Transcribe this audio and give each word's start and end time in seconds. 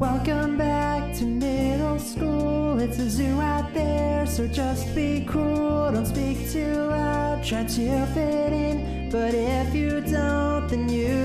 Welcome 0.00 0.56
back 0.56 1.14
to 1.16 1.24
middle 1.26 1.98
school. 1.98 2.80
It's 2.80 2.98
a 2.98 3.10
zoo 3.10 3.38
out 3.38 3.74
there, 3.74 4.24
so 4.24 4.46
just 4.46 4.94
be 4.94 5.26
cool. 5.28 5.92
Don't 5.92 6.06
speak 6.06 6.50
too 6.50 6.72
loud, 6.72 7.44
try 7.44 7.64
to 7.64 8.06
fit 8.14 8.50
in. 8.50 9.10
But 9.10 9.34
if 9.34 9.74
you 9.74 10.00
don't, 10.00 10.68
then 10.68 10.88
you 10.88 11.19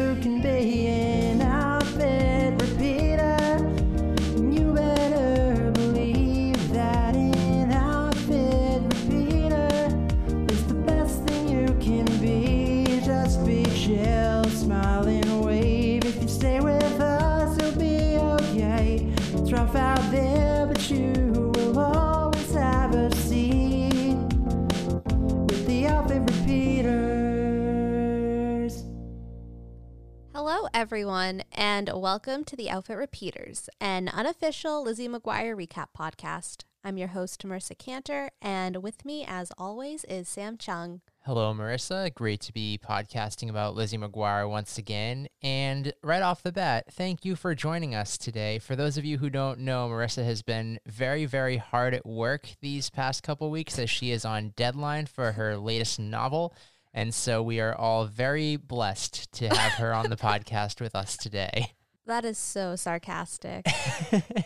everyone, 30.86 31.42
and 31.52 31.90
welcome 31.96 32.44
to 32.44 32.56
the 32.56 32.70
Outfit 32.70 32.96
Repeaters, 32.96 33.68
an 33.82 34.08
unofficial 34.08 34.84
Lizzie 34.84 35.08
McGuire 35.08 35.56
recap 35.56 35.88
podcast. 35.98 36.64
I'm 36.84 36.96
your 36.96 37.08
host, 37.08 37.42
Marisa 37.44 37.76
Kanter, 37.76 38.30
and 38.40 38.84
with 38.84 39.04
me, 39.04 39.26
as 39.28 39.52
always, 39.58 40.04
is 40.04 40.30
Sam 40.30 40.60
Chung. 40.60 41.02
Hello, 41.22 41.52
Marisa. 41.56 42.14
Great 42.14 42.40
to 42.42 42.54
be 42.54 42.80
podcasting 42.88 43.50
about 43.50 43.74
Lizzie 43.74 43.98
McGuire 43.98 44.48
once 44.48 44.78
again. 44.78 45.28
And 45.42 45.92
right 46.04 46.22
off 46.22 46.44
the 46.44 46.52
bat, 46.52 46.86
thank 46.92 47.26
you 47.26 47.36
for 47.36 47.56
joining 47.56 47.96
us 47.96 48.16
today. 48.16 48.60
For 48.60 48.76
those 48.76 48.96
of 48.96 49.06
you 49.06 49.18
who 49.18 49.32
don't 49.32 49.62
know, 49.62 49.90
Marisa 49.90 50.24
has 50.24 50.44
been 50.44 50.78
very, 50.86 51.26
very 51.26 51.58
hard 51.58 51.96
at 51.96 52.06
work 52.06 52.50
these 52.62 52.92
past 52.92 53.24
couple 53.24 53.50
weeks 53.50 53.80
as 53.80 53.90
she 53.90 54.12
is 54.12 54.24
on 54.24 54.54
deadline 54.56 55.08
for 55.08 55.32
her 55.32 55.58
latest 55.58 55.98
novel. 56.00 56.54
And 56.96 57.14
so 57.14 57.44
we 57.44 57.60
are 57.60 57.76
all 57.76 58.06
very 58.06 58.56
blessed 58.56 59.30
to 59.34 59.50
have 59.50 59.74
her 59.74 59.94
on 59.94 60.10
the 60.10 60.16
podcast 60.16 60.80
with 60.80 60.96
us 60.96 61.18
today. 61.18 61.74
That 62.06 62.24
is 62.24 62.38
so 62.38 62.78
sarcastic. 62.78 63.66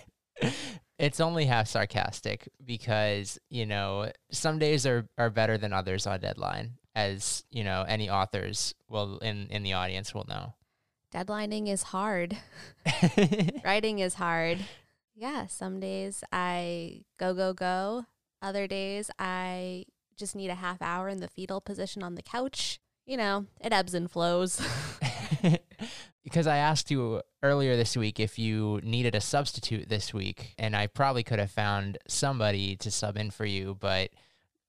it's 0.98 1.20
only 1.20 1.46
half 1.46 1.68
sarcastic 1.68 2.50
because, 2.66 3.38
you 3.52 3.68
know, 3.68 4.12
some 4.32 4.58
days 4.58 4.88
are, 4.88 5.08
are 5.16 5.30
better 5.30 5.60
than 5.60 5.74
others 5.74 6.08
on 6.08 6.22
deadline, 6.22 6.80
as, 6.96 7.44
you 7.52 7.64
know, 7.64 7.86
any 7.88 8.10
authors 8.10 8.74
will 8.90 9.20
in, 9.20 9.46
in 9.52 9.62
the 9.62 9.74
audience 9.74 10.16
will 10.16 10.26
know. 10.28 10.56
Deadlining 11.14 11.68
is 11.68 11.84
hard, 11.84 12.36
writing 13.64 14.00
is 14.00 14.16
hard. 14.16 14.58
Yeah, 15.16 15.46
some 15.46 15.80
days 15.80 16.24
I 16.32 17.04
go, 17.20 17.36
go, 17.36 17.54
go. 17.54 18.06
Other 18.42 18.68
days 18.68 19.12
I 19.20 19.86
just 20.20 20.36
need 20.36 20.50
a 20.50 20.56
half 20.56 20.82
hour 20.82 21.10
in 21.10 21.20
the 21.20 21.28
fetal 21.28 21.62
position 21.62 22.04
on 22.04 22.16
the 22.16 22.22
couch. 22.22 22.80
You 23.06 23.18
know, 23.18 23.46
it 23.60 23.74
ebbs 23.74 23.96
and 23.96 24.12
flows. 24.12 24.62
because 26.24 26.46
I 26.46 26.58
asked 26.58 26.92
you 26.92 27.22
earlier 27.42 27.76
this 27.76 27.98
week 27.98 28.20
if 28.20 28.38
you 28.38 28.80
needed 28.84 29.16
a 29.16 29.22
substitute 29.22 29.90
this 29.90 30.14
week, 30.14 30.54
and 30.60 30.76
I 30.76 30.88
probably 30.88 31.24
could 31.24 31.40
have 31.40 31.52
found 31.52 31.98
somebody 32.08 32.76
to 32.78 32.92
sub 32.92 33.18
in 33.18 33.32
for 33.32 33.46
you, 33.46 33.78
but 33.80 34.12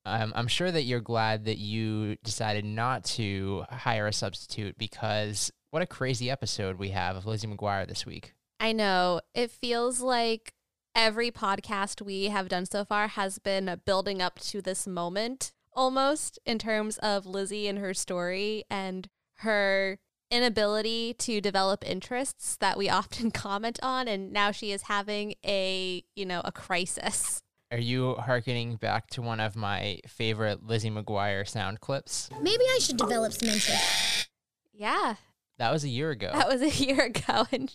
um, 0.07 0.33
I'm 0.35 0.49
sure 0.49 0.71
that 0.71 0.85
you're 0.85 1.01
glad 1.01 1.45
that 1.45 1.59
you 1.59 2.17
decided 2.25 2.65
not 2.65 3.05
to 3.05 3.65
hire 3.71 4.07
a 4.07 4.13
substitute 4.13 4.79
because 4.79 5.53
what 5.71 5.83
a 5.83 5.87
crazy 5.87 6.31
episode 6.31 6.79
we 6.79 6.91
have 6.91 7.17
of 7.17 7.27
Lizzie 7.27 7.47
McGuire 7.47 7.87
this 7.87 8.07
week. 8.07 8.33
I 8.59 8.73
know. 8.73 9.21
It 9.35 9.51
feels 9.51 10.01
like 10.01 10.55
every 11.01 11.31
podcast 11.31 12.03
we 12.03 12.25
have 12.27 12.47
done 12.47 12.67
so 12.67 12.85
far 12.85 13.09
has 13.09 13.39
been 13.39 13.81
building 13.87 14.21
up 14.21 14.39
to 14.39 14.61
this 14.61 14.87
moment 14.87 15.51
almost 15.73 16.39
in 16.45 16.59
terms 16.59 16.99
of 16.99 17.25
Lizzie 17.25 17.67
and 17.69 17.79
her 17.79 17.95
story 17.95 18.65
and 18.69 19.09
her 19.37 19.99
inability 20.31 21.15
to 21.15 21.41
develop 21.41 21.89
interests 21.89 22.55
that 22.59 22.77
we 22.77 22.89
often 23.01 23.31
comment 23.31 23.79
on 23.83 24.09
and 24.09 24.31
now 24.31 24.51
she 24.51 24.73
is 24.73 24.83
having 24.83 25.33
a, 25.43 26.05
you 26.15 26.27
know, 26.27 26.43
a 26.45 26.53
crisis. 26.53 27.41
Are 27.73 27.79
you 27.79 28.17
hearkening 28.17 28.77
back 28.77 29.07
to 29.13 29.23
one 29.23 29.41
of 29.41 29.57
my 29.57 30.01
favorite 30.07 30.67
Lizzie 30.67 30.91
McGuire 30.91 31.49
sound 31.49 31.81
clips? 31.81 32.29
Maybe 32.43 32.65
I 32.75 32.79
should 32.79 32.99
develop 32.99 33.33
some 33.33 33.49
interest. 33.49 34.29
Yeah, 34.75 35.15
That 35.57 35.73
was 35.73 35.83
a 35.83 35.89
year 35.89 36.11
ago. 36.11 36.29
that 36.35 36.47
was 36.47 36.61
a 36.61 36.69
year 36.85 37.05
ago 37.05 37.47
and 37.51 37.73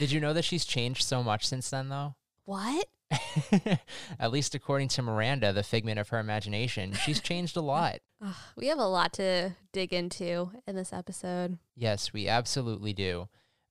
Did 0.00 0.10
you 0.10 0.18
know 0.18 0.32
that 0.32 0.42
she's 0.44 0.64
changed 0.64 1.04
so 1.04 1.22
much 1.22 1.46
since 1.46 1.70
then, 1.70 1.88
though? 1.88 2.16
What? 2.44 2.86
At 4.18 4.32
least 4.32 4.54
according 4.54 4.88
to 4.88 5.02
Miranda, 5.02 5.52
the 5.52 5.62
figment 5.62 5.98
of 5.98 6.08
her 6.08 6.18
imagination, 6.18 6.92
she's 6.92 7.20
changed 7.22 7.56
a 7.56 7.60
lot. 7.60 8.00
Ugh, 8.24 8.34
we 8.56 8.68
have 8.68 8.78
a 8.78 8.86
lot 8.86 9.12
to 9.14 9.54
dig 9.72 9.92
into 9.92 10.50
in 10.66 10.76
this 10.76 10.92
episode. 10.92 11.58
Yes, 11.76 12.12
we 12.12 12.28
absolutely 12.28 12.92
do. 12.92 13.28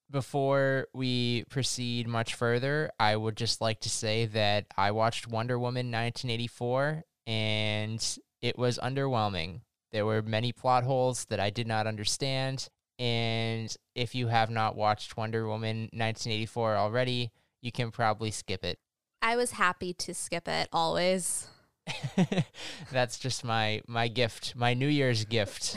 Before 0.09 0.87
we 0.93 1.45
proceed 1.49 2.07
much 2.07 2.35
further, 2.35 2.91
I 2.99 3.15
would 3.15 3.35
just 3.35 3.61
like 3.61 3.79
to 3.81 3.89
say 3.89 4.27
that 4.27 4.65
I 4.77 4.91
watched 4.91 5.27
Wonder 5.27 5.57
Woman 5.57 5.87
1984 5.87 7.03
and 7.25 8.17
it 8.41 8.57
was 8.57 8.77
underwhelming. 8.77 9.61
There 9.91 10.05
were 10.05 10.21
many 10.21 10.51
plot 10.51 10.83
holes 10.83 11.25
that 11.25 11.39
I 11.39 11.49
did 11.49 11.67
not 11.67 11.87
understand. 11.87 12.67
And 12.99 13.75
if 13.95 14.13
you 14.13 14.27
have 14.27 14.49
not 14.49 14.75
watched 14.75 15.17
Wonder 15.17 15.47
Woman 15.47 15.89
1984 15.93 16.75
already, 16.75 17.31
you 17.63 17.71
can 17.71 17.89
probably 17.89 18.29
skip 18.29 18.63
it. 18.63 18.77
I 19.21 19.35
was 19.37 19.51
happy 19.51 19.93
to 19.93 20.13
skip 20.13 20.47
it 20.47 20.67
always. 20.71 21.47
That's 22.91 23.17
just 23.17 23.43
my 23.43 23.81
my 23.87 24.07
gift, 24.09 24.55
my 24.55 24.73
New 24.73 24.87
Year's 24.87 25.25
gift. 25.25 25.75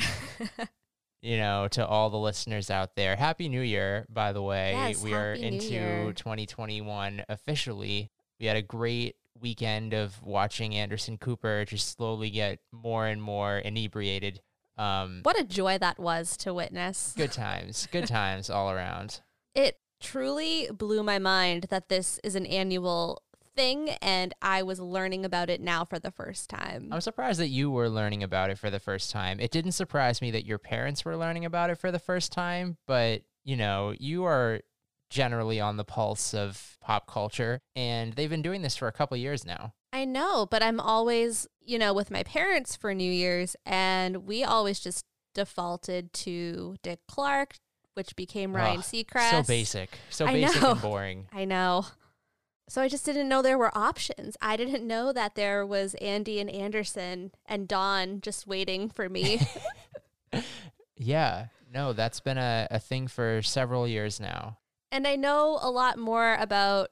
you 1.23 1.37
know, 1.37 1.69
to 1.69 1.87
all 1.87 2.11
the 2.11 2.19
listeners 2.19 2.71
out 2.71 2.97
there. 2.97 3.17
Happy 3.17 3.49
New 3.49 3.61
Year, 3.63 4.07
by 4.11 4.33
the 4.33 4.43
way. 4.43 4.73
Yes, 4.73 5.03
we 5.03 5.15
are 5.15 5.33
into 5.33 5.67
Year. 5.67 6.13
2021 6.13 7.25
officially. 7.29 8.11
We 8.39 8.47
had 8.47 8.57
a 8.57 8.63
great 8.63 9.17
weekend 9.41 9.95
of 9.95 10.23
watching 10.23 10.75
Anderson 10.75 11.19
Cooper 11.19 11.65
just 11.65 11.97
slowly 11.97 12.31
get 12.31 12.59
more 12.73 13.07
and 13.07 13.23
more 13.23 13.59
inebriated. 13.59 14.41
Um, 14.77 15.21
What 15.23 15.39
a 15.41 15.45
joy 15.45 15.79
that 15.79 15.99
was 15.99 16.37
to 16.39 16.53
witness. 16.53 17.15
good 17.17 17.33
times, 17.33 17.87
good 17.91 18.07
times 18.09 18.51
all 18.51 18.71
around. 18.71 19.21
It 19.55 19.79
truly 20.01 20.69
blew 20.73 21.03
my 21.03 21.19
mind 21.19 21.67
that 21.71 21.89
this 21.89 22.21
is 22.23 22.35
an 22.35 22.47
annual 22.47 23.23
thing 23.57 23.91
and 24.03 24.35
I 24.43 24.63
was 24.63 24.79
learning 24.79 25.25
about 25.25 25.51
it 25.51 25.61
now 25.61 25.85
for 25.85 25.99
the 25.99 26.11
first 26.11 26.51
time. 26.51 26.91
I'm 26.93 27.01
surprised 27.01 27.41
that 27.41 27.49
you 27.49 27.71
were 27.71 27.89
learning 27.89 28.23
about 28.23 28.51
it 28.51 28.59
for 28.59 28.71
the 28.71 28.79
first 28.79 29.11
time. 29.11 29.41
It 29.41 29.51
didn't 29.51 29.73
surprise 29.73 30.21
me 30.21 30.31
that 30.33 30.45
your 30.45 30.59
parents 30.59 31.05
were 31.05 31.17
learning 31.17 31.45
about 31.45 31.71
it 31.71 31.79
for 31.79 31.91
the 31.91 31.99
first 31.99 32.33
time, 32.33 32.77
but 32.87 33.23
you 33.45 33.57
know, 33.57 33.95
you 33.99 34.25
are 34.25 34.61
generally 35.09 35.61
on 35.61 35.77
the 35.77 35.85
pulse 35.85 36.35
of 36.35 36.77
pop 36.81 37.07
culture 37.07 37.61
and 37.75 38.13
they've 38.13 38.31
been 38.31 38.43
doing 38.43 38.63
this 38.63 38.77
for 38.77 38.89
a 38.89 38.93
couple 38.93 39.17
years 39.17 39.47
now. 39.47 39.73
I 39.93 40.05
know, 40.05 40.47
but 40.51 40.63
I'm 40.63 40.79
always, 40.79 41.47
you 41.61 41.79
know, 41.79 41.95
with 41.95 42.11
my 42.11 42.23
parents 42.23 42.77
for 42.77 42.93
New 42.93 43.11
Year's 43.11 43.57
and 43.65 44.27
we 44.27 44.45
always 44.45 44.81
just 44.81 45.05
defaulted 45.35 46.13
to 46.13 46.77
Dick 46.83 47.01
Clark, 47.09 47.57
which 47.97 48.15
became 48.17 48.55
Ryan 48.55 48.79
Ugh, 48.79 48.85
Seacrest. 48.85 49.31
So 49.31 49.43
basic. 49.43 49.91
So 50.11 50.27
I 50.27 50.33
basic 50.35 50.63
know. 50.63 50.73
and 50.73 50.83
boring. 50.83 51.27
I 51.33 51.45
know. 51.45 51.87
So 52.69 52.83
I 52.83 52.89
just 52.89 53.05
didn't 53.07 53.29
know 53.29 53.43
there 53.43 53.57
were 53.59 53.77
options. 53.79 54.37
I 54.43 54.57
didn't 54.57 54.87
know 54.87 55.13
that 55.13 55.35
there 55.37 55.65
was 55.65 55.95
Andy 55.95 56.41
and 56.41 56.51
Anderson 56.51 57.31
and 57.47 57.69
Don 57.69 58.21
just 58.21 58.47
waiting 58.47 58.89
for 58.89 59.09
me. 59.09 59.41
Yeah. 60.97 61.47
No, 61.73 61.93
that's 61.93 62.21
been 62.21 62.39
a, 62.39 62.67
a 62.71 62.79
thing 62.79 63.07
for 63.09 63.43
several 63.43 63.87
years 63.87 64.19
now. 64.19 64.59
and 64.91 65.07
I 65.07 65.17
know 65.17 65.59
a 65.61 65.71
lot 65.71 65.99
more 65.99 66.37
about 66.41 66.91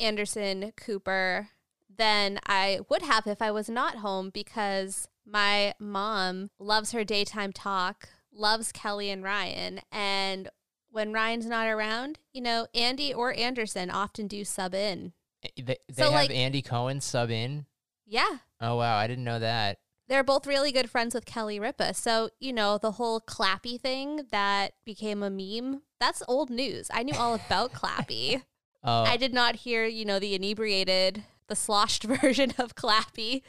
Anderson 0.00 0.72
Cooper 0.76 1.50
than 1.96 2.40
I 2.46 2.80
would 2.88 3.02
have 3.02 3.26
if 3.26 3.40
I 3.40 3.50
was 3.52 3.68
not 3.68 3.96
home 3.96 4.30
because 4.30 5.06
my 5.24 5.74
mom 5.78 6.50
loves 6.58 6.92
her 6.92 7.04
daytime 7.04 7.52
talk, 7.52 8.08
loves 8.36 8.72
Kelly 8.72 9.10
and 9.10 9.22
Ryan, 9.24 9.80
and 9.90 10.48
when 10.90 11.12
Ryan's 11.12 11.46
not 11.46 11.66
around, 11.66 12.18
you 12.32 12.40
know, 12.40 12.66
Andy 12.74 13.12
or 13.12 13.32
Anderson 13.34 13.90
often 13.90 14.26
do 14.28 14.44
sub 14.44 14.74
in. 14.74 15.12
Eh, 15.42 15.48
They, 15.56 15.62
they 15.88 15.94
So, 16.02 16.04
have 16.04 16.12
like- 16.12 16.30
Andy 16.30 16.62
Cohen 16.62 17.00
sub 17.00 17.30
in. 17.30 17.66
Yeah. 18.06 18.38
Oh 18.60 18.76
wow, 18.76 18.96
I 18.96 19.06
didn't 19.06 19.24
know 19.24 19.38
that. 19.40 19.78
They're 20.08 20.22
both 20.22 20.46
really 20.46 20.70
good 20.70 20.88
friends 20.88 21.14
with 21.14 21.26
Kelly 21.26 21.58
Ripa. 21.58 21.92
So, 21.92 22.30
you 22.38 22.52
know, 22.52 22.78
the 22.78 22.92
whole 22.92 23.20
Clappy 23.20 23.80
thing 23.80 24.26
that 24.30 24.74
became 24.84 25.20
a 25.24 25.30
meme, 25.30 25.82
that's 25.98 26.22
old 26.28 26.48
news. 26.48 26.88
I 26.94 27.02
knew 27.02 27.14
all 27.16 27.34
about 27.34 27.72
Clappy. 27.72 28.42
Oh, 28.88 29.02
I 29.02 29.16
did 29.16 29.34
not 29.34 29.56
hear, 29.56 29.84
you 29.84 30.04
know, 30.04 30.20
the 30.20 30.36
inebriated, 30.36 31.24
the 31.48 31.56
sloshed 31.56 32.04
version 32.22 32.52
of 32.56 32.76
Clappy. 32.76 33.42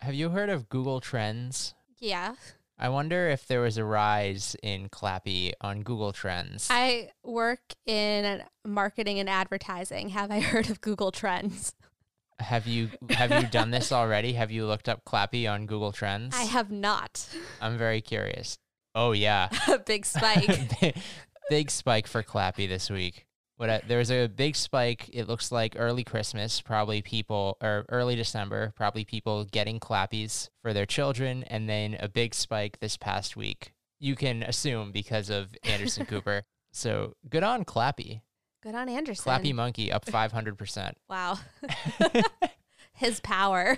have 0.00 0.14
you 0.14 0.30
heard 0.30 0.48
of 0.48 0.70
Google 0.70 1.00
Trends? 1.02 1.74
Yeah. 1.98 2.36
I 2.78 2.88
wonder 2.90 3.28
if 3.28 3.46
there 3.46 3.60
was 3.60 3.76
a 3.76 3.84
rise 3.84 4.54
in 4.62 4.88
Clappy 4.88 5.52
on 5.60 5.82
Google 5.82 6.12
Trends. 6.12 6.68
I 6.70 7.10
work 7.24 7.60
in 7.86 8.42
marketing 8.64 9.18
and 9.18 9.28
advertising. 9.28 10.10
Have 10.10 10.30
I 10.30 10.40
heard 10.52 10.70
of 10.70 10.80
Google 10.80 11.10
Trends? 11.12 11.74
have 12.40 12.68
you 12.68 12.88
have 13.10 13.32
you 13.32 13.48
done 13.48 13.70
this 13.72 13.90
already? 13.90 14.32
Have 14.34 14.50
you 14.52 14.64
looked 14.66 14.88
up 14.88 15.04
Clappy 15.04 15.48
on 15.52 15.66
Google 15.66 15.92
Trends? 15.92 16.36
I 16.36 16.44
have 16.44 16.70
not. 16.70 17.26
I'm 17.60 17.76
very 17.76 18.00
curious. 18.00 18.58
Oh 18.94 19.12
yeah. 19.12 19.48
A 19.68 19.78
big 19.86 20.06
spike. 20.06 20.80
big, 20.80 20.96
big 21.50 21.70
spike 21.70 22.06
for 22.06 22.22
Clappy 22.22 22.68
this 22.68 22.90
week. 22.90 23.26
What 23.58 23.68
I, 23.70 23.82
there 23.86 23.98
was 23.98 24.10
a 24.10 24.28
big 24.28 24.54
spike. 24.56 25.10
It 25.12 25.26
looks 25.28 25.50
like 25.52 25.74
early 25.76 26.04
Christmas, 26.04 26.60
probably 26.60 27.02
people 27.02 27.56
or 27.60 27.84
early 27.88 28.14
December, 28.14 28.72
probably 28.76 29.04
people 29.04 29.44
getting 29.44 29.80
Clappies 29.80 30.48
for 30.62 30.72
their 30.72 30.86
children, 30.86 31.42
and 31.42 31.68
then 31.68 31.96
a 31.98 32.08
big 32.08 32.34
spike 32.34 32.78
this 32.78 32.96
past 32.96 33.36
week. 33.36 33.72
You 33.98 34.14
can 34.14 34.44
assume 34.44 34.92
because 34.92 35.28
of 35.28 35.56
Anderson 35.64 36.06
Cooper. 36.10 36.44
So 36.72 37.14
good 37.28 37.42
on 37.42 37.64
Clappy. 37.64 38.20
Good 38.62 38.76
on 38.76 38.88
Anderson. 38.88 39.24
Clappy 39.24 39.52
Monkey 39.52 39.90
up 39.90 40.04
500%. 40.06 40.92
Wow. 41.10 41.38
His 42.92 43.20
power. 43.20 43.76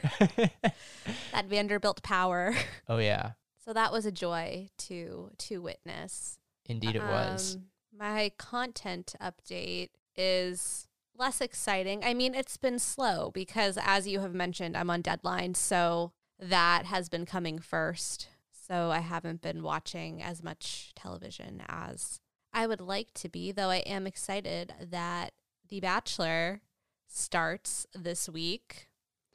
that 1.33 1.47
Vanderbilt 1.47 2.03
power. 2.03 2.55
Oh 2.88 2.97
yeah, 2.99 3.33
So 3.65 3.73
that 3.75 3.93
was 3.93 4.06
a 4.06 4.12
joy 4.12 4.69
to 4.79 5.31
to 5.38 5.61
witness. 5.62 6.38
indeed 6.67 6.97
it 6.97 7.03
was. 7.03 7.56
Um, 7.56 7.65
My 8.00 8.32
content 8.38 9.14
update 9.20 9.91
is 10.17 10.88
less 11.19 11.43
exciting. 11.43 12.02
I 12.02 12.14
mean, 12.14 12.35
it's 12.35 12.56
been 12.56 12.79
slow 12.79 13.31
because, 13.31 13.76
as 13.79 14.08
you 14.08 14.20
have 14.20 14.32
mentioned, 14.32 14.75
I'm 14.75 14.88
on 14.88 15.02
deadline. 15.02 15.52
So 15.52 16.12
that 16.38 16.87
has 16.87 17.11
been 17.11 17.26
coming 17.26 17.58
first. 17.58 18.29
So 18.50 18.91
I 18.91 19.00
haven't 19.00 19.43
been 19.43 19.62
watching 19.62 20.23
as 20.23 20.43
much 20.43 20.93
television 20.94 21.62
as 21.69 22.20
I 22.55 22.67
would 22.67 22.81
like 22.81 23.12
to 23.14 23.29
be, 23.29 23.52
though 23.52 23.69
I 23.69 23.79
am 23.79 24.06
excited 24.06 24.73
that 24.81 25.32
The 25.69 25.81
Bachelor 25.81 26.62
starts 27.06 27.87
this 27.94 28.31
week. 28.31 28.88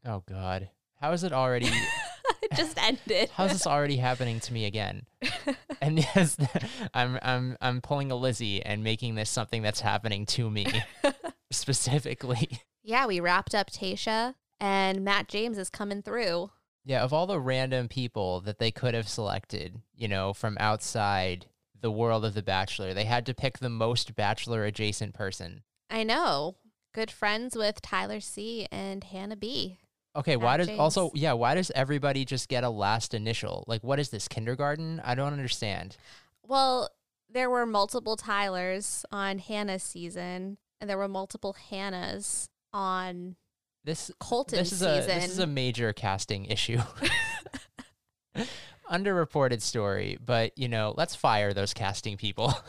Oh 0.04 0.24
God, 0.28 0.70
how 1.00 1.12
is 1.12 1.24
it 1.24 1.34
already? 1.34 1.70
it 2.56 2.62
just 2.64 2.78
ended. 2.82 3.30
How's 3.36 3.52
this 3.52 3.68
already 3.68 3.98
happening 3.98 4.40
to 4.42 4.54
me 4.54 4.66
again? 4.66 5.06
And 5.82 6.00
yes, 6.00 6.38
I'm 6.96 7.20
I'm 7.22 7.58
I'm 7.62 7.82
pulling 7.82 8.10
a 8.10 8.16
Lizzie 8.16 8.64
and 8.64 8.84
making 8.84 9.16
this 9.16 9.30
something 9.30 9.62
that's 9.62 9.82
happening 9.82 10.26
to 10.28 10.50
me 10.50 10.66
specifically. 11.52 12.60
yeah, 12.84 13.06
we 13.06 13.20
wrapped 13.20 13.54
up 13.54 13.70
Tayshia, 13.70 14.36
and 14.60 15.04
Matt 15.04 15.28
James 15.28 15.58
is 15.58 15.70
coming 15.70 16.02
through. 16.02 16.50
Yeah, 16.86 17.04
of 17.04 17.14
all 17.14 17.28
the 17.28 17.40
random 17.40 17.88
people 17.88 18.42
that 18.42 18.58
they 18.60 18.72
could 18.72 18.94
have 18.94 19.08
selected, 19.08 19.82
you 19.96 20.08
know, 20.08 20.34
from 20.34 20.58
outside 20.60 21.48
the 21.80 21.92
world 21.92 22.24
of 22.26 22.34
The 22.34 22.44
Bachelor, 22.44 22.94
they 22.94 23.06
had 23.06 23.26
to 23.26 23.34
pick 23.34 23.60
the 23.60 23.70
most 23.70 24.16
Bachelor 24.16 24.66
adjacent 24.66 25.14
person. 25.14 25.64
I 25.90 26.04
know. 26.04 26.56
Good 26.94 27.12
friends 27.12 27.56
with 27.56 27.82
Tyler 27.82 28.20
C 28.22 28.68
and 28.72 29.04
Hannah 29.04 29.36
B. 29.36 29.78
Okay, 30.16 30.38
why 30.38 30.58
does 30.58 30.70
also 30.70 31.12
yeah, 31.14 31.34
why 31.34 31.56
does 31.56 31.72
everybody 31.76 32.24
just 32.24 32.48
get 32.48 32.64
a 32.64 32.70
last 32.70 33.14
initial? 33.14 33.64
Like 33.68 33.84
what 33.84 34.00
is 34.00 34.10
this 34.10 34.28
kindergarten? 34.28 35.02
I 35.04 35.16
don't 35.16 35.34
understand. 35.34 35.98
Well, 36.48 36.90
there 37.30 37.50
were 37.50 37.66
multiple 37.66 38.16
Tylers 38.16 39.04
on 39.12 39.40
Hannah's 39.40 39.84
season, 39.84 40.58
and 40.80 40.90
there 40.90 40.98
were 40.98 41.08
multiple 41.08 41.56
Hannahs 41.70 42.48
on 42.72 43.36
This 43.84 44.10
Colton's 44.20 44.70
this 44.70 44.72
is 44.74 44.82
a 44.82 45.02
season. 45.02 45.20
this 45.20 45.32
is 45.32 45.40
a 45.40 45.48
major 45.48 45.92
casting 45.92 46.46
issue. 46.46 46.80
Underreported 48.92 49.62
story, 49.62 50.18
but 50.24 50.58
you 50.58 50.68
know, 50.70 50.94
let's 50.96 51.16
fire 51.16 51.54
those 51.54 51.74
casting 51.74 52.18
people. 52.18 52.54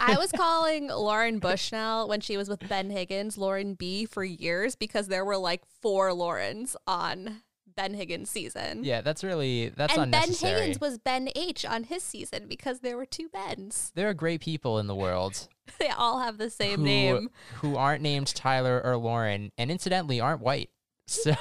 I 0.00 0.16
was 0.18 0.32
calling 0.32 0.88
Lauren 0.88 1.38
Bushnell 1.38 2.08
when 2.08 2.20
she 2.20 2.36
was 2.36 2.48
with 2.48 2.66
Ben 2.68 2.90
Higgins, 2.90 3.36
Lauren 3.38 3.74
B 3.74 4.04
for 4.06 4.24
years 4.24 4.76
because 4.76 5.08
there 5.08 5.24
were 5.24 5.36
like 5.36 5.62
four 5.80 6.12
Laurens 6.12 6.76
on 6.86 7.42
Ben 7.76 7.94
Higgins' 7.94 8.30
season. 8.30 8.84
yeah, 8.84 9.00
that's 9.00 9.24
really 9.24 9.70
that's 9.70 9.96
and 9.96 10.12
Ben. 10.12 10.30
Higgins 10.32 10.80
was 10.80 10.98
Ben 10.98 11.28
H 11.34 11.64
on 11.64 11.84
his 11.84 12.02
season 12.02 12.46
because 12.48 12.80
there 12.80 12.96
were 12.96 13.06
two 13.06 13.28
Bens. 13.28 13.90
there 13.94 14.08
are 14.08 14.14
great 14.14 14.40
people 14.40 14.78
in 14.78 14.86
the 14.86 14.94
world 14.94 15.48
They 15.78 15.88
all 15.88 16.20
have 16.20 16.38
the 16.38 16.50
same 16.50 16.80
who, 16.80 16.84
name. 16.84 17.30
who 17.56 17.76
aren't 17.76 18.02
named 18.02 18.28
Tyler 18.34 18.80
or 18.84 18.96
Lauren, 18.96 19.50
and 19.58 19.70
incidentally 19.70 20.20
aren't 20.20 20.40
white. 20.42 20.70
So, 21.06 21.34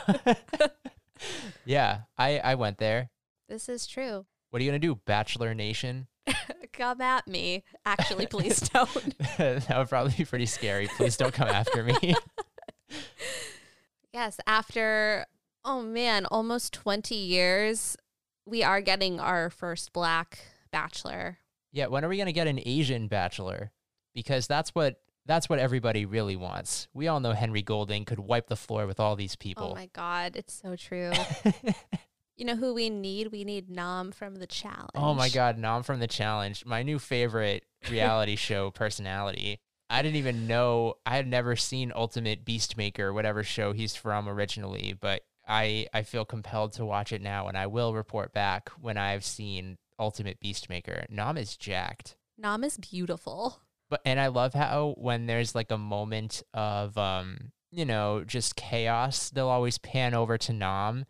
yeah, 1.66 2.02
I 2.18 2.40
I 2.40 2.56
went 2.56 2.78
there. 2.80 3.10
This 3.48 3.70
is 3.70 3.88
true. 3.88 4.26
What 4.50 4.62
are 4.62 4.66
you 4.66 4.72
gonna 4.72 4.80
do, 4.80 4.96
Bachelor 5.06 5.54
Nation? 5.54 6.08
Come 6.74 7.02
at 7.02 7.28
me. 7.28 7.64
Actually, 7.86 8.28
please 8.28 8.60
don't. 8.74 9.18
that 9.38 9.78
would 9.78 9.90
probably 9.90 10.14
be 10.18 10.26
pretty 10.26 10.46
scary. 10.46 10.88
Please 10.88 11.18
don't 11.18 11.34
come 11.34 11.48
after 11.50 11.84
me. 11.84 12.16
Yes, 14.14 14.40
after, 14.46 15.26
oh 15.66 15.82
man, 15.82 16.26
almost 16.28 16.74
20 16.74 17.16
years, 17.16 17.98
we 18.46 18.64
are 18.64 18.82
getting 18.82 19.20
our 19.20 19.50
first 19.50 19.92
black 19.94 20.40
bachelor. 20.72 21.40
yeah, 21.72 21.88
when 21.88 22.06
are 22.06 22.10
we 22.10 22.18
gonna 22.18 22.32
get 22.32 22.48
an 22.48 22.60
Asian 22.66 23.08
Bachelor? 23.08 23.72
Because 24.14 24.46
that's 24.48 24.70
what 24.76 25.00
that's 25.26 25.48
what 25.50 25.58
everybody 25.58 26.06
really 26.06 26.36
wants. 26.36 26.88
We 26.94 27.08
all 27.08 27.20
know 27.20 27.32
Henry 27.32 27.62
Golding 27.62 28.04
could 28.06 28.20
wipe 28.20 28.48
the 28.50 28.56
floor 28.58 28.86
with 28.86 29.00
all 29.00 29.16
these 29.16 29.36
people. 29.36 29.70
Oh 29.72 29.76
my 29.76 29.90
God, 29.94 30.36
it's 30.36 30.54
so 30.54 30.76
true. 30.76 31.12
You 32.36 32.46
know 32.46 32.56
who 32.56 32.74
we 32.74 32.90
need? 32.90 33.32
We 33.32 33.44
need 33.44 33.70
Nam 33.70 34.12
from 34.12 34.36
the 34.36 34.48
challenge. 34.48 34.90
Oh 34.96 35.14
my 35.14 35.30
God, 35.30 35.58
Nam 35.58 35.84
from 35.84 36.00
the 36.00 36.08
challenge, 36.08 36.66
my 36.66 36.84
new 36.84 37.00
favorite 37.00 37.66
reality 37.90 38.36
show 38.36 38.72
personality. 38.72 39.60
I 39.90 40.02
didn't 40.02 40.16
even 40.16 40.48
know 40.48 40.96
I 41.06 41.16
had 41.18 41.28
never 41.28 41.56
seen 41.56 41.92
Ultimate 41.96 42.44
Beastmaker, 42.46 43.14
whatever 43.14 43.44
show 43.44 43.74
he's 43.74 43.96
from 43.96 44.28
originally, 44.28 44.96
but 45.00 45.22
I 45.48 45.88
I 45.94 46.04
feel 46.04 46.26
compelled 46.26 46.74
to 46.74 46.86
watch 46.86 47.12
it 47.12 47.22
now, 47.22 47.48
and 47.48 47.58
I 47.58 47.68
will 47.68 47.94
report 47.94 48.34
back 48.34 48.70
when 48.82 48.98
I've 48.98 49.26
seen 49.26 49.78
Ultimate 50.00 50.40
Beastmaker. 50.40 51.06
Nam 51.10 51.38
is 51.38 51.56
jacked, 51.58 52.16
Nam 52.38 52.64
is 52.64 52.78
beautiful. 52.78 53.62
but 53.90 54.02
and 54.06 54.20
I 54.20 54.28
love 54.28 54.54
how 54.56 54.96
when 54.98 55.28
there's 55.28 55.54
like 55.54 55.70
a 55.70 55.78
moment 55.78 56.42
of 56.54 56.98
um 56.98 57.52
you 57.72 57.86
know 57.86 58.24
just 58.24 58.56
chaos, 58.56 59.30
they'll 59.30 59.48
always 59.50 59.78
pan 59.78 60.14
over 60.16 60.38
to 60.40 60.54
Nam 60.54 61.06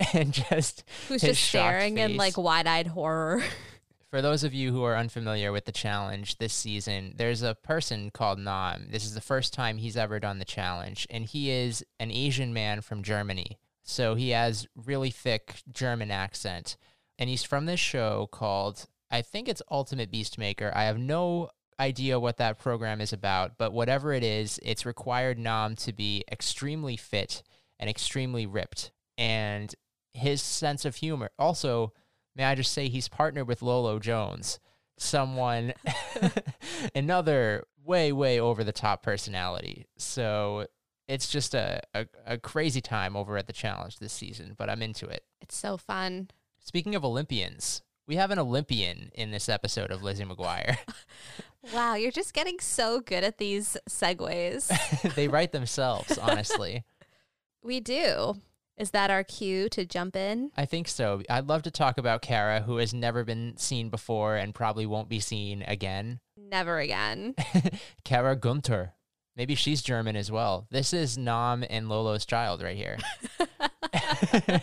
and 0.12 0.32
just 0.32 0.84
Who's 1.08 1.22
just 1.22 1.42
staring 1.42 1.98
in 1.98 2.16
like 2.16 2.36
wide 2.36 2.66
eyed 2.66 2.88
horror. 2.88 3.42
For 4.10 4.22
those 4.22 4.42
of 4.42 4.54
you 4.54 4.72
who 4.72 4.84
are 4.84 4.96
unfamiliar 4.96 5.52
with 5.52 5.66
the 5.66 5.72
challenge 5.72 6.38
this 6.38 6.54
season, 6.54 7.12
there's 7.16 7.42
a 7.42 7.54
person 7.54 8.10
called 8.10 8.38
Nam. 8.38 8.88
This 8.90 9.04
is 9.04 9.12
the 9.12 9.20
first 9.20 9.52
time 9.52 9.76
he's 9.76 9.98
ever 9.98 10.18
done 10.18 10.38
the 10.38 10.46
challenge, 10.46 11.06
and 11.10 11.26
he 11.26 11.50
is 11.50 11.84
an 12.00 12.10
Asian 12.10 12.54
man 12.54 12.80
from 12.80 13.02
Germany. 13.02 13.58
So 13.82 14.14
he 14.14 14.30
has 14.30 14.66
really 14.74 15.10
thick 15.10 15.56
German 15.70 16.10
accent, 16.10 16.78
and 17.18 17.28
he's 17.28 17.42
from 17.42 17.66
this 17.66 17.80
show 17.80 18.28
called 18.32 18.86
I 19.10 19.22
think 19.22 19.48
it's 19.48 19.62
Ultimate 19.70 20.12
Beastmaker. 20.12 20.74
I 20.74 20.84
have 20.84 20.98
no 20.98 21.50
idea 21.80 22.20
what 22.20 22.38
that 22.38 22.58
program 22.58 23.00
is 23.00 23.12
about, 23.12 23.58
but 23.58 23.72
whatever 23.72 24.12
it 24.12 24.24
is, 24.24 24.58
it's 24.62 24.86
required 24.86 25.38
Nam 25.38 25.76
to 25.76 25.92
be 25.92 26.24
extremely 26.30 26.96
fit 26.96 27.42
and 27.78 27.88
extremely 27.88 28.46
ripped. 28.46 28.90
And 29.16 29.74
his 30.18 30.42
sense 30.42 30.84
of 30.84 30.96
humor 30.96 31.30
also 31.38 31.92
may 32.38 32.44
I 32.44 32.54
just 32.54 32.72
say 32.72 32.88
he's 32.88 33.08
partnered 33.08 33.48
with 33.48 33.62
Lolo 33.62 33.98
Jones, 33.98 34.60
someone, 34.96 35.74
another 36.94 37.64
way, 37.84 38.12
way 38.12 38.38
over 38.40 38.62
the 38.62 38.72
top 38.72 39.02
personality. 39.02 39.86
So 39.98 40.66
it's 41.08 41.28
just 41.28 41.54
a, 41.54 41.80
a, 41.94 42.06
a 42.26 42.38
crazy 42.38 42.80
time 42.80 43.16
over 43.16 43.36
at 43.36 43.48
the 43.48 43.52
challenge 43.52 43.98
this 43.98 44.12
season, 44.12 44.54
but 44.56 44.70
I'm 44.70 44.82
into 44.82 45.06
it. 45.06 45.24
It's 45.40 45.56
so 45.56 45.76
fun. 45.76 46.28
Speaking 46.60 46.94
of 46.94 47.04
Olympians, 47.04 47.82
we 48.06 48.16
have 48.16 48.30
an 48.30 48.38
Olympian 48.38 49.10
in 49.14 49.32
this 49.32 49.48
episode 49.48 49.90
of 49.90 50.02
Lizzie 50.02 50.24
McGuire. 50.24 50.78
Wow, 51.74 51.96
you're 51.96 52.12
just 52.12 52.34
getting 52.34 52.60
so 52.60 53.00
good 53.00 53.24
at 53.24 53.38
these 53.38 53.76
segues. 53.90 54.70
they 55.16 55.26
write 55.26 55.50
themselves, 55.50 56.16
honestly. 56.16 56.84
we 57.62 57.80
do. 57.80 58.36
Is 58.78 58.92
that 58.92 59.10
our 59.10 59.24
cue 59.24 59.68
to 59.70 59.84
jump 59.84 60.14
in? 60.14 60.52
I 60.56 60.64
think 60.64 60.86
so. 60.86 61.20
I'd 61.28 61.48
love 61.48 61.62
to 61.62 61.70
talk 61.70 61.98
about 61.98 62.22
Kara, 62.22 62.60
who 62.60 62.76
has 62.76 62.94
never 62.94 63.24
been 63.24 63.56
seen 63.56 63.88
before 63.88 64.36
and 64.36 64.54
probably 64.54 64.86
won't 64.86 65.08
be 65.08 65.18
seen 65.18 65.62
again. 65.66 66.20
Never 66.36 66.78
again. 66.78 67.34
Kara 68.04 68.36
Gunther. 68.36 68.94
Maybe 69.36 69.56
she's 69.56 69.82
German 69.82 70.14
as 70.14 70.30
well. 70.30 70.68
This 70.70 70.92
is 70.92 71.18
Nam 71.18 71.64
and 71.68 71.88
Lolo's 71.88 72.24
child 72.24 72.62
right 72.62 72.76
here. 72.76 72.98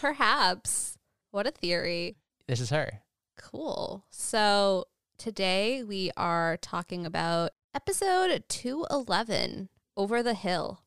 Perhaps. 0.00 0.98
What 1.30 1.46
a 1.46 1.52
theory. 1.52 2.16
this 2.48 2.60
is 2.60 2.70
her. 2.70 3.02
Cool. 3.38 4.04
So 4.10 4.86
today 5.16 5.84
we 5.84 6.10
are 6.16 6.56
talking 6.56 7.06
about 7.06 7.52
episode 7.74 8.44
211 8.48 9.68
Over 9.96 10.22
the 10.22 10.34
Hill. 10.34 10.80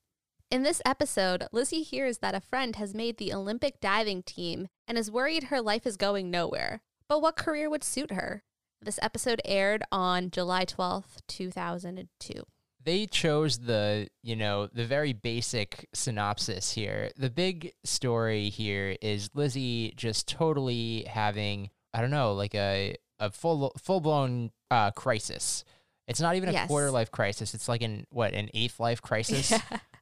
In 0.51 0.63
this 0.63 0.82
episode, 0.84 1.46
Lizzie 1.51 1.84
hears 1.84 2.20
that 2.20 2.34
a 2.34 2.39
friend 2.41 2.75
has 2.77 2.96
made 2.96 3.18
the 3.18 3.32
Olympic 3.34 3.79
diving 3.79 4.24
team 4.24 4.68
and 4.88 4.98
is 4.98 5.12
worried 5.12 5.46
her 5.46 5.62
life 5.62 5.86
is 5.86 5.96
going 5.96 6.32
nowhere. 6.32 6.82
But 7.08 7.22
what 7.22 7.36
career 7.36 7.70
would 7.70 7.84
suit 7.84 8.12
her? 8.12 8.44
This 8.82 9.00
episode 9.01 9.41
aired 9.46 9.84
on 9.91 10.32
July 10.32 10.65
12th, 10.65 11.22
2002. 11.27 12.44
they 12.84 13.06
chose 13.06 13.60
the 13.60 14.08
you 14.24 14.36
know 14.36 14.68
the 14.74 14.86
very 14.86 15.12
basic 15.13 15.88
synopsis 15.94 16.72
here 16.72 17.12
the 17.18 17.29
big 17.29 17.74
story 17.84 18.48
here 18.50 18.96
is 19.01 19.29
lizzie 19.34 19.94
just 19.98 20.29
totally 20.29 21.03
having 21.03 21.70
i 21.94 22.00
don't 22.00 22.10
know 22.10 22.32
like 22.34 22.56
a 22.56 22.96
a 23.20 23.29
full 23.29 23.74
full 23.77 24.00
blown 24.00 24.50
uh 24.72 24.89
crisis 24.91 25.65
it's 26.08 26.22
not 26.22 26.38
even 26.38 26.48
a 26.48 26.53
Yes. 26.53 26.68
quarter 26.70 26.89
life 26.89 27.12
crisis 27.12 27.53
it's 27.53 27.68
like 27.68 27.82
an 27.82 28.08
what 28.12 28.34
an 28.34 28.50
eighth 28.53 28.79
life 28.79 29.01
crisis 29.01 29.51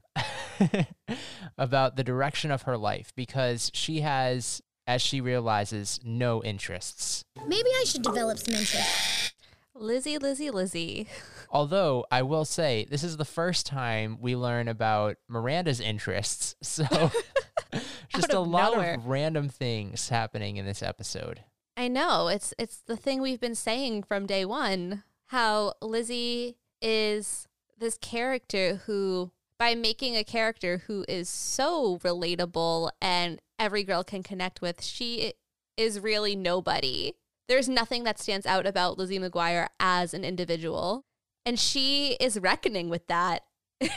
about 1.57 1.95
the 1.95 2.03
direction 2.03 2.51
of 2.51 2.63
her 2.63 2.77
life 2.77 3.11
because 3.15 3.71
she 3.73 4.01
has 4.01 4.61
as 4.85 5.01
she 5.01 5.19
realizes 5.19 5.99
no 6.03 6.41
interests 6.43 7.23
Maybe 7.45 7.69
I 7.79 7.83
should 7.85 8.03
develop 8.03 8.37
some 8.39 8.53
interest. 8.55 9.33
Lizzie, 9.75 10.17
Lizzie, 10.17 10.49
Lizzie. 10.49 11.07
Although 11.51 12.05
I 12.11 12.23
will 12.23 12.45
say 12.45 12.85
this 12.89 13.03
is 13.03 13.17
the 13.17 13.25
first 13.25 13.65
time 13.65 14.17
we 14.19 14.35
learn 14.35 14.67
about 14.67 15.17
Miranda's 15.29 15.79
interests, 15.79 16.55
so 16.61 16.83
just 18.09 18.33
a 18.33 18.39
of 18.39 18.47
lot 18.47 18.73
nowhere. 18.73 18.95
of 18.95 19.05
random 19.05 19.49
things 19.49 20.09
happening 20.09 20.57
in 20.57 20.65
this 20.65 20.81
episode. 20.81 21.43
I 21.75 21.87
know 21.89 22.27
it's 22.27 22.53
it's 22.57 22.77
the 22.77 22.97
thing 22.97 23.21
we've 23.21 23.39
been 23.39 23.55
saying 23.55 24.03
from 24.03 24.25
day 24.25 24.45
one. 24.45 25.03
How 25.27 25.73
Lizzie 25.81 26.57
is 26.81 27.47
this 27.77 27.97
character 27.99 28.81
who, 28.87 29.31
by 29.59 29.75
making 29.75 30.15
a 30.15 30.23
character 30.23 30.83
who 30.87 31.03
is 31.07 31.29
so 31.29 31.97
relatable 31.99 32.91
and 33.01 33.41
every 33.57 33.83
girl 33.83 34.03
can 34.03 34.23
connect 34.23 34.61
with, 34.61 34.83
she 34.83 35.33
is 35.75 35.99
really 35.99 36.35
nobody. 36.35 37.13
There's 37.47 37.69
nothing 37.69 38.03
that 38.03 38.19
stands 38.19 38.45
out 38.45 38.67
about 38.67 38.97
Lizzie 38.97 39.19
McGuire 39.19 39.67
as 39.79 40.13
an 40.13 40.23
individual, 40.23 41.05
and 41.45 41.59
she 41.59 42.17
is 42.19 42.39
reckoning 42.39 42.89
with 42.89 43.07
that 43.07 43.43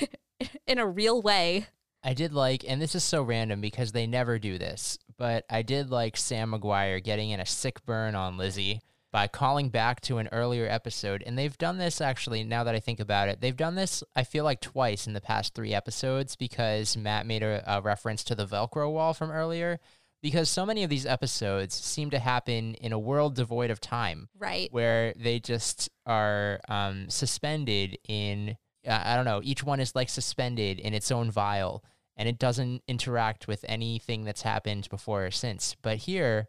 in 0.66 0.78
a 0.78 0.86
real 0.86 1.20
way. 1.20 1.66
I 2.02 2.14
did 2.14 2.32
like, 2.32 2.64
and 2.66 2.80
this 2.80 2.94
is 2.94 3.04
so 3.04 3.22
random 3.22 3.60
because 3.60 3.92
they 3.92 4.06
never 4.06 4.38
do 4.38 4.56
this, 4.56 4.98
but 5.18 5.44
I 5.50 5.62
did 5.62 5.90
like 5.90 6.16
Sam 6.16 6.52
McGuire 6.52 7.02
getting 7.02 7.30
in 7.30 7.40
a 7.40 7.46
sick 7.46 7.84
burn 7.84 8.14
on 8.14 8.38
Lizzie 8.38 8.80
by 9.12 9.26
calling 9.26 9.70
back 9.70 10.00
to 10.02 10.18
an 10.18 10.28
earlier 10.32 10.66
episode. 10.68 11.22
And 11.26 11.36
they've 11.36 11.56
done 11.58 11.78
this 11.78 12.00
actually, 12.00 12.44
now 12.44 12.64
that 12.64 12.74
I 12.74 12.80
think 12.80 13.00
about 13.00 13.28
it, 13.28 13.40
they've 13.40 13.56
done 13.56 13.74
this, 13.74 14.04
I 14.14 14.24
feel 14.24 14.44
like, 14.44 14.60
twice 14.60 15.06
in 15.06 15.12
the 15.14 15.20
past 15.20 15.54
three 15.54 15.74
episodes 15.74 16.36
because 16.36 16.96
Matt 16.96 17.26
made 17.26 17.42
a, 17.42 17.62
a 17.66 17.80
reference 17.80 18.22
to 18.24 18.34
the 18.34 18.46
Velcro 18.46 18.92
wall 18.92 19.12
from 19.14 19.30
earlier. 19.30 19.80
Because 20.22 20.50
so 20.50 20.66
many 20.66 20.84
of 20.84 20.90
these 20.90 21.06
episodes 21.06 21.74
seem 21.74 22.10
to 22.10 22.18
happen 22.18 22.74
in 22.74 22.92
a 22.92 22.98
world 22.98 23.34
devoid 23.36 23.70
of 23.70 23.80
time 23.80 24.28
Right. 24.38 24.70
where 24.70 25.14
they 25.16 25.40
just 25.40 25.88
are 26.04 26.60
um, 26.68 27.08
suspended 27.08 27.96
in 28.06 28.56
uh, 28.86 29.00
I 29.02 29.16
don't 29.16 29.24
know 29.24 29.40
each 29.42 29.64
one 29.64 29.80
is 29.80 29.94
like 29.94 30.10
suspended 30.10 30.78
in 30.78 30.92
its 30.92 31.10
own 31.10 31.30
vial 31.30 31.82
and 32.18 32.28
it 32.28 32.38
doesn't 32.38 32.82
interact 32.86 33.48
with 33.48 33.64
anything 33.66 34.24
that's 34.24 34.42
happened 34.42 34.88
before 34.90 35.24
or 35.24 35.30
since 35.30 35.74
but 35.80 35.96
here 35.98 36.48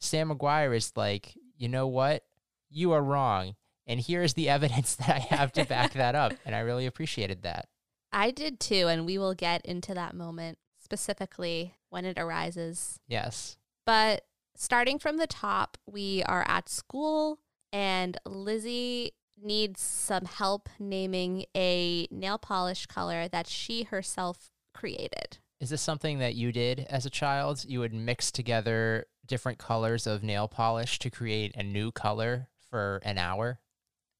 Sam 0.00 0.30
McGuire 0.30 0.74
is 0.76 0.92
like 0.96 1.34
you 1.62 1.68
know 1.68 1.86
what? 1.86 2.24
You 2.70 2.90
are 2.92 3.02
wrong. 3.02 3.54
And 3.86 4.00
here's 4.00 4.34
the 4.34 4.48
evidence 4.56 4.96
that 4.96 5.08
I 5.08 5.18
have 5.34 5.52
to 5.52 5.64
back 5.64 5.92
that 5.92 6.14
up. 6.16 6.32
And 6.44 6.54
I 6.54 6.60
really 6.60 6.86
appreciated 6.86 7.42
that. 7.42 7.68
I 8.12 8.30
did 8.32 8.58
too, 8.60 8.88
and 8.88 9.06
we 9.06 9.16
will 9.16 9.32
get 9.34 9.64
into 9.64 9.94
that 9.94 10.14
moment 10.14 10.58
specifically 10.80 11.74
when 11.88 12.04
it 12.04 12.18
arises. 12.18 12.98
yes. 13.06 13.56
But 13.86 14.22
starting 14.56 14.98
from 14.98 15.16
the 15.16 15.26
top, 15.26 15.78
we 15.86 16.22
are 16.24 16.44
at 16.46 16.68
school, 16.68 17.38
and 17.72 18.16
Lizzie 18.26 19.12
needs 19.42 19.80
some 19.80 20.24
help 20.24 20.68
naming 20.78 21.46
a 21.56 22.06
nail 22.10 22.38
polish 22.38 22.86
color 22.86 23.28
that 23.28 23.46
she 23.46 23.84
herself 23.84 24.50
created. 24.74 25.38
is 25.60 25.70
this 25.70 25.82
something 25.82 26.18
that 26.18 26.34
you 26.34 26.52
did 26.52 26.86
as 26.90 27.06
a 27.06 27.10
child? 27.10 27.64
You 27.66 27.80
would 27.80 27.94
mix 27.94 28.30
together 28.30 29.06
different 29.26 29.58
colors 29.58 30.06
of 30.06 30.22
nail 30.22 30.48
polish 30.48 30.98
to 31.00 31.10
create 31.10 31.54
a 31.56 31.62
new 31.62 31.90
color 31.92 32.48
for 32.70 33.00
an 33.04 33.18
hour 33.18 33.60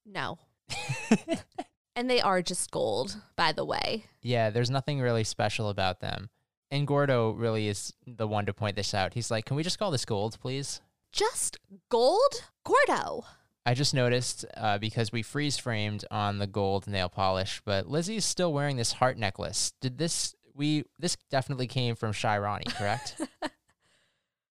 No. 0.07 0.39
and 1.97 2.09
they 2.09 2.21
are 2.21 2.43
just 2.43 2.71
gold, 2.71 3.17
by 3.37 3.53
the 3.53 3.65
way. 3.65 4.05
Yeah, 4.23 4.51
there's 4.51 4.71
nothing 4.71 5.01
really 5.01 5.25
special 5.25 5.69
about 5.69 6.01
them. 6.01 6.31
And 6.71 6.87
Gordo 6.87 7.33
really 7.33 7.69
is 7.69 7.93
the 8.07 8.27
one 8.27 8.47
to 8.47 8.55
point 8.55 8.77
this 8.77 8.95
out. 8.95 9.13
He's 9.13 9.31
like, 9.31 9.45
"Can 9.45 9.57
we 9.57 9.63
just 9.63 9.79
call 9.79 9.91
this 9.91 10.07
gold, 10.07 10.39
please?" 10.41 10.81
Just 11.13 11.59
gold? 11.91 12.45
Gordo. 12.65 13.25
I 13.67 13.75
just 13.75 13.93
noticed 13.93 14.47
uh, 14.57 14.79
because 14.79 15.13
we 15.13 15.23
freeze 15.23 15.59
framed 15.59 16.05
on 16.11 16.39
the 16.39 16.47
gold 16.47 16.87
nail 16.87 17.11
polish, 17.11 17.61
but 17.67 17.87
Lizzie's 17.89 18.25
still 18.25 18.53
wearing 18.53 18.77
this 18.79 18.93
heart 18.93 19.19
necklace. 19.19 19.73
Did 19.83 19.99
this 19.99 20.35
we 20.55 20.85
this 20.99 21.17
definitely 21.31 21.67
came 21.67 21.95
from 21.95 22.13
Shirani, 22.13 22.75
correct? 22.75 23.21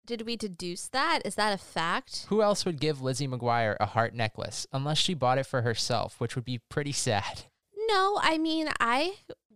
Did 0.06 0.24
we 0.24 0.36
deduce 0.36 0.88
that? 0.88 1.22
Is 1.26 1.36
that 1.36 1.54
a 1.54 1.58
fact? 1.58 2.26
Who 2.30 2.42
else 2.42 2.66
would 2.66 2.80
give 2.80 3.02
Lizzie 3.02 3.28
McGuire 3.28 3.78
a 3.80 3.86
heart 3.86 4.14
necklace 4.14 4.66
unless 4.74 4.98
she 4.98 5.14
bought 5.14 5.38
it 5.38 5.46
for 5.46 5.62
herself, 5.62 6.20
which 6.20 6.36
would 6.36 6.46
be 6.46 6.60
pretty 6.70 6.92
sad. 6.92 7.44
No, 7.88 8.20
I 8.22 8.38
mean, 8.38 8.70
I 8.80 9.16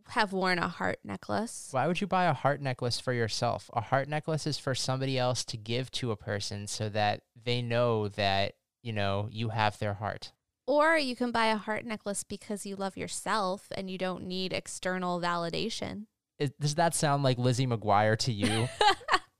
have 0.10 0.34
worn 0.34 0.60
a 0.60 0.68
heart 0.68 1.00
necklace. 1.04 1.70
Why 1.72 1.88
would 1.88 2.00
you 2.00 2.08
buy 2.08 2.26
a 2.26 2.34
heart 2.34 2.62
necklace 2.62 3.00
for 3.00 3.14
yourself? 3.14 3.70
A 3.74 3.82
heart 3.82 4.08
necklace 4.08 4.46
is 4.46 4.60
for 4.60 4.76
somebody 4.76 5.18
else 5.18 5.44
to 5.46 5.58
give 5.58 5.90
to 5.92 6.12
a 6.12 6.18
person 6.18 6.68
so 6.68 6.90
that 6.90 7.22
they 7.44 7.62
know 7.62 8.10
that, 8.10 8.54
you 8.84 8.94
know, 8.94 9.28
you 9.32 9.50
have 9.50 9.80
their 9.80 9.96
heart. 9.96 10.32
Or 10.68 10.98
you 10.98 11.16
can 11.16 11.32
buy 11.32 11.48
a 11.48 11.58
heart 11.58 11.86
necklace 11.86 12.24
because 12.24 12.66
you 12.66 12.76
love 12.76 12.98
yourself 12.98 13.68
and 13.76 13.90
you 13.90 13.98
don't 13.98 14.26
need 14.26 14.54
external 14.54 15.20
validation. 15.20 16.06
Does 16.60 16.76
that 16.76 16.94
sound 16.94 17.24
like 17.24 17.38
Lizzie 17.38 17.68
McGuire 17.68 18.18
to 18.20 18.32
you? 18.32 18.68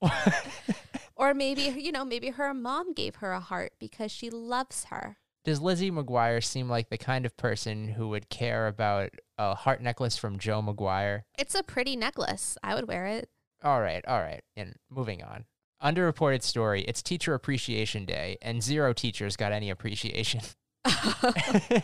Or 1.16 1.34
maybe, 1.34 1.62
you 1.62 1.92
know, 1.92 2.04
maybe 2.04 2.30
her 2.30 2.52
mom 2.54 2.92
gave 2.92 3.16
her 3.16 3.32
a 3.32 3.40
heart 3.40 3.72
because 3.78 4.12
she 4.12 4.30
loves 4.30 4.84
her. 4.84 5.16
Does 5.44 5.60
Lizzie 5.60 5.90
McGuire 5.90 6.44
seem 6.44 6.68
like 6.68 6.90
the 6.90 6.98
kind 6.98 7.24
of 7.24 7.36
person 7.36 7.88
who 7.88 8.08
would 8.08 8.28
care 8.28 8.66
about 8.66 9.10
a 9.38 9.54
heart 9.54 9.80
necklace 9.80 10.16
from 10.16 10.38
Jo 10.38 10.60
McGuire? 10.60 11.22
It's 11.38 11.54
a 11.54 11.62
pretty 11.62 11.96
necklace. 11.96 12.58
I 12.62 12.74
would 12.74 12.88
wear 12.88 13.06
it. 13.06 13.30
All 13.62 13.80
right, 13.80 14.04
all 14.06 14.20
right. 14.20 14.42
And 14.56 14.74
moving 14.90 15.22
on. 15.22 15.44
Underreported 15.82 16.42
story. 16.42 16.82
It's 16.82 17.02
Teacher 17.02 17.34
Appreciation 17.34 18.04
Day, 18.04 18.38
and 18.42 18.62
zero 18.62 18.92
teachers 18.92 19.36
got 19.36 19.52
any 19.52 19.70
appreciation. 19.70 20.40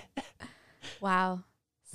Wow. 1.01 1.45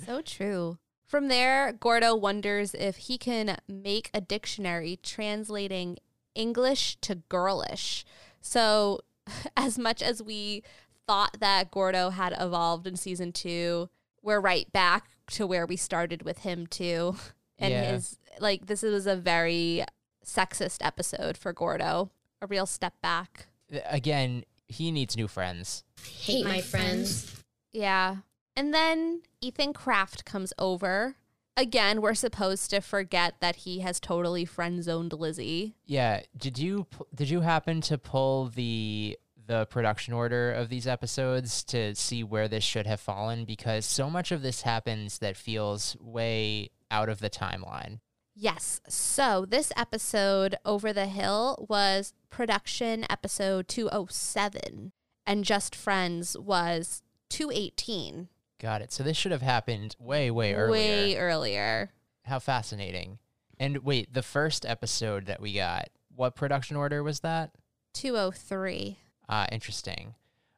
So 0.06 0.20
true. 0.20 0.78
From 1.06 1.28
there, 1.28 1.72
Gordo 1.72 2.14
wonders 2.14 2.74
if 2.74 2.96
he 2.96 3.16
can 3.16 3.56
make 3.66 4.10
a 4.12 4.20
dictionary 4.20 4.98
translating 5.02 5.96
English 6.34 6.96
to 7.02 7.16
girlish. 7.28 8.04
So, 8.40 9.00
as 9.56 9.78
much 9.78 10.02
as 10.02 10.22
we 10.22 10.62
thought 11.06 11.38
that 11.40 11.70
Gordo 11.70 12.10
had 12.10 12.34
evolved 12.38 12.86
in 12.86 12.96
season 12.96 13.32
two, 13.32 13.88
we're 14.22 14.40
right 14.40 14.70
back 14.72 15.08
to 15.32 15.46
where 15.46 15.66
we 15.66 15.76
started 15.76 16.22
with 16.22 16.38
him, 16.40 16.66
too. 16.66 17.16
And 17.60 17.72
Yeah. 17.72 17.92
his, 17.94 18.18
like, 18.38 18.66
this 18.66 18.82
was 18.82 19.08
a 19.08 19.16
very 19.16 19.84
sexist 20.24 20.78
episode 20.80 21.36
for 21.36 21.52
Gordo, 21.52 22.10
a 22.40 22.46
real 22.46 22.66
step 22.66 22.94
back. 23.02 23.48
Again, 23.86 24.44
he 24.68 24.92
needs 24.92 25.16
new 25.16 25.26
friends. 25.26 25.82
Hate 26.20 26.44
my 26.46 26.60
friends. 26.60 27.42
Yeah. 27.72 28.18
And 28.54 28.72
then 28.72 29.22
Ethan 29.40 29.72
Kraft 29.72 30.24
comes 30.24 30.52
over. 30.56 31.16
Again, 31.58 32.00
we're 32.00 32.14
supposed 32.14 32.70
to 32.70 32.80
forget 32.80 33.34
that 33.40 33.56
he 33.56 33.80
has 33.80 33.98
totally 33.98 34.44
friend 34.44 34.82
zoned 34.82 35.12
Lizzie. 35.12 35.74
Yeah, 35.86 36.20
did 36.36 36.56
you 36.56 36.86
did 37.12 37.28
you 37.28 37.40
happen 37.40 37.80
to 37.82 37.98
pull 37.98 38.46
the 38.46 39.18
the 39.48 39.66
production 39.66 40.14
order 40.14 40.52
of 40.52 40.68
these 40.68 40.86
episodes 40.86 41.64
to 41.64 41.96
see 41.96 42.22
where 42.22 42.46
this 42.46 42.62
should 42.62 42.86
have 42.86 43.00
fallen 43.00 43.44
because 43.44 43.84
so 43.84 44.08
much 44.08 44.30
of 44.30 44.42
this 44.42 44.62
happens 44.62 45.18
that 45.18 45.36
feels 45.36 45.96
way 46.00 46.70
out 46.90 47.08
of 47.08 47.18
the 47.18 47.30
timeline. 47.30 47.98
Yes. 48.36 48.80
So 48.88 49.44
this 49.48 49.72
episode, 49.76 50.54
Over 50.64 50.92
the 50.92 51.06
Hill, 51.06 51.66
was 51.68 52.12
production 52.30 53.04
episode 53.10 53.66
207, 53.66 54.92
and 55.26 55.44
Just 55.44 55.74
Friends 55.74 56.36
was 56.38 57.02
218. 57.30 58.28
Got 58.60 58.82
it. 58.82 58.92
So 58.92 59.02
this 59.02 59.16
should 59.16 59.32
have 59.32 59.42
happened 59.42 59.96
way 59.98 60.30
way 60.30 60.54
earlier. 60.54 60.70
Way 60.70 61.16
earlier. 61.16 61.90
How 62.24 62.38
fascinating. 62.38 63.18
And 63.58 63.78
wait, 63.78 64.12
the 64.12 64.22
first 64.22 64.66
episode 64.66 65.26
that 65.26 65.40
we 65.40 65.54
got, 65.54 65.88
what 66.14 66.34
production 66.36 66.76
order 66.76 67.02
was 67.02 67.20
that? 67.20 67.52
203. 67.94 68.98
Ah, 69.28 69.46
interesting. 69.50 70.14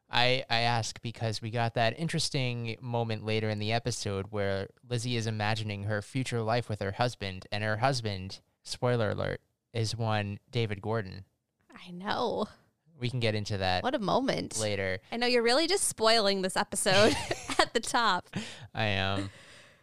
I, 0.09 0.43
I 0.49 0.59
ask 0.59 1.01
because 1.01 1.41
we 1.41 1.51
got 1.51 1.73
that 1.75 1.97
interesting 1.97 2.75
moment 2.81 3.25
later 3.25 3.49
in 3.49 3.59
the 3.59 3.71
episode 3.71 4.27
where 4.29 4.67
Lizzie 4.87 5.15
is 5.15 5.25
imagining 5.25 5.83
her 5.83 6.01
future 6.01 6.41
life 6.41 6.67
with 6.67 6.81
her 6.81 6.91
husband, 6.91 7.47
and 7.51 7.63
her 7.63 7.77
husband, 7.77 8.41
spoiler 8.61 9.11
alert, 9.11 9.39
is 9.73 9.95
one 9.95 10.39
David 10.51 10.81
Gordon. 10.81 11.23
I 11.73 11.91
know. 11.91 12.47
We 13.01 13.09
can 13.09 13.19
get 13.19 13.33
into 13.35 13.57
that 13.57 13.83
What 13.83 13.95
a 13.95 13.99
moment. 13.99 14.59
later. 14.59 14.99
I 15.11 15.17
know 15.17 15.25
you're 15.27 15.41
really 15.43 15.67
just 15.67 15.85
spoiling 15.87 16.43
this 16.43 16.55
episode 16.55 17.15
at 17.59 17.73
the 17.73 17.79
top. 17.81 18.29
I 18.73 18.85
am. 18.85 19.31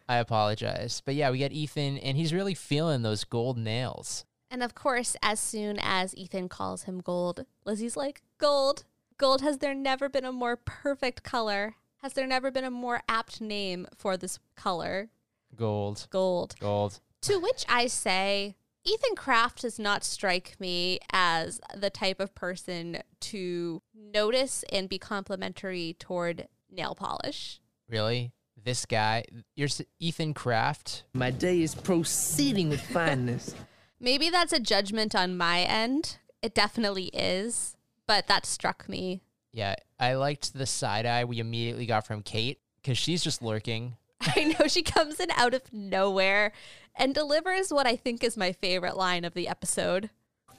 I 0.08 0.16
apologize. 0.16 1.02
But 1.04 1.16
yeah, 1.16 1.30
we 1.30 1.38
get 1.38 1.52
Ethan, 1.52 1.98
and 1.98 2.16
he's 2.16 2.32
really 2.32 2.54
feeling 2.54 3.02
those 3.02 3.24
gold 3.24 3.58
nails. 3.58 4.24
And 4.50 4.62
of 4.62 4.74
course, 4.74 5.16
as 5.20 5.38
soon 5.40 5.78
as 5.82 6.16
Ethan 6.16 6.48
calls 6.48 6.84
him 6.84 7.00
gold, 7.00 7.44
Lizzie's 7.66 7.96
like, 7.96 8.22
Gold. 8.38 8.84
Gold, 9.18 9.42
has 9.42 9.58
there 9.58 9.74
never 9.74 10.08
been 10.08 10.24
a 10.24 10.32
more 10.32 10.56
perfect 10.56 11.24
color? 11.24 11.74
Has 12.02 12.12
there 12.12 12.26
never 12.26 12.52
been 12.52 12.64
a 12.64 12.70
more 12.70 13.02
apt 13.08 13.40
name 13.40 13.88
for 13.96 14.16
this 14.16 14.38
color? 14.56 15.10
Gold. 15.56 16.06
Gold. 16.10 16.54
Gold. 16.60 17.00
To 17.22 17.38
which 17.40 17.64
I 17.68 17.88
say, 17.88 18.54
Ethan 18.88 19.16
Kraft 19.16 19.62
does 19.62 19.78
not 19.78 20.02
strike 20.02 20.56
me 20.58 20.98
as 21.12 21.60
the 21.76 21.90
type 21.90 22.20
of 22.20 22.34
person 22.34 23.02
to 23.20 23.82
notice 23.94 24.64
and 24.72 24.88
be 24.88 24.98
complimentary 24.98 25.94
toward 25.98 26.48
nail 26.70 26.94
polish. 26.94 27.60
Really? 27.90 28.32
This 28.56 28.86
guy, 28.86 29.24
you're 29.54 29.68
Ethan 29.98 30.32
Kraft. 30.32 31.04
My 31.12 31.30
day 31.30 31.60
is 31.60 31.74
proceeding 31.74 32.70
with 32.70 32.80
fineness. 32.80 33.54
Maybe 34.00 34.30
that's 34.30 34.54
a 34.54 34.60
judgment 34.60 35.14
on 35.14 35.36
my 35.36 35.60
end. 35.60 36.16
It 36.40 36.54
definitely 36.54 37.06
is, 37.06 37.76
but 38.06 38.26
that 38.28 38.46
struck 38.46 38.88
me. 38.88 39.22
Yeah, 39.52 39.74
I 40.00 40.14
liked 40.14 40.54
the 40.54 40.66
side 40.66 41.04
eye 41.04 41.24
we 41.24 41.40
immediately 41.40 41.84
got 41.84 42.06
from 42.06 42.22
Kate 42.22 42.58
because 42.80 42.96
she's 42.96 43.22
just 43.22 43.42
lurking. 43.42 43.96
I 44.20 44.54
know 44.58 44.66
she 44.66 44.82
comes 44.82 45.20
in 45.20 45.30
out 45.32 45.52
of 45.52 45.72
nowhere 45.72 46.52
and 46.98 47.14
delivers 47.14 47.72
what 47.72 47.86
I 47.86 47.96
think 47.96 48.22
is 48.22 48.36
my 48.36 48.52
favorite 48.52 48.96
line 48.96 49.24
of 49.24 49.34
the 49.34 49.48
episode. 49.48 50.10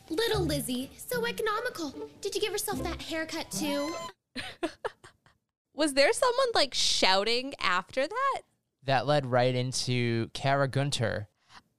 Little 0.10 0.44
Lizzie, 0.44 0.90
so 0.98 1.26
economical. 1.26 1.94
Did 2.22 2.34
you 2.34 2.42
give 2.42 2.52
yourself 2.52 2.82
that 2.84 3.02
haircut 3.04 3.52
too? 3.52 3.94
Was 5.76 5.94
there 5.94 6.12
someone 6.12 6.48
like 6.56 6.74
shouting 6.74 7.54
after 7.62 8.08
that? 8.08 8.42
That 8.86 9.06
led 9.06 9.26
right 9.26 9.54
into 9.54 10.30
Kara 10.34 10.68
Gunther 10.68 11.28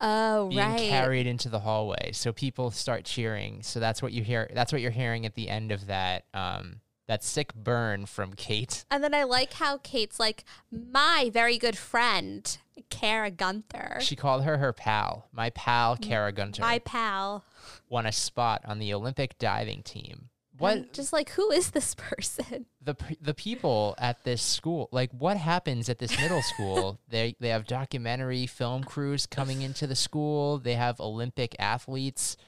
Oh, 0.01 0.49
being 0.49 0.61
right. 0.61 0.79
carried 0.89 1.27
into 1.27 1.51
the 1.51 1.61
hallway. 1.61 2.13
So 2.13 2.33
people 2.33 2.71
start 2.71 3.05
cheering. 3.05 3.63
So 3.63 3.81
that's 3.81 4.01
what 4.01 4.13
you 4.13 4.23
hear. 4.23 4.49
That's 4.55 4.73
what 4.73 4.81
you're 4.81 4.91
hearing 4.91 5.27
at 5.27 5.35
the 5.35 5.49
end 5.51 5.73
of 5.73 5.89
that. 5.89 6.25
Um, 6.33 6.81
that 7.11 7.25
sick 7.25 7.53
burn 7.55 8.07
from 8.07 8.35
Kate. 8.35 8.85
And 8.89 9.03
then 9.03 9.15
I 9.15 9.25
like 9.25 9.55
how 9.55 9.79
Kate's 9.79 10.21
like, 10.21 10.45
my 10.71 11.29
very 11.33 11.59
good 11.59 11.77
friend, 11.77 12.57
Kara 12.89 13.33
Gunther. 13.33 13.99
She 14.01 14.15
called 14.15 14.45
her 14.45 14.59
her 14.59 14.73
pal. 14.73 15.27
My 15.33 15.51
pal, 15.51 15.97
mm. 15.97 16.03
Kara 16.03 16.31
Gunther. 16.31 16.63
my 16.63 16.79
pal. 16.79 17.45
won 17.89 18.07
a 18.07 18.13
spot 18.13 18.63
on 18.65 18.79
the 18.79 18.95
Olympic 18.95 19.37
diving 19.41 19.83
team. 19.83 20.29
What 20.57 20.77
I'm 20.77 20.87
just 20.93 21.13
like, 21.13 21.31
who 21.31 21.51
is 21.51 21.73
this 21.73 21.97
person? 21.97 22.67
the 22.81 22.95
the 23.21 23.35
people 23.35 23.95
at 23.99 24.23
this 24.25 24.41
school 24.41 24.89
like 24.91 25.11
what 25.13 25.37
happens 25.37 25.89
at 25.89 25.99
this 25.99 26.17
middle 26.19 26.43
school 26.43 26.99
they 27.09 27.37
they 27.39 27.51
have 27.51 27.67
documentary 27.67 28.47
film 28.47 28.83
crews 28.85 29.27
coming 29.27 29.61
into 29.61 29.87
the 29.87 29.95
school 29.95 30.59
they 30.59 30.75
have 30.75 30.99
olympic 30.99 31.55
athletes 31.59 32.39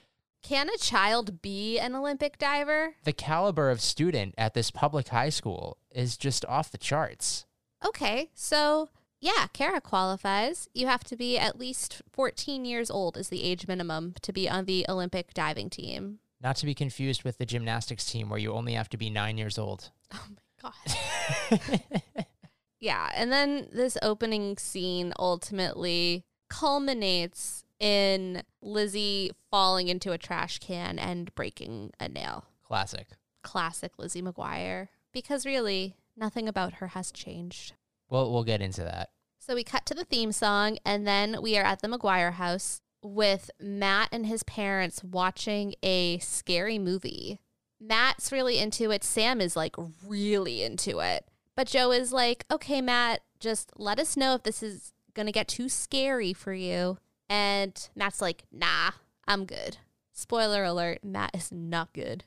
Can 0.42 0.68
a 0.68 0.76
child 0.76 1.40
be 1.40 1.78
an 1.78 1.94
Olympic 1.94 2.37
diver? 2.38 2.96
the 3.04 3.12
caliber 3.12 3.70
of 3.70 3.80
student 3.80 4.34
at 4.37 4.54
this 4.54 4.70
public 4.70 5.08
high 5.08 5.28
school 5.28 5.78
is 5.90 6.16
just 6.16 6.44
off 6.46 6.70
the 6.70 6.78
charts 6.78 7.46
Okay, 7.84 8.30
so 8.34 8.88
yeah, 9.20 9.46
Kara 9.52 9.80
qualifies. 9.80 10.68
You 10.72 10.87
have 10.87 11.02
to 11.04 11.16
be 11.16 11.37
at 11.38 11.58
least 11.58 12.00
14 12.12 12.64
years 12.64 12.90
old 12.92 13.16
is 13.16 13.28
the 13.28 13.42
age 13.42 13.66
minimum 13.66 14.14
to 14.22 14.32
be 14.32 14.49
on 14.49 14.64
the 14.66 14.84
Olympic 14.88 15.34
diving 15.34 15.68
team. 15.70 16.18
not 16.40 16.56
to 16.56 16.66
be 16.66 16.75
confused 16.75 17.22
with 17.25 17.38
the 17.38 17.46
gymnastics 17.46 18.04
team 18.06 18.28
where 18.28 18.38
you 18.38 18.52
only 18.52 18.75
have 18.75 18.88
to 18.90 18.96
be 18.96 19.11
nine 19.11 19.37
years 19.38 19.58
old 19.58 19.90
Oh 20.14 20.26
my 20.30 20.70
god. 20.70 21.80
yeah, 22.80 23.11
and 23.16 23.32
then 23.32 23.68
this 23.72 23.96
opening 24.02 24.56
scene 24.58 25.12
ultimately 25.18 26.25
culminates 26.49 27.62
in 27.83 28.43
Lizzie 28.62 29.33
falling 29.51 29.89
into 29.89 30.12
a 30.12 30.18
trash 30.18 30.61
can 30.61 30.99
and 30.99 31.35
breaking 31.35 31.90
a 31.99 32.09
nail. 32.09 32.45
classic 32.62 33.09
Classic 33.42 33.92
Lizzie 33.99 34.23
McGuire. 34.23 34.88
Because 35.12 35.45
really, 35.45 35.97
nothing 36.16 36.49
about 36.49 36.75
her 36.75 36.88
has 36.88 37.11
changed. 37.11 37.75
well 38.09 38.33
we'll 38.33 38.45
get 38.45 38.62
into 38.62 38.83
that 38.83 39.11
So 39.38 39.55
we 39.57 39.64
cut 39.64 39.85
to 39.87 39.95
the 39.95 40.05
theme 40.05 40.31
song, 40.31 40.79
and 40.87 41.07
then 41.07 41.42
we 41.42 41.59
are 41.59 41.64
at 41.64 41.83
the 41.83 41.88
McGuire 41.88 42.35
house 42.35 42.81
with 43.03 43.51
Matt 43.61 44.09
and 44.12 44.27
his 44.27 44.45
parents 44.45 45.03
watching 45.03 45.75
a 45.83 46.18
scary 46.18 46.79
movie. 46.79 47.40
Matt's 47.81 48.31
really 48.31 48.59
into 48.59 48.92
it. 48.92 49.03
Sam 49.03 49.40
is 49.40 49.57
like 49.57 49.75
really 50.07 50.62
into 50.62 51.01
it. 51.01 51.27
But 51.57 51.66
Jo 51.66 51.90
is 51.90 52.12
like, 52.12 52.45
okay, 52.49 52.81
Matt, 52.81 53.23
just 53.40 53.73
let 53.77 53.99
us 53.99 54.16
know 54.16 54.35
if 54.35 54.45
this 54.45 54.62
is 54.62 54.92
going 55.14 55.27
to 55.27 55.33
get 55.33 55.49
too 55.49 55.68
scary 55.68 56.33
for 56.33 56.55
you. 56.55 56.99
And 57.33 57.88
Matt's 57.97 58.21
like, 58.21 58.45
nah, 58.53 58.90
I'm 59.27 59.47
good. 59.47 59.79
Spoiler 60.12 60.64
alert, 60.64 60.99
Matt 61.03 61.31
is 61.35 61.51
not 61.51 61.95
good. 61.95 62.25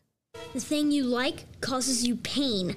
The 0.53 0.59
thing 0.59 0.89
you 0.89 1.03
like 1.03 1.61
causes 1.61 2.07
you 2.07 2.15
pain. 2.15 2.75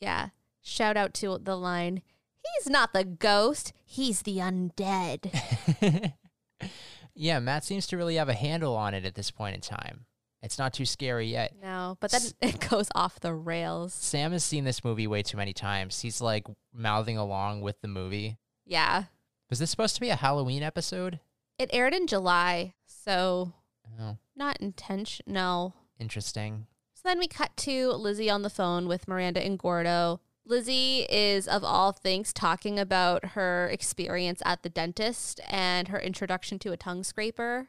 Yeah. 0.00 0.30
Shout 0.60 0.96
out 0.96 1.14
to 1.14 1.38
the 1.40 1.56
line, 1.56 2.02
he's 2.42 2.68
not 2.68 2.92
the 2.92 3.04
ghost, 3.04 3.72
he's 3.84 4.22
the 4.22 4.38
undead. 4.38 6.12
yeah 7.14 7.38
matt 7.38 7.62
seems 7.64 7.86
to 7.86 7.96
really 7.96 8.16
have 8.16 8.28
a 8.28 8.34
handle 8.34 8.74
on 8.74 8.94
it 8.94 9.04
at 9.04 9.14
this 9.14 9.30
point 9.30 9.54
in 9.54 9.60
time 9.60 10.06
it's 10.42 10.58
not 10.58 10.72
too 10.72 10.86
scary 10.86 11.26
yet 11.28 11.52
No, 11.62 11.96
but 12.00 12.10
then 12.10 12.22
it 12.40 12.68
goes 12.70 12.88
off 12.94 13.20
the 13.20 13.34
rails. 13.34 13.92
Sam 13.92 14.32
has 14.32 14.42
seen 14.42 14.64
this 14.64 14.82
movie 14.82 15.06
way 15.06 15.22
too 15.22 15.36
many 15.36 15.52
times. 15.52 16.00
He's 16.00 16.20
like 16.20 16.46
mouthing 16.74 17.16
along 17.16 17.60
with 17.60 17.80
the 17.80 17.88
movie. 17.88 18.38
Yeah. 18.66 19.04
Was 19.50 19.60
this 19.60 19.70
supposed 19.70 19.94
to 19.94 20.00
be 20.00 20.08
a 20.08 20.16
Halloween 20.16 20.64
episode? 20.64 21.20
It 21.62 21.70
aired 21.72 21.94
in 21.94 22.08
July, 22.08 22.74
so 22.86 23.52
Oh, 24.00 24.16
not 24.34 24.56
intentional. 24.60 25.76
interesting. 25.96 26.66
So 26.92 27.02
then 27.04 27.20
we 27.20 27.28
cut 27.28 27.56
to 27.58 27.92
Lizzie 27.92 28.28
on 28.28 28.42
the 28.42 28.50
phone 28.50 28.88
with 28.88 29.06
Miranda 29.06 29.40
and 29.40 29.56
Gordo. 29.56 30.20
Lizzie 30.44 31.06
is, 31.08 31.46
of 31.46 31.62
all 31.62 31.92
things, 31.92 32.32
talking 32.32 32.80
about 32.80 33.24
her 33.36 33.68
experience 33.68 34.42
at 34.44 34.64
the 34.64 34.68
dentist 34.70 35.40
and 35.48 35.86
her 35.86 36.00
introduction 36.00 36.58
to 36.58 36.72
a 36.72 36.76
tongue 36.76 37.04
scraper. 37.04 37.68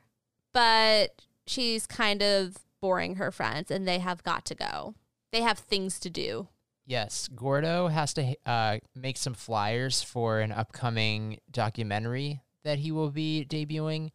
But 0.55 1.21
she's 1.45 1.85
kind 1.85 2.23
of 2.23 2.57
boring 2.81 3.17
her 3.17 3.29
friends, 3.29 3.69
and 3.69 3.87
they 3.87 3.99
have 3.99 4.23
got 4.23 4.43
to 4.45 4.55
go. 4.55 4.95
They 5.31 5.41
have 5.43 5.59
things 5.59 5.99
to 5.99 6.09
do. 6.09 6.47
Yes, 6.87 7.29
Gordo 7.35 7.89
has 7.89 8.15
to 8.15 8.35
uh, 8.43 8.79
make 8.95 9.17
some 9.17 9.35
flyers 9.35 10.01
for 10.01 10.39
an 10.39 10.51
upcoming 10.51 11.37
documentary 11.51 12.41
that 12.63 12.79
he 12.79 12.91
will 12.91 13.11
be 13.11 13.45
debuting. 13.49 14.11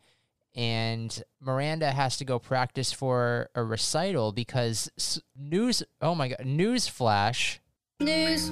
And 0.55 1.23
Miranda 1.41 1.93
has 1.93 2.17
to 2.17 2.25
go 2.25 2.39
practice 2.39 2.93
for 2.93 3.51
a 3.55 3.63
recital 3.63 4.33
because 4.33 5.21
news, 5.37 5.83
oh 6.01 6.15
my 6.15 6.29
God, 6.29 6.45
news 6.45 6.89
flash. 6.89 7.61
News, 8.01 8.51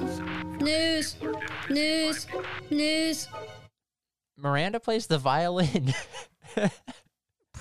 news, 0.60 1.16
news, 1.68 2.26
news. 2.70 3.28
Miranda 4.36 4.78
plays 4.80 5.06
the 5.06 5.18
violin. 5.18 5.94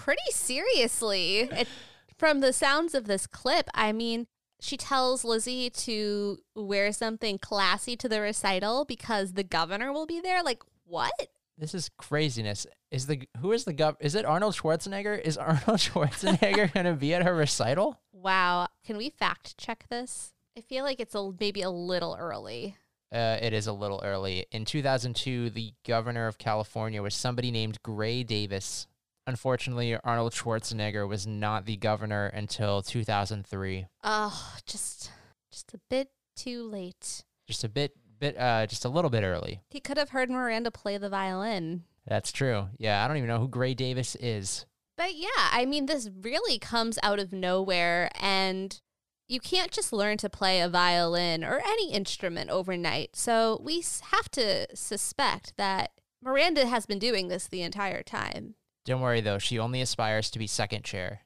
pretty 0.06 0.32
seriously. 0.32 1.50
It, 1.52 1.68
from 2.16 2.40
the 2.40 2.54
sounds 2.54 2.94
of 2.94 3.06
this 3.06 3.26
clip, 3.26 3.68
I 3.74 3.92
mean, 3.92 4.28
she 4.62 4.78
tells 4.78 5.26
Lizzie 5.26 5.72
to 5.72 6.38
wear 6.56 6.92
something 6.92 7.40
classy 7.40 7.96
to 7.98 8.08
the 8.08 8.22
recital 8.22 8.86
because 8.86 9.34
the 9.34 9.44
governor 9.44 9.92
will 9.92 10.06
be 10.06 10.22
there. 10.22 10.44
Like, 10.44 10.62
what? 10.86 11.28
This 11.58 11.74
is 11.74 11.90
craziness. 11.98 12.68
Is 12.92 13.08
the 13.08 13.28
who 13.40 13.52
is 13.52 13.64
the 13.64 13.74
gov? 13.74 13.96
Is 14.00 14.16
it 14.16 14.26
Arnold 14.26 14.56
Schwarzenegger? 14.56 15.20
Is 15.20 15.38
Arnold 15.38 15.80
Schwarzenegger 15.80 16.74
going 16.74 16.86
to 16.86 16.94
be 16.94 17.14
at 17.14 17.24
her 17.24 17.36
recital? 17.36 18.00
Wow. 18.12 18.68
Can 18.86 18.98
we 18.98 19.10
fact 19.10 19.58
check 19.58 19.86
this? 19.90 20.34
I 20.58 20.62
feel 20.62 20.84
like 20.84 21.00
it's 21.00 21.16
a, 21.16 21.32
maybe 21.40 21.62
a 21.62 21.70
little 21.70 22.16
early. 22.20 22.78
Uh, 23.14 23.38
it 23.42 23.54
is 23.54 23.68
a 23.68 23.74
little 23.74 24.02
early. 24.04 24.46
In 24.52 24.66
2002, 24.66 25.50
the 25.50 25.74
governor 25.86 26.28
of 26.28 26.38
California 26.38 27.02
was 27.02 27.14
somebody 27.14 27.52
named 27.52 27.82
Gray 27.84 28.24
Davis. 28.24 28.88
Unfortunately, 29.28 29.98
Arnold 30.04 30.34
Schwarzenegger 30.34 31.08
was 31.08 31.26
not 31.26 31.66
the 31.66 31.78
governor 31.78 32.28
until 32.28 32.82
2003. 32.82 33.88
Oh, 34.04 34.54
just 34.66 35.12
just 35.52 35.74
a 35.74 35.80
bit 35.90 36.10
too 36.36 36.64
late. 36.64 37.24
Just 37.48 37.64
a 37.64 37.70
bit, 37.70 37.96
bit, 38.20 38.38
uh, 38.38 38.66
just 38.68 38.86
a 38.86 38.90
little 38.90 39.10
bit 39.10 39.24
early. 39.24 39.62
He 39.70 39.80
could 39.80 39.98
have 39.98 40.10
heard 40.10 40.30
Miranda 40.30 40.72
play 40.72 40.98
the 40.98 41.10
violin. 41.10 41.84
That's 42.08 42.32
true. 42.32 42.70
Yeah, 42.78 43.04
I 43.04 43.08
don't 43.08 43.18
even 43.18 43.30
know 43.30 43.40
who 43.40 43.48
Gray 43.48 43.74
Davis 43.74 44.16
is. 44.16 44.66
But 44.98 45.16
yeah, 45.16 45.28
I 45.52 45.66
mean, 45.66 45.88
this 45.88 46.10
really 46.22 46.60
comes 46.60 46.98
out 47.04 47.20
of 47.20 47.34
nowhere. 47.34 48.10
And 48.20 48.80
you 49.28 49.40
can't 49.40 49.72
just 49.72 49.92
learn 49.92 50.18
to 50.18 50.30
play 50.30 50.62
a 50.62 50.70
violin 50.70 51.44
or 51.44 51.62
any 51.66 51.92
instrument 51.92 52.50
overnight. 52.50 53.16
So 53.16 53.60
we 53.64 53.84
have 54.12 54.30
to 54.32 54.68
suspect 54.76 55.58
that 55.58 55.92
Miranda 56.24 56.68
has 56.68 56.86
been 56.86 57.00
doing 57.00 57.28
this 57.28 57.48
the 57.48 57.62
entire 57.62 58.04
time. 58.04 58.56
Don't 58.86 59.02
worry 59.02 59.22
though, 59.22 59.40
she 59.40 59.58
only 59.58 59.82
aspires 59.82 60.30
to 60.32 60.40
be 60.40 60.48
second 60.48 60.84
chair. 60.84 61.22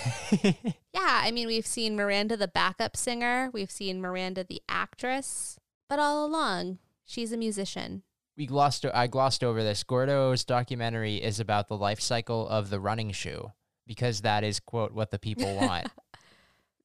Yeah, 0.94 1.22
I 1.24 1.32
mean, 1.32 1.48
we've 1.48 1.68
seen 1.68 1.96
Miranda 1.96 2.38
the 2.38 2.48
backup 2.48 2.96
singer, 2.96 3.50
we've 3.54 3.70
seen 3.72 4.00
Miranda 4.02 4.44
the 4.48 4.62
actress, 4.70 5.60
but 5.90 6.00
all 6.00 6.26
along, 6.26 6.78
she's 7.06 7.32
a 7.34 7.38
musician. 7.38 8.04
we 8.38 8.46
glossed 8.46 8.86
o- 8.86 8.92
I 8.94 9.08
glossed 9.08 9.44
over 9.44 9.62
this. 9.64 9.84
Gordo's 9.84 10.46
documentary 10.46 11.18
is 11.18 11.40
about 11.40 11.68
the 11.68 11.78
life 11.78 12.00
cycle 12.00 12.48
of 12.48 12.70
the 12.70 12.80
running 12.80 13.12
shoe 13.12 13.52
because 13.86 14.22
that 14.22 14.44
is 14.44 14.60
quote 14.62 14.94
what 14.94 15.12
the 15.12 15.20
people 15.20 15.54
want. 15.62 15.88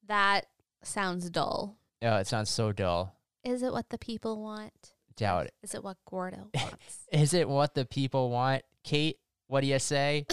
That 0.09 0.47
sounds 0.83 1.31
dull. 1.31 1.77
oh, 2.03 2.17
it 2.17 2.27
sounds 2.27 2.51
so 2.51 2.73
dull. 2.73 3.15
Is 3.45 3.63
it 3.63 3.73
what 3.73 3.91
the 3.91 3.99
people 3.99 4.43
want? 4.43 4.93
Doubt 5.17 5.47
it. 5.47 5.55
Is 5.63 5.75
it 5.75 5.85
what 5.85 5.99
Gordo 6.09 6.49
wants? 6.55 7.07
Is 7.13 7.33
it 7.33 7.49
what 7.49 7.75
the 7.75 7.85
people 7.85 8.31
want? 8.31 8.63
Kate, 8.83 9.19
what 9.47 9.61
do 9.61 9.67
you 9.69 9.79
say? 9.79 10.27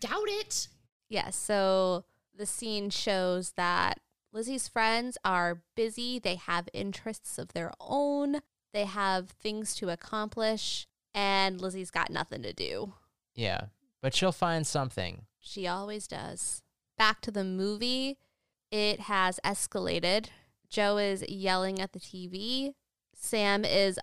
Doubt 0.00 0.28
it. 0.28 0.68
Yes, 1.08 1.36
so 1.36 2.04
the 2.36 2.46
scene 2.46 2.90
shows 2.90 3.52
that 3.56 4.00
Lizzie's 4.32 4.66
friends 4.66 5.16
are 5.24 5.62
busy, 5.76 6.18
they 6.18 6.34
have 6.34 6.68
interests 6.72 7.38
of 7.38 7.52
their 7.52 7.72
own, 7.80 8.40
they 8.72 8.84
have 8.84 9.30
things 9.30 9.76
to 9.76 9.90
accomplish, 9.90 10.86
and 11.14 11.60
Lizzie's 11.60 11.92
got 11.92 12.10
nothing 12.10 12.42
to 12.42 12.52
do. 12.52 12.94
Yeah, 13.34 13.66
but 14.02 14.14
she'll 14.14 14.32
find 14.32 14.66
something. 14.66 15.26
She 15.38 15.66
always 15.66 16.08
does. 16.08 16.62
Back 16.98 17.20
to 17.22 17.30
the 17.30 17.44
movie, 17.44 18.18
it 18.70 19.00
has 19.00 19.38
escalated. 19.44 20.26
Jo 20.68 20.96
is 20.96 21.24
yelling 21.28 21.80
at 21.80 21.92
the 21.92 22.00
TV. 22.00 22.72
Sam 23.14 23.64
is, 23.64 24.00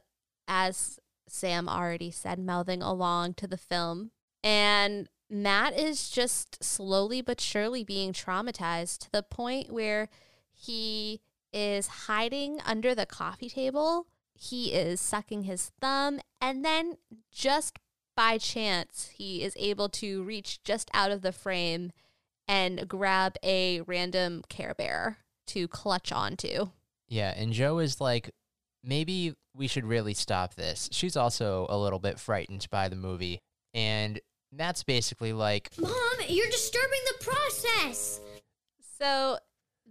as 0.47 0.99
Sam 1.27 1.67
already 1.67 2.11
said, 2.11 2.39
mouthing 2.39 2.81
along 2.81 3.33
to 3.35 3.47
the 3.47 3.57
film. 3.57 4.11
And 4.43 5.09
Matt 5.31 5.79
is 5.79 6.09
just 6.09 6.61
slowly 6.61 7.21
but 7.21 7.39
surely 7.39 7.85
being 7.85 8.11
traumatized 8.11 8.99
to 8.99 9.11
the 9.11 9.23
point 9.23 9.71
where 9.71 10.09
he 10.51 11.21
is 11.53 11.87
hiding 11.87 12.59
under 12.65 12.93
the 12.93 13.05
coffee 13.05 13.49
table. 13.49 14.07
He 14.33 14.73
is 14.73 14.99
sucking 14.99 15.43
his 15.43 15.71
thumb. 15.79 16.19
And 16.41 16.65
then, 16.65 16.97
just 17.31 17.79
by 18.15 18.39
chance, 18.39 19.11
he 19.13 19.41
is 19.41 19.55
able 19.57 19.87
to 19.89 20.21
reach 20.23 20.61
just 20.63 20.91
out 20.93 21.11
of 21.11 21.21
the 21.21 21.31
frame 21.31 21.93
and 22.45 22.87
grab 22.89 23.35
a 23.41 23.81
random 23.81 24.43
Care 24.49 24.73
Bear 24.73 25.19
to 25.47 25.69
clutch 25.69 26.11
onto. 26.11 26.71
Yeah, 27.07 27.33
and 27.37 27.53
Jo 27.53 27.79
is 27.79 28.01
like, 28.01 28.31
maybe 28.83 29.35
we 29.55 29.67
should 29.67 29.85
really 29.85 30.13
stop 30.13 30.55
this. 30.55 30.89
She's 30.91 31.15
also 31.15 31.67
a 31.69 31.77
little 31.77 31.99
bit 31.99 32.19
frightened 32.19 32.67
by 32.69 32.89
the 32.89 32.95
movie. 32.97 33.39
And 33.73 34.19
Matt's 34.51 34.83
basically 34.83 35.33
like, 35.33 35.69
Mom, 35.79 35.93
you're 36.27 36.49
disturbing 36.49 36.99
the 37.07 37.25
process. 37.25 38.19
So 38.99 39.37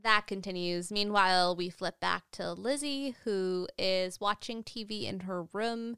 that 0.03 0.27
continues. 0.27 0.91
Meanwhile, 0.93 1.57
we 1.57 1.71
flip 1.71 1.99
back 2.01 2.25
to 2.33 2.53
Lizzie, 2.53 3.15
who 3.25 3.67
is 3.79 4.21
watching 4.21 4.63
TV 4.63 5.05
in 5.05 5.21
her 5.21 5.45
room. 5.53 5.97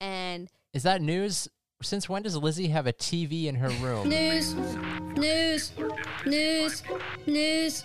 And 0.00 0.48
is 0.72 0.82
that 0.84 1.02
news? 1.02 1.48
Since 1.82 2.08
when 2.08 2.22
does 2.22 2.36
Lizzie 2.36 2.68
have 2.68 2.86
a 2.86 2.92
TV 2.92 3.46
in 3.46 3.54
her 3.56 3.70
room? 3.70 4.08
News, 4.10 4.54
news, 5.16 5.72
news, 6.26 6.82
news. 7.26 7.84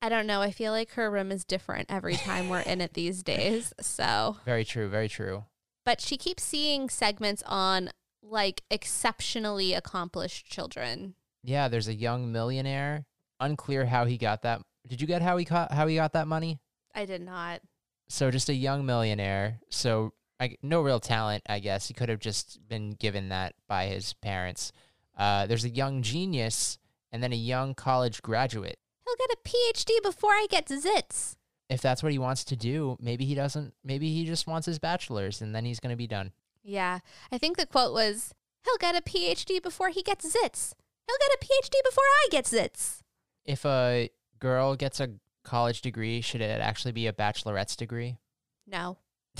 I 0.00 0.08
don't 0.08 0.26
know, 0.26 0.40
I 0.42 0.50
feel 0.50 0.72
like 0.72 0.90
her 0.94 1.08
room 1.08 1.30
is 1.30 1.44
different 1.44 1.86
every 1.88 2.16
time 2.16 2.48
we're 2.48 2.60
in 2.60 2.80
it 2.80 2.94
these 2.94 3.22
days. 3.22 3.72
So, 3.80 4.38
very 4.44 4.64
true, 4.64 4.88
very 4.88 5.08
true. 5.08 5.44
but 5.84 6.00
she 6.00 6.16
keeps 6.16 6.42
seeing 6.42 6.88
segments 6.90 7.44
on 7.46 7.90
like 8.22 8.62
exceptionally 8.70 9.74
accomplished 9.74 10.46
children. 10.46 11.14
Yeah, 11.42 11.68
there's 11.68 11.88
a 11.88 11.94
young 11.94 12.32
millionaire. 12.32 13.04
Unclear 13.40 13.86
how 13.86 14.04
he 14.04 14.16
got 14.16 14.42
that. 14.42 14.62
Did 14.86 15.00
you 15.00 15.06
get 15.06 15.22
how 15.22 15.36
he 15.36 15.44
got 15.44 15.72
how 15.72 15.86
he 15.86 15.96
got 15.96 16.12
that 16.12 16.28
money? 16.28 16.60
I 16.94 17.04
did 17.04 17.22
not. 17.22 17.60
So 18.08 18.30
just 18.30 18.48
a 18.48 18.54
young 18.54 18.84
millionaire. 18.86 19.60
So 19.70 20.12
I, 20.38 20.56
no 20.62 20.82
real 20.82 21.00
talent, 21.00 21.44
I 21.48 21.60
guess. 21.60 21.88
He 21.88 21.94
could 21.94 22.08
have 22.08 22.18
just 22.18 22.60
been 22.68 22.90
given 22.90 23.28
that 23.30 23.54
by 23.68 23.86
his 23.86 24.12
parents. 24.14 24.72
Uh, 25.16 25.46
there's 25.46 25.64
a 25.64 25.70
young 25.70 26.02
genius 26.02 26.78
and 27.10 27.22
then 27.22 27.32
a 27.32 27.36
young 27.36 27.74
college 27.74 28.22
graduate. 28.22 28.78
He'll 29.04 29.16
get 29.16 29.36
a 29.36 29.48
PhD 29.48 30.02
before 30.02 30.32
I 30.32 30.46
get 30.50 30.66
zits. 30.66 31.36
If 31.68 31.80
that's 31.80 32.02
what 32.02 32.12
he 32.12 32.18
wants 32.18 32.44
to 32.44 32.56
do, 32.56 32.96
maybe 33.00 33.24
he 33.24 33.34
doesn't. 33.34 33.72
Maybe 33.84 34.12
he 34.12 34.26
just 34.26 34.46
wants 34.46 34.66
his 34.66 34.78
bachelor's 34.78 35.40
and 35.40 35.54
then 35.54 35.64
he's 35.64 35.80
going 35.80 35.90
to 35.90 35.96
be 35.96 36.06
done. 36.06 36.32
Yeah, 36.62 37.00
I 37.30 37.38
think 37.38 37.56
the 37.56 37.66
quote 37.66 37.92
was, 37.92 38.32
"He'll 38.64 38.78
get 38.78 38.96
a 38.96 39.02
PhD 39.02 39.62
before 39.62 39.88
he 39.88 40.02
gets 40.02 40.24
zits. 40.26 40.74
He'll 41.06 41.18
get 41.18 41.34
a 41.34 41.44
PhD 41.44 41.74
before 41.84 42.04
I 42.04 42.28
get 42.30 42.44
zits." 42.44 43.00
If 43.44 43.66
a 43.66 44.10
girl 44.38 44.76
gets 44.76 45.00
a 45.00 45.14
college 45.44 45.82
degree, 45.82 46.20
should 46.20 46.40
it 46.40 46.60
actually 46.60 46.92
be 46.92 47.06
a 47.06 47.12
bachelorette's 47.12 47.76
degree? 47.76 48.18
No. 48.66 48.98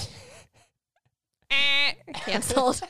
Eh, 1.54 1.92
Cancelled. 2.14 2.80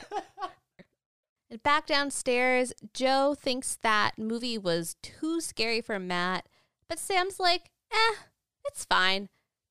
and 1.49 1.61
back 1.63 1.85
downstairs, 1.85 2.71
Jo 2.93 3.35
thinks 3.35 3.75
that 3.81 4.17
movie 4.17 4.57
was 4.57 4.95
too 5.03 5.41
scary 5.41 5.81
for 5.81 5.99
Matt, 5.99 6.47
but 6.87 6.97
Sam's 6.97 7.41
like, 7.41 7.71
"Eh, 7.91 8.15
it's 8.65 8.85
fine. 8.85 9.27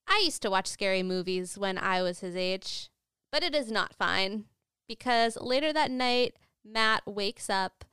I 0.06 0.20
used 0.22 0.42
to 0.42 0.50
watch 0.50 0.66
scary 0.66 1.02
movies 1.02 1.56
when 1.56 1.78
I 1.78 2.02
was 2.02 2.20
his 2.20 2.36
age, 2.36 2.90
but 3.30 3.42
it 3.42 3.54
is 3.54 3.70
not 3.70 3.94
fine 3.94 4.44
because 4.92 5.38
later 5.40 5.72
that 5.72 5.90
night, 5.90 6.34
Matt 6.62 7.02
wakes 7.06 7.48
up 7.48 7.86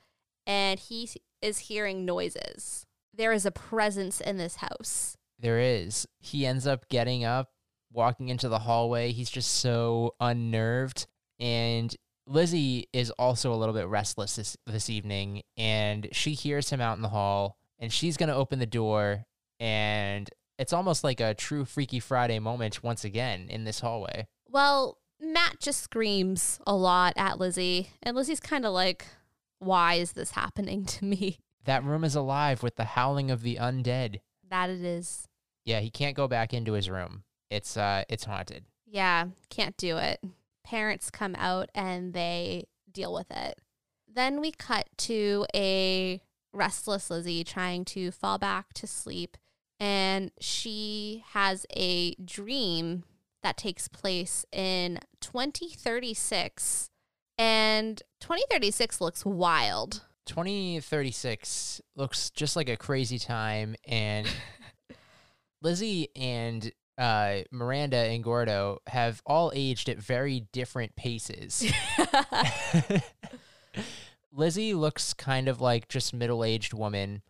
and 0.46 0.78
he 0.78 1.10
is 1.42 1.60
hearing 1.60 2.04
noises. 2.04 2.86
There 3.14 3.32
is 3.32 3.46
a 3.46 3.52
presence 3.52 4.20
in 4.20 4.36
this 4.38 4.58
house. 4.58 5.16
There 5.40 5.60
is. 5.60 6.06
He 6.20 6.46
ends 6.46 6.68
up 6.68 6.90
getting 6.90 7.24
up, 7.24 7.52
walking 7.90 8.28
into 8.28 8.50
the 8.50 8.60
hallway. 8.60 9.14
He's 9.14 9.30
just 9.30 9.50
so 9.50 10.16
unnerved. 10.20 11.08
And 11.40 11.96
Lizzie 12.28 12.90
is 12.92 13.12
also 13.12 13.54
a 13.54 13.56
little 13.56 13.74
bit 13.74 13.88
restless 13.88 14.36
this, 14.36 14.58
this 14.68 14.90
evening. 14.90 15.44
And 15.56 16.10
she 16.12 16.34
hears 16.34 16.70
him 16.70 16.82
out 16.82 16.98
in 16.98 17.02
the 17.02 17.10
hall 17.10 17.58
and 17.80 17.94
she's 17.94 18.18
going 18.18 18.30
to 18.30 18.36
open 18.36 18.60
the 18.60 18.66
door. 18.66 19.24
And 19.62 20.30
it's 20.58 20.74
almost 20.74 21.06
like 21.06 21.22
a 21.22 21.34
true 21.34 21.64
Freaky 21.64 22.02
Friday 22.02 22.40
moment 22.40 22.84
once 22.84 23.06
again 23.06 23.48
in 23.50 23.64
this 23.64 23.80
hallway. 23.80 24.28
Well, 24.50 24.98
Matt 25.30 25.60
just 25.60 25.82
screams 25.82 26.60
a 26.65 26.76
lot 26.76 27.13
at 27.15 27.39
Lizzie, 27.39 27.92
and 28.02 28.15
Lizzie's 28.15 28.39
kind 28.39 28.65
of 28.65 28.74
like, 28.74 29.06
why 29.60 29.96
is 29.96 30.13
this 30.13 30.32
happening 30.32 30.86
to 30.86 31.06
me? 31.06 31.39
That 31.65 31.84
room 31.84 32.04
is 32.04 32.15
alive 32.15 32.63
with 32.63 32.78
the 32.78 32.84
howling 32.84 33.30
of 33.30 33.44
the 33.44 33.58
undead. 33.58 34.22
That 34.50 34.70
it 34.72 34.84
is. 34.84 35.28
Yeah, 35.65 35.82
he 35.82 35.92
can't 35.92 36.15
go 36.15 36.28
back 36.28 36.54
into 36.54 36.74
his 36.74 36.89
room. 36.89 37.24
It's 37.52 37.78
uh 37.78 38.06
it's 38.10 38.26
haunted. 38.26 38.65
Yeah, 38.88 39.28
can't 39.50 39.78
do 39.78 39.98
it. 39.98 40.20
Parents 40.63 41.12
come 41.12 41.36
out 41.36 41.70
and 41.76 42.13
they 42.13 42.65
deal 42.92 43.13
with 43.13 43.30
it. 43.30 43.60
Then 44.12 44.42
we 44.42 44.52
cut 44.52 44.88
to 44.98 45.46
a 45.54 46.22
restless 46.52 47.12
Lizzie 47.12 47.44
trying 47.44 47.86
to 47.86 48.10
fall 48.10 48.39
back 48.39 48.74
to 48.74 48.88
sleep, 48.88 49.38
and 49.80 50.32
she 50.39 51.24
has 51.34 51.68
a 51.76 52.15
dream 52.15 53.04
that 53.43 53.58
takes 53.58 53.88
place 53.88 54.45
in 54.52 54.99
2036. 55.21 56.89
And 57.38 58.02
2036 58.19 58.99
looks 58.99 59.25
wild. 59.25 60.04
2036 60.25 61.82
looks 61.95 62.30
just 62.30 62.56
like 62.56 62.69
a 62.69 62.78
crazy 62.78 63.17
time 63.17 63.75
and 63.88 64.28
Lizzie 65.62 66.10
and 66.15 66.71
uh, 66.99 67.39
Miranda 67.52 67.97
and 67.97 68.23
Gordo 68.23 68.80
have 68.88 69.21
all 69.25 69.52
aged 69.56 69.89
at 69.89 69.97
very 69.97 70.47
different 70.52 70.95
paces. 70.95 71.71
Lizzie 74.32 74.73
looks 74.73 75.13
kind 75.13 75.47
of 75.47 75.62
like 75.62 75.88
just 75.88 76.13
middle-aged 76.13 76.73
woman. 76.73 77.21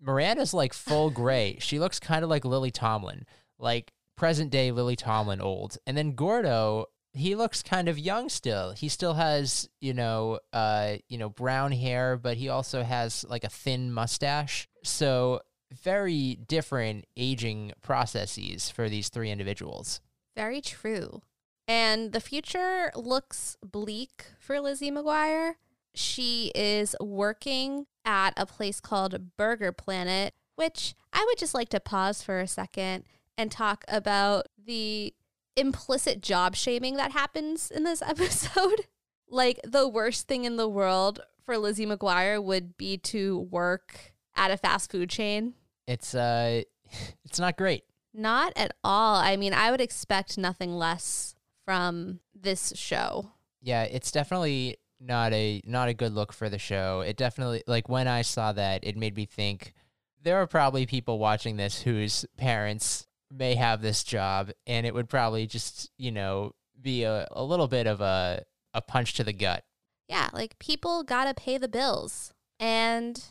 Miranda's 0.00 0.54
like 0.54 0.74
full 0.74 1.10
gray. 1.10 1.56
She 1.60 1.78
looks 1.78 1.98
kind 1.98 2.22
of 2.22 2.30
like 2.30 2.44
Lily 2.44 2.70
Tomlin, 2.70 3.24
like 3.58 3.92
present 4.16 4.50
day 4.50 4.70
Lily 4.70 4.96
Tomlin 4.96 5.40
old. 5.40 5.78
And 5.86 5.96
then 5.96 6.12
Gordo, 6.12 6.86
he 7.12 7.34
looks 7.34 7.62
kind 7.62 7.88
of 7.88 7.98
young 7.98 8.28
still. 8.28 8.72
He 8.72 8.88
still 8.88 9.14
has, 9.14 9.68
you 9.80 9.94
know, 9.94 10.40
uh, 10.52 10.96
you 11.08 11.18
know, 11.18 11.28
brown 11.28 11.72
hair, 11.72 12.16
but 12.16 12.36
he 12.36 12.48
also 12.48 12.82
has 12.82 13.24
like 13.28 13.44
a 13.44 13.48
thin 13.48 13.92
mustache. 13.92 14.68
So 14.82 15.40
very 15.72 16.36
different 16.46 17.06
aging 17.16 17.72
processes 17.82 18.70
for 18.70 18.88
these 18.88 19.08
three 19.08 19.30
individuals. 19.30 20.00
Very 20.36 20.60
true. 20.60 21.22
And 21.66 22.12
the 22.12 22.20
future 22.20 22.92
looks 22.94 23.56
bleak 23.64 24.26
for 24.38 24.60
Lizzie 24.60 24.90
McGuire. 24.90 25.54
She 25.94 26.50
is 26.54 26.94
working 27.00 27.86
at 28.04 28.34
a 28.36 28.44
place 28.44 28.80
called 28.80 29.36
Burger 29.36 29.72
Planet, 29.72 30.34
which 30.56 30.94
I 31.12 31.24
would 31.26 31.38
just 31.38 31.54
like 31.54 31.70
to 31.70 31.80
pause 31.80 32.22
for 32.22 32.40
a 32.40 32.48
second 32.48 33.04
and 33.36 33.50
talk 33.50 33.84
about 33.88 34.46
the 34.62 35.14
implicit 35.56 36.20
job 36.20 36.56
shaming 36.56 36.96
that 36.96 37.12
happens 37.12 37.70
in 37.70 37.84
this 37.84 38.02
episode. 38.06 38.86
like 39.28 39.60
the 39.64 39.88
worst 39.88 40.28
thing 40.28 40.44
in 40.44 40.56
the 40.56 40.68
world 40.68 41.20
for 41.44 41.58
Lizzie 41.58 41.86
McGuire 41.86 42.42
would 42.42 42.76
be 42.76 42.96
to 42.98 43.40
work 43.50 44.12
at 44.36 44.50
a 44.50 44.56
fast 44.56 44.90
food 44.90 45.10
chain. 45.10 45.54
It's 45.86 46.14
uh 46.14 46.62
it's 47.24 47.38
not 47.38 47.56
great. 47.56 47.84
Not 48.12 48.52
at 48.56 48.72
all. 48.84 49.16
I 49.16 49.36
mean, 49.36 49.52
I 49.52 49.70
would 49.70 49.80
expect 49.80 50.38
nothing 50.38 50.72
less 50.72 51.34
from 51.64 52.20
this 52.34 52.72
show. 52.76 53.32
Yeah, 53.60 53.82
it's 53.84 54.12
definitely 54.12 54.76
not 55.00 55.32
a 55.32 55.60
not 55.64 55.88
a 55.88 55.94
good 55.94 56.12
look 56.12 56.32
for 56.32 56.48
the 56.48 56.58
show. 56.58 57.00
It 57.00 57.16
definitely 57.16 57.62
like 57.66 57.88
when 57.88 58.08
I 58.08 58.22
saw 58.22 58.52
that, 58.52 58.84
it 58.84 58.96
made 58.96 59.16
me 59.16 59.26
think 59.26 59.74
there 60.22 60.36
are 60.38 60.46
probably 60.46 60.86
people 60.86 61.18
watching 61.18 61.56
this 61.56 61.82
whose 61.82 62.24
parents 62.36 63.06
may 63.36 63.54
have 63.54 63.82
this 63.82 64.04
job 64.04 64.50
and 64.66 64.86
it 64.86 64.94
would 64.94 65.08
probably 65.08 65.46
just, 65.46 65.90
you 65.98 66.12
know, 66.12 66.52
be 66.80 67.04
a, 67.04 67.26
a 67.32 67.42
little 67.42 67.68
bit 67.68 67.86
of 67.86 68.00
a 68.00 68.44
a 68.72 68.82
punch 68.82 69.14
to 69.14 69.24
the 69.24 69.32
gut. 69.32 69.64
Yeah, 70.08 70.28
like 70.32 70.58
people 70.58 71.02
got 71.04 71.24
to 71.24 71.34
pay 71.34 71.58
the 71.58 71.68
bills. 71.68 72.32
And 72.58 73.22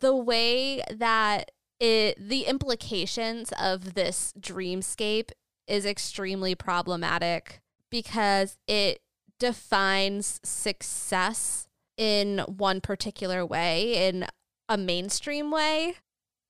the 0.00 0.14
way 0.14 0.82
that 0.90 1.50
it 1.80 2.16
the 2.18 2.42
implications 2.42 3.52
of 3.60 3.94
this 3.94 4.32
dreamscape 4.38 5.30
is 5.66 5.86
extremely 5.86 6.54
problematic 6.54 7.60
because 7.90 8.58
it 8.66 9.00
defines 9.38 10.40
success 10.42 11.68
in 11.96 12.38
one 12.46 12.80
particular 12.80 13.44
way 13.44 14.08
in 14.08 14.26
a 14.68 14.76
mainstream 14.76 15.50
way 15.50 15.94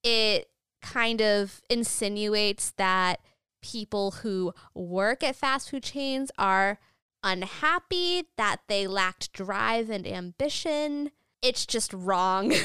it 0.03 0.49
kind 0.81 1.21
of 1.21 1.61
insinuates 1.69 2.73
that 2.73 3.21
people 3.63 4.13
who 4.23 4.53
work 4.75 5.23
at 5.23 5.37
fast 5.37 5.71
food 5.71 5.83
chains 5.83 6.31
are 6.39 6.79
unhappy 7.25 8.29
that 8.37 8.61
they 8.69 8.87
lacked 8.87 9.33
drive 9.33 9.91
and 9.91 10.07
ambition 10.07 11.11
it's 11.43 11.67
just 11.67 11.93
wrong 11.93 12.53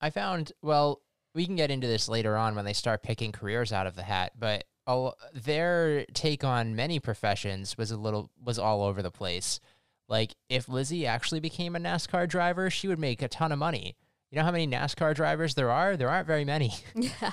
I 0.00 0.10
found 0.10 0.52
well, 0.62 1.02
we 1.34 1.46
can 1.46 1.56
get 1.56 1.70
into 1.70 1.86
this 1.86 2.08
later 2.08 2.36
on 2.36 2.54
when 2.54 2.64
they 2.64 2.72
start 2.72 3.02
picking 3.02 3.32
careers 3.32 3.72
out 3.72 3.86
of 3.86 3.96
the 3.96 4.02
hat, 4.02 4.32
but 4.38 4.64
a- 4.86 5.12
their 5.34 6.04
take 6.06 6.44
on 6.44 6.76
many 6.76 7.00
professions 7.00 7.76
was 7.76 7.90
a 7.90 7.96
little 7.96 8.30
was 8.42 8.58
all 8.58 8.82
over 8.82 9.02
the 9.02 9.10
place. 9.10 9.60
Like 10.08 10.34
if 10.48 10.68
Lizzie 10.68 11.06
actually 11.06 11.40
became 11.40 11.76
a 11.76 11.80
NASCAR 11.80 12.28
driver, 12.28 12.70
she 12.70 12.88
would 12.88 12.98
make 12.98 13.22
a 13.22 13.28
ton 13.28 13.52
of 13.52 13.58
money. 13.58 13.96
You 14.30 14.36
know 14.36 14.44
how 14.44 14.52
many 14.52 14.66
NASCAR 14.66 15.14
drivers 15.14 15.54
there 15.54 15.70
are? 15.70 15.96
There 15.96 16.10
aren't 16.10 16.26
very 16.26 16.44
many. 16.44 16.74
yeah 16.94 17.32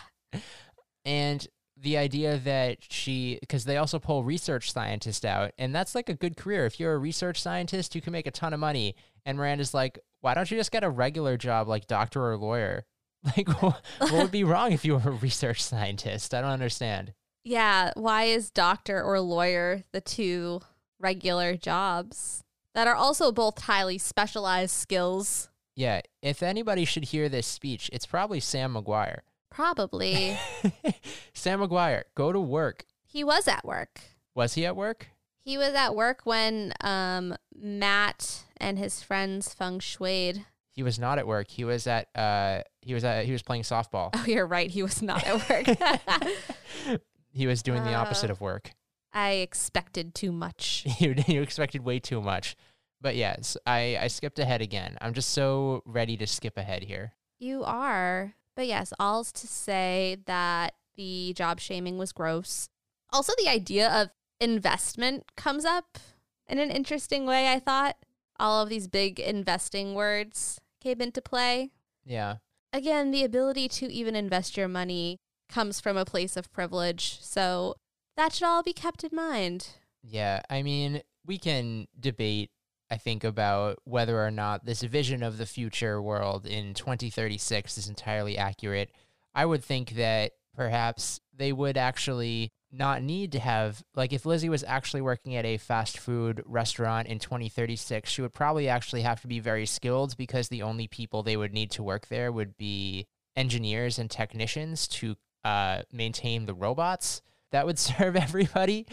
And 1.04 1.46
the 1.78 1.98
idea 1.98 2.38
that 2.40 2.78
she, 2.90 3.38
because 3.42 3.66
they 3.66 3.78
also 3.78 4.00
pull 4.00 4.24
research 4.24 4.72
scientists 4.72 5.26
out, 5.26 5.52
and 5.58 5.76
that's 5.76 5.94
like 5.94 6.10
a 6.10 6.14
good 6.14 6.38
career. 6.38 6.66
If 6.66 6.80
you're 6.80 6.94
a 6.94 6.98
research 6.98 7.42
scientist, 7.42 7.96
you 7.96 8.02
can 8.02 8.14
make 8.14 8.28
a 8.28 8.32
ton 8.32 8.54
of 8.54 8.60
money. 8.60 8.96
And 9.26 9.38
Miranda's 9.38 9.74
like, 9.74 10.00
why 10.22 10.34
don't 10.34 10.50
you 10.50 10.58
just 10.58 10.72
get 10.72 10.84
a 10.84 10.90
regular 10.90 11.38
job 11.38 11.68
like 11.68 11.88
doctor 11.88 12.26
or 12.26 12.38
lawyer? 12.38 12.86
Like, 13.36 13.50
wh- 13.50 13.74
what 14.02 14.14
would 14.14 14.32
be 14.32 14.44
wrong 14.44 14.72
if 14.72 14.86
you 14.86 14.94
were 14.94 15.10
a 15.10 15.14
research 15.14 15.64
scientist? 15.64 16.36
I 16.36 16.42
don't 16.42 16.52
understand. 16.52 17.12
Yeah, 17.44 17.92
why 17.96 18.26
is 18.26 18.52
doctor 18.52 19.02
or 19.02 19.20
lawyer 19.20 19.84
the 19.94 20.00
two 20.02 20.62
regular 21.00 21.58
jobs 21.58 22.44
that 22.76 22.88
are 22.88 22.94
also 22.94 23.32
both 23.32 23.64
highly 23.64 23.98
specialized 23.98 24.76
skills? 24.76 25.50
Yeah, 25.76 26.02
if 26.22 26.42
anybody 26.42 26.86
should 26.86 27.06
hear 27.06 27.28
this 27.30 27.46
speech, 27.48 27.90
it's 27.92 28.06
probably 28.06 28.40
Sam 28.40 28.74
McGuire. 28.76 29.20
Probably. 29.52 30.38
Sam 31.34 31.60
McGuire, 31.60 32.04
go 32.16 32.32
to 32.32 32.40
work. 32.40 32.86
he 33.06 33.24
was 33.24 33.48
at 33.48 33.66
work. 33.66 34.00
Was 34.34 34.54
he 34.56 34.66
at 34.66 34.76
work? 34.76 35.08
He 35.44 35.58
was 35.58 35.74
at 35.74 35.96
work 35.96 36.22
when 36.26 36.74
um, 36.82 37.36
Matt 37.56 38.44
and 38.58 38.78
his 38.80 39.02
friends 39.02 39.54
feng 39.54 39.80
shuied. 39.80 40.46
He 40.72 40.84
was 40.84 40.98
not 41.00 41.20
at 41.20 41.28
work. 41.28 41.48
He 41.50 41.64
was 41.64 41.88
at 41.88 42.10
uh 42.16 42.62
he 42.82 42.94
was 42.94 43.06
at 43.06 43.24
he 43.26 43.32
was 43.32 43.42
playing 43.44 43.64
softball. 43.64 44.10
Oh, 44.14 44.26
you're 44.28 44.46
right. 44.46 44.70
He 44.70 44.84
was 44.84 45.02
not 45.02 45.24
at 45.26 45.50
work. 45.50 47.00
he 47.32 47.48
was 47.48 47.64
doing 47.64 47.84
the 47.86 47.94
opposite 47.94 48.30
Uh. 48.30 48.34
of 48.34 48.42
work. 48.42 48.72
I 49.14 49.34
expected 49.36 50.14
too 50.14 50.34
much. 50.34 50.86
you, 51.00 51.16
you 51.28 51.42
expected 51.42 51.86
way 51.86 52.00
too 52.00 52.22
much. 52.22 52.58
But 53.02 53.16
yes, 53.16 53.58
I, 53.68 53.98
I 54.02 54.08
skipped 54.08 54.40
ahead 54.40 54.62
again. 54.62 54.98
I'm 55.02 55.14
just 55.14 55.30
so 55.30 55.84
ready 55.86 56.18
to 56.18 56.28
skip 56.28 56.58
ahead 56.58 56.84
here. 56.84 57.14
You 57.40 57.64
are. 57.64 58.36
But 58.56 58.68
yes, 58.68 58.94
all's 59.00 59.32
to 59.34 59.48
say 59.48 60.18
that 60.26 60.74
the 60.96 61.34
job 61.36 61.60
shaming 61.60 61.98
was 61.98 62.12
gross. 62.12 62.70
Also, 63.12 63.34
the 63.38 63.50
idea 63.50 63.90
of 63.92 64.10
investment 64.40 65.26
comes 65.36 65.66
up 65.66 66.00
in 66.48 66.60
an 66.60 66.72
interesting 66.72 67.26
way, 67.26 67.52
I 67.52 67.60
thought. 67.60 67.98
All 68.40 68.62
of 68.62 68.70
these 68.70 68.88
big 68.88 69.20
investing 69.20 69.94
words 69.94 70.60
came 70.82 71.02
into 71.02 71.22
play. 71.22 71.72
Yeah. 72.06 72.36
Again, 72.74 73.12
the 73.12 73.24
ability 73.24 73.68
to 73.70 73.92
even 73.92 74.16
invest 74.16 74.58
your 74.58 74.68
money 74.68 75.18
comes 75.50 75.80
from 75.80 75.96
a 75.96 76.06
place 76.06 76.36
of 76.36 76.52
privilege. 76.52 77.20
So 77.22 77.76
that 78.18 78.34
should 78.34 78.48
all 78.48 78.64
be 78.64 78.74
kept 78.74 79.04
in 79.04 79.12
mind. 79.14 79.70
Yeah. 80.04 80.42
I 80.50 80.62
mean, 80.62 81.02
we 81.26 81.38
can 81.38 81.88
debate, 82.00 82.52
I 82.90 82.98
think, 82.98 83.24
about 83.24 83.80
whether 83.84 84.24
or 84.24 84.32
not 84.32 84.66
this 84.66 84.82
vision 84.84 85.24
of 85.24 85.38
the 85.38 85.46
future 85.46 86.02
world 86.02 86.46
in 86.46 86.74
2036 86.74 87.78
is 87.78 87.88
entirely 87.88 88.38
accurate. 88.38 88.92
I 89.34 89.46
would 89.46 89.64
think 89.64 89.92
that 89.92 90.34
perhaps 90.56 91.20
they 91.36 91.52
would 91.52 91.78
actually 91.78 92.52
not 92.72 93.02
need 93.02 93.32
to 93.32 93.40
have 93.40 93.84
like 93.96 94.12
if 94.12 94.26
Lizzie 94.26 94.50
was 94.50 94.64
actually 94.68 95.02
working 95.02 95.36
at 95.36 95.46
a 95.46 95.58
fast 95.58 95.98
food 95.98 96.44
restaurant 96.46 97.08
in 97.08 97.20
2036 97.20 98.10
she 98.10 98.22
would 98.22 98.34
probably 98.34 98.68
actually 98.68 99.02
have 99.02 99.22
to 99.22 99.28
be 99.28 99.40
very 99.40 99.66
skilled 99.66 100.18
because 100.18 100.50
the 100.50 100.62
only 100.62 100.88
people 100.88 101.24
they 101.24 101.38
would 101.38 101.54
need 101.54 101.72
to 101.72 101.84
work 101.84 102.08
there 102.08 102.32
would 102.32 102.58
be 102.58 103.08
engineers 103.36 103.98
and 103.98 104.10
technicians 104.10 104.88
to 104.88 105.16
uh, 105.44 105.82
maintain 105.92 106.46
the 106.46 106.54
robots 106.54 107.22
that 107.52 107.66
would 107.66 107.80
serve 107.80 108.16
everybody 108.16 108.86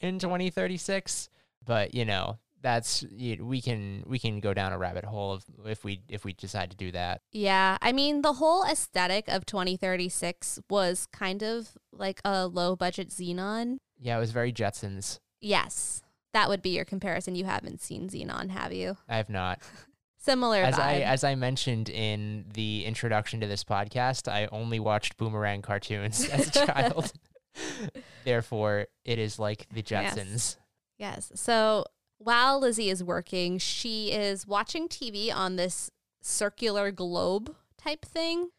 in 0.00 0.18
2036 0.18 1.28
but 1.64 1.94
you 1.94 2.04
know 2.04 2.38
that's 2.62 3.02
you, 3.10 3.44
we 3.44 3.60
can 3.60 4.04
we 4.06 4.18
can 4.18 4.40
go 4.40 4.52
down 4.54 4.72
a 4.72 4.78
rabbit 4.78 5.04
hole 5.04 5.32
of 5.32 5.44
if 5.64 5.82
we 5.84 6.02
if 6.08 6.24
we 6.24 6.32
decide 6.32 6.70
to 6.70 6.76
do 6.76 6.90
that 6.92 7.22
Yeah, 7.32 7.78
I 7.80 7.92
mean, 7.92 8.22
the 8.22 8.34
whole 8.34 8.64
aesthetic 8.64 9.28
of 9.28 9.46
2036 9.46 10.60
was 10.68 11.06
kind 11.12 11.42
of 11.42 11.70
like 11.92 12.20
a 12.24 12.46
low 12.46 12.76
budget 12.76 13.08
Zenon. 13.10 13.78
yeah 13.98 14.16
it 14.16 14.20
was 14.20 14.32
very 14.32 14.52
jetsons 14.52 15.18
Yes, 15.42 16.02
that 16.34 16.50
would 16.50 16.60
be 16.60 16.70
your 16.76 16.84
comparison. 16.84 17.34
You 17.34 17.46
haven't 17.46 17.80
seen 17.80 18.08
Zenon, 18.10 18.50
have 18.50 18.72
you? 18.74 18.96
i 19.08 19.16
have 19.16 19.30
not 19.30 19.60
Similar 20.22 20.58
as 20.58 20.78
I 20.78 20.96
as 21.00 21.24
I 21.24 21.34
mentioned 21.34 21.88
in 21.88 22.44
the 22.52 22.84
introduction 22.84 23.40
to 23.40 23.46
this 23.46 23.64
podcast, 23.64 24.30
I 24.30 24.48
only 24.52 24.78
watched 24.78 25.16
boomerang 25.16 25.62
cartoons 25.62 26.28
as 26.28 26.48
a 26.54 26.66
child. 26.66 27.10
Therefore, 28.24 28.86
it 29.06 29.18
is 29.18 29.38
like 29.38 29.66
the 29.72 29.82
Yes. 29.88 30.14
Jetsons. 30.14 30.56
yes. 30.98 31.32
So 31.34 31.84
while 32.20 32.60
Lizzie 32.60 32.90
is 32.90 33.02
working, 33.02 33.56
she 33.56 34.12
is 34.12 34.46
watching 34.46 34.88
TV 34.88 35.34
on 35.34 35.56
this 35.56 35.90
circular 36.20 36.90
globe 36.90 37.54
type 37.78 38.04
thing. 38.04 38.50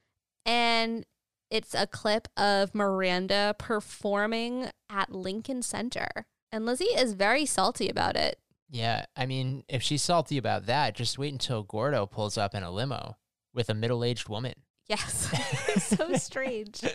And 0.46 1.06
it's 1.52 1.76
a 1.76 1.86
clip 1.86 2.28
of 2.36 2.74
Miranda 2.74 3.56
performing 3.60 4.72
at 4.90 5.12
Lincoln 5.12 5.62
Center. 5.62 6.26
And 6.52 6.66
Lizzie 6.66 6.86
is 6.86 7.14
very 7.14 7.46
salty 7.46 7.88
about 7.88 8.16
it. 8.16 8.40
Yeah, 8.68 9.06
I 9.16 9.28
mean, 9.28 9.64
if 9.68 9.84
she's 9.84 10.02
salty 10.02 10.38
about 10.38 10.66
that, 10.66 10.96
just 10.96 11.20
wait 11.20 11.32
until 11.32 11.62
Gordo 11.62 12.08
pulls 12.08 12.38
up 12.38 12.56
in 12.56 12.64
a 12.64 12.72
limo 12.72 13.18
with 13.54 13.70
a 13.70 13.76
middle-aged 13.76 14.28
woman. 14.28 14.56
Yes. 14.88 15.30
so 15.84 16.14
strange. 16.16 16.82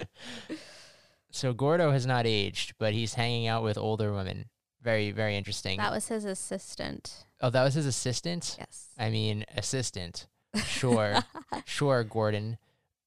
So 1.32 1.52
Gordo 1.52 1.90
has 1.90 2.06
not 2.06 2.24
aged, 2.24 2.76
but 2.78 2.94
he's 2.94 3.12
hanging 3.12 3.46
out 3.46 3.62
with 3.62 3.76
older 3.76 4.10
women. 4.14 4.46
Very, 4.86 5.10
very 5.10 5.36
interesting. 5.36 5.78
That 5.78 5.90
was 5.90 6.06
his 6.06 6.24
assistant. 6.24 7.26
oh, 7.40 7.50
that 7.50 7.64
was 7.64 7.74
his 7.74 7.86
assistant. 7.86 8.54
Yes. 8.56 8.86
I 8.96 9.10
mean, 9.10 9.44
assistant. 9.56 10.28
Sure. 10.64 11.16
sure, 11.64 12.04
Gordon. 12.04 12.56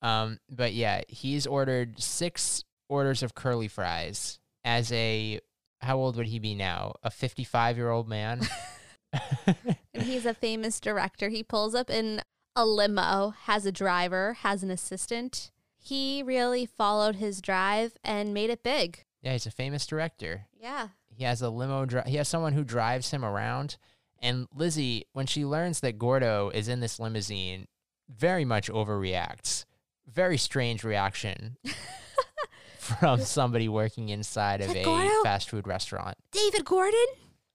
Um, 0.02 0.40
but 0.50 0.74
yeah, 0.74 1.04
he's 1.08 1.48
ordered 1.48 2.02
six 2.02 2.66
orders 2.90 3.24
of 3.24 3.34
curly 3.34 3.70
fries 3.70 4.40
as 4.66 4.92
a 4.92 5.40
how 5.80 5.96
old 5.98 6.18
would 6.18 6.28
he 6.28 6.38
be 6.38 6.54
now? 6.54 6.96
A 7.02 7.10
fifty-five 7.10 7.78
year 7.78 7.92
old 7.92 8.10
man. 8.10 8.42
and 9.94 10.04
he's 10.04 10.26
a 10.26 10.34
famous 10.34 10.82
director. 10.82 11.30
He 11.30 11.44
pulls 11.44 11.74
up 11.76 11.90
in 11.90 12.22
a 12.58 12.66
limo, 12.66 13.34
has 13.46 13.66
a 13.66 13.72
driver, 13.72 14.34
has 14.34 14.64
an 14.64 14.70
assistant. 14.70 15.50
He 15.78 16.24
really 16.24 16.66
followed 16.66 17.16
his 17.16 17.40
drive 17.42 17.94
and 18.04 18.34
made 18.34 18.50
it 18.50 18.64
big. 18.64 19.06
yeah, 19.22 19.32
he's 19.32 19.46
a 19.46 19.52
famous 19.52 19.88
director. 19.88 20.48
Yeah. 20.54 20.90
He 21.20 21.26
has 21.26 21.42
a 21.42 21.50
limo. 21.50 21.84
Dri- 21.86 22.04
he 22.08 22.16
has 22.16 22.30
someone 22.30 22.54
who 22.54 22.64
drives 22.64 23.12
him 23.12 23.26
around. 23.26 23.76
And 24.22 24.48
Lizzie, 24.56 25.06
when 25.12 25.26
she 25.26 25.44
learns 25.44 25.82
that 25.82 26.00
Gordo 26.00 26.50
is 26.50 26.70
in 26.70 26.80
this 26.80 26.98
limousine, 26.98 27.68
very 28.10 28.46
much 28.46 28.70
overreacts. 28.72 29.66
very 30.08 30.38
strange 30.38 30.86
reaction 30.86 31.58
from 32.78 33.20
somebody 33.20 33.68
working 33.68 34.08
inside 34.08 34.62
of 34.62 34.74
a 34.74 34.84
Gordo? 34.84 35.22
fast 35.24 35.50
food 35.50 35.68
restaurant. 35.68 36.18
David 36.32 36.64
Gordon? 36.64 37.06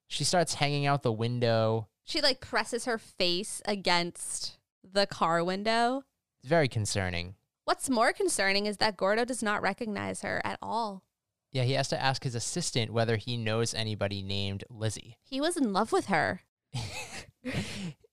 She 0.09 0.25
starts 0.25 0.55
hanging 0.55 0.85
out 0.85 1.03
the 1.03 1.11
window. 1.11 1.89
She 2.05 2.21
like 2.21 2.41
presses 2.41 2.85
her 2.85 2.99
face 2.99 3.63
against 3.65 4.59
the 4.83 5.07
car 5.07 5.43
window. 5.43 6.03
It's 6.43 6.51
very 6.51 6.69
concerning. 6.69 7.35
What's 7.65 7.89
more 7.89 8.13
concerning 8.13 8.67
is 8.67 8.77
that 8.77 8.99
Gordo 8.99 9.25
does 9.25 9.43
not 9.43 9.63
recognize 9.63 10.21
her 10.21 10.43
at 10.45 10.59
all. 10.61 11.03
Yeah, 11.55 11.63
he 11.63 11.73
has 11.75 11.89
to 11.89 12.03
ask 12.03 12.25
his 12.25 12.35
assistant 12.35 12.93
whether 12.93 13.17
he 13.17 13.37
knows 13.37 13.73
anybody 13.75 14.21
named 14.23 14.65
Lizzie. 14.69 15.17
He 15.25 15.41
was 15.41 15.57
in 15.57 15.73
love 15.73 15.91
with 15.93 16.07
her. 16.07 16.43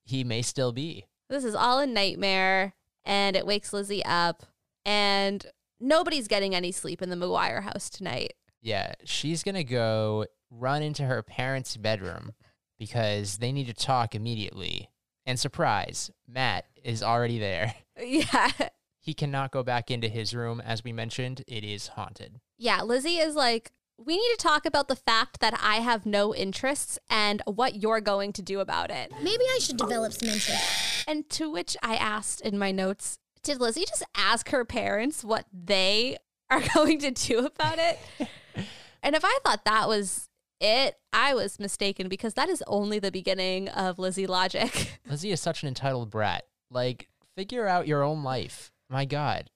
he 0.04 0.24
may 0.24 0.42
still 0.42 0.72
be. 0.72 1.06
This 1.30 1.44
is 1.44 1.56
all 1.56 1.80
a 1.80 1.86
nightmare, 1.88 2.74
and 3.04 3.36
it 3.36 3.46
wakes 3.46 3.74
Lizzie 3.74 4.04
up, 4.06 4.44
and 4.86 5.46
nobody's 5.80 6.28
getting 6.28 6.56
any 6.56 6.72
sleep 6.72 7.02
in 7.02 7.10
the 7.10 7.16
McGuire 7.16 7.64
house 7.64 7.90
tonight. 7.90 8.34
Yeah, 8.62 8.94
she's 9.04 9.44
going 9.44 9.56
to 9.56 9.64
go 9.64 10.26
run 10.50 10.84
into 10.84 11.04
her 11.04 11.24
parents' 11.24 11.78
bedroom 11.78 12.34
because 12.78 13.38
they 13.38 13.52
need 13.52 13.68
to 13.68 13.74
talk 13.74 14.14
immediately. 14.16 14.90
And 15.26 15.40
surprise, 15.40 16.12
Matt 16.28 16.66
is 16.84 17.02
already 17.04 17.40
there. 17.40 17.74
Yeah. 18.04 18.52
He 19.00 19.14
cannot 19.14 19.52
go 19.52 19.62
back 19.64 19.92
into 19.92 20.08
his 20.08 20.34
room. 20.34 20.60
As 20.60 20.84
we 20.84 20.92
mentioned, 20.92 21.44
it 21.48 21.64
is 21.64 21.90
haunted. 21.90 22.40
Yeah, 22.62 22.84
Lizzie 22.84 23.18
is 23.18 23.34
like, 23.34 23.72
we 23.98 24.16
need 24.16 24.30
to 24.38 24.38
talk 24.38 24.68
about 24.68 24.88
the 24.88 24.96
fact 24.96 25.40
that 25.40 25.60
I 25.64 25.78
have 25.78 26.06
no 26.06 26.36
interests 26.36 27.00
and 27.10 27.42
what 27.46 27.82
you're 27.82 28.02
going 28.02 28.34
to 28.34 28.44
do 28.44 28.60
about 28.60 28.92
it. 28.92 29.12
Maybe 29.20 29.44
I 29.56 29.58
should 29.60 29.78
develop 29.78 30.14
some 30.14 30.30
interests. 30.30 31.04
And 31.08 31.28
to 31.32 31.50
which 31.50 31.76
I 31.82 31.96
asked 31.96 32.40
in 32.42 32.60
my 32.60 32.72
notes, 32.72 33.18
did 33.42 33.60
Lizzie 33.60 33.86
just 33.86 34.04
ask 34.16 34.50
her 34.50 34.64
parents 34.64 35.24
what 35.24 35.48
they 35.52 36.18
are 36.52 36.62
going 36.76 37.00
to 37.00 37.10
do 37.10 37.48
about 37.48 37.80
it? 37.80 37.98
and 39.02 39.16
if 39.16 39.26
I 39.26 39.40
thought 39.44 39.66
that 39.66 39.88
was 39.88 40.30
it, 40.60 40.98
I 41.12 41.34
was 41.34 41.60
mistaken 41.60 42.10
because 42.10 42.36
that 42.36 42.48
is 42.48 42.64
only 42.68 43.00
the 43.00 43.12
beginning 43.12 43.70
of 43.70 43.98
Lizzie 43.98 44.28
logic. 44.28 45.00
Lizzie 45.10 45.32
is 45.32 45.42
such 45.42 45.64
an 45.64 45.68
entitled 45.68 46.12
brat. 46.12 46.46
Like, 46.70 47.08
figure 47.36 47.68
out 47.68 47.88
your 47.88 48.04
own 48.04 48.22
life. 48.22 48.72
My 48.88 49.06
God. 49.06 49.50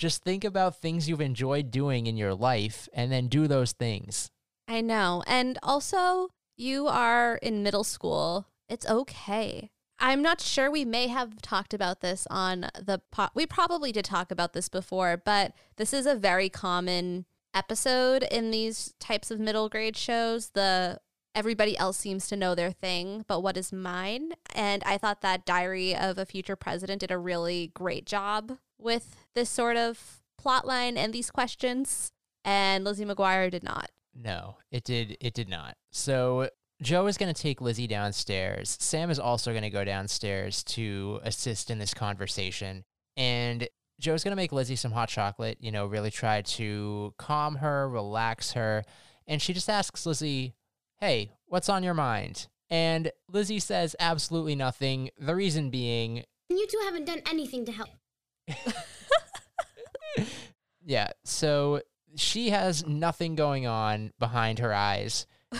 Just 0.00 0.24
think 0.24 0.44
about 0.44 0.80
things 0.80 1.10
you've 1.10 1.20
enjoyed 1.20 1.70
doing 1.70 2.06
in 2.06 2.16
your 2.16 2.32
life 2.32 2.88
and 2.94 3.12
then 3.12 3.28
do 3.28 3.46
those 3.46 3.72
things. 3.72 4.30
I 4.66 4.80
know. 4.80 5.22
And 5.26 5.58
also, 5.62 6.30
you 6.56 6.88
are 6.88 7.36
in 7.42 7.62
middle 7.62 7.84
school. 7.84 8.46
It's 8.66 8.88
okay. 8.88 9.70
I'm 9.98 10.22
not 10.22 10.40
sure 10.40 10.70
we 10.70 10.86
may 10.86 11.08
have 11.08 11.42
talked 11.42 11.74
about 11.74 12.00
this 12.00 12.26
on 12.30 12.62
the 12.82 13.02
po- 13.12 13.28
we 13.34 13.44
probably 13.44 13.92
did 13.92 14.06
talk 14.06 14.30
about 14.30 14.54
this 14.54 14.70
before, 14.70 15.20
but 15.22 15.52
this 15.76 15.92
is 15.92 16.06
a 16.06 16.14
very 16.14 16.48
common 16.48 17.26
episode 17.52 18.22
in 18.22 18.50
these 18.50 18.94
types 19.00 19.30
of 19.30 19.38
middle 19.38 19.68
grade 19.68 19.98
shows. 19.98 20.52
The 20.54 20.98
everybody 21.34 21.76
else 21.78 21.96
seems 21.96 22.28
to 22.28 22.36
know 22.36 22.54
their 22.54 22.72
thing, 22.72 23.24
but 23.28 23.42
what 23.42 23.56
is 23.56 23.72
mine? 23.72 24.32
And 24.54 24.82
I 24.84 24.98
thought 24.98 25.22
that 25.22 25.46
Diary 25.46 25.94
of 25.94 26.18
a 26.18 26.26
Future 26.26 26.56
President 26.56 27.00
did 27.00 27.10
a 27.10 27.18
really 27.18 27.70
great 27.74 28.06
job 28.06 28.58
with 28.78 29.26
this 29.34 29.50
sort 29.50 29.76
of 29.76 30.20
plot 30.38 30.66
line 30.66 30.96
and 30.96 31.12
these 31.12 31.30
questions, 31.30 32.12
and 32.44 32.84
Lizzie 32.84 33.04
McGuire 33.04 33.50
did 33.50 33.62
not. 33.62 33.90
No, 34.14 34.56
it 34.72 34.84
did 34.84 35.16
it 35.20 35.34
did 35.34 35.48
not. 35.48 35.76
So 35.92 36.48
Jo 36.82 37.06
is 37.06 37.18
going 37.18 37.32
to 37.32 37.42
take 37.42 37.60
Lizzie 37.60 37.86
downstairs. 37.86 38.76
Sam 38.80 39.10
is 39.10 39.18
also 39.18 39.50
going 39.52 39.62
to 39.62 39.70
go 39.70 39.84
downstairs 39.84 40.64
to 40.64 41.20
assist 41.22 41.70
in 41.70 41.78
this 41.78 41.94
conversation. 41.94 42.84
And 43.16 43.68
Jo's 44.00 44.24
going 44.24 44.32
to 44.32 44.36
make 44.36 44.52
Lizzie 44.52 44.76
some 44.76 44.92
hot 44.92 45.10
chocolate, 45.10 45.58
you 45.60 45.70
know, 45.70 45.86
really 45.86 46.10
try 46.10 46.40
to 46.42 47.14
calm 47.18 47.56
her, 47.56 47.88
relax 47.88 48.52
her. 48.52 48.82
And 49.26 49.42
she 49.42 49.52
just 49.52 49.68
asks 49.68 50.06
Lizzie, 50.06 50.54
"Hey, 51.00 51.32
what's 51.46 51.68
on 51.68 51.82
your 51.82 51.94
mind?" 51.94 52.48
And 52.68 53.10
Lizzie 53.28 53.58
says 53.58 53.96
absolutely 53.98 54.54
nothing. 54.54 55.10
The 55.18 55.34
reason 55.34 55.70
being, 55.70 56.24
you 56.48 56.66
two 56.66 56.80
haven't 56.84 57.06
done 57.06 57.22
anything 57.28 57.64
to 57.64 57.72
help. 57.72 57.90
yeah, 60.84 61.08
so 61.24 61.82
she 62.16 62.50
has 62.50 62.86
nothing 62.86 63.34
going 63.34 63.66
on 63.66 64.12
behind 64.18 64.60
her 64.60 64.72
eyes. 64.72 65.26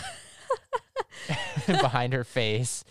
behind 1.67 2.13
her 2.13 2.23
face, 2.23 2.83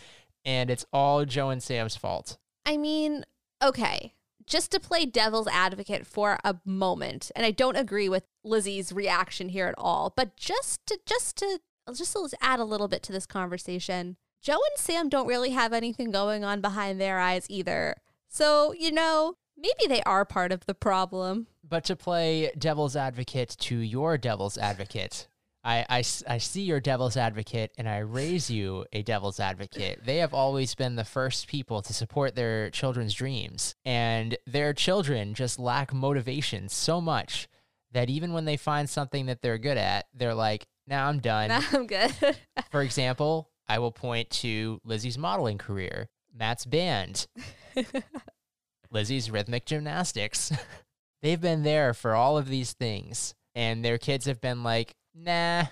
and 0.44 0.70
it's 0.70 0.86
all 0.92 1.24
Jo 1.24 1.50
and 1.50 1.62
Sam's 1.62 1.96
fault. 1.96 2.38
I 2.64 2.76
mean, 2.76 3.24
okay, 3.62 4.14
just 4.46 4.70
to 4.72 4.80
play 4.80 5.06
devil's 5.06 5.48
advocate 5.48 6.06
for 6.06 6.38
a 6.44 6.56
moment, 6.64 7.30
and 7.34 7.44
I 7.44 7.50
don't 7.50 7.76
agree 7.76 8.08
with 8.08 8.24
Lizzie's 8.44 8.92
reaction 8.92 9.48
here 9.48 9.66
at 9.66 9.74
all, 9.78 10.12
but 10.16 10.36
just 10.36 10.86
to 10.86 10.98
just 11.06 11.36
to 11.38 11.60
just 11.98 12.12
to 12.12 12.28
add 12.40 12.60
a 12.60 12.64
little 12.64 12.88
bit 12.88 13.02
to 13.04 13.12
this 13.12 13.26
conversation, 13.26 14.16
Jo 14.42 14.54
and 14.54 14.76
Sam 14.76 15.08
don't 15.08 15.26
really 15.26 15.50
have 15.50 15.72
anything 15.72 16.10
going 16.10 16.44
on 16.44 16.60
behind 16.60 17.00
their 17.00 17.18
eyes 17.18 17.46
either. 17.48 17.96
So, 18.28 18.72
you 18.72 18.90
know, 18.92 19.34
maybe 19.56 19.86
they 19.88 20.02
are 20.02 20.24
part 20.24 20.52
of 20.52 20.66
the 20.66 20.74
problem. 20.74 21.46
But 21.68 21.84
to 21.84 21.96
play 21.96 22.50
devil's 22.58 22.96
advocate 22.96 23.56
to 23.60 23.76
your 23.76 24.16
devil's 24.18 24.56
advocate, 24.56 25.28
I 25.62 26.02
I 26.26 26.38
see 26.38 26.62
your 26.62 26.80
devil's 26.80 27.18
advocate 27.18 27.72
and 27.76 27.86
I 27.88 27.98
raise 27.98 28.50
you 28.50 28.86
a 28.92 29.02
devil's 29.02 29.38
advocate. 29.38 30.00
They 30.04 30.16
have 30.18 30.32
always 30.32 30.74
been 30.74 30.96
the 30.96 31.04
first 31.04 31.48
people 31.48 31.82
to 31.82 31.92
support 31.92 32.34
their 32.34 32.70
children's 32.70 33.12
dreams, 33.12 33.74
and 33.84 34.38
their 34.46 34.72
children 34.72 35.34
just 35.34 35.58
lack 35.58 35.92
motivation 35.92 36.68
so 36.70 37.00
much 37.00 37.46
that 37.92 38.08
even 38.08 38.32
when 38.32 38.46
they 38.46 38.56
find 38.56 38.88
something 38.88 39.26
that 39.26 39.42
they're 39.42 39.58
good 39.58 39.76
at, 39.76 40.06
they're 40.14 40.34
like, 40.34 40.66
now 40.86 41.08
I'm 41.08 41.18
done. 41.18 41.50
I'm 41.50 41.86
good. 41.86 42.12
For 42.70 42.82
example, 42.82 43.50
I 43.68 43.78
will 43.78 43.92
point 43.92 44.30
to 44.30 44.80
Lizzie's 44.84 45.18
modeling 45.18 45.58
career, 45.58 46.08
Matt's 46.34 46.66
band, 46.66 47.26
Lizzie's 48.90 49.30
rhythmic 49.30 49.66
gymnastics. 49.66 50.52
They've 51.22 51.40
been 51.40 51.62
there 51.62 51.92
for 51.92 52.14
all 52.14 52.38
of 52.38 52.48
these 52.48 52.72
things, 52.72 53.34
and 53.54 53.84
their 53.84 53.98
kids 53.98 54.24
have 54.24 54.40
been 54.40 54.62
like, 54.62 54.94
nah. 55.14 55.66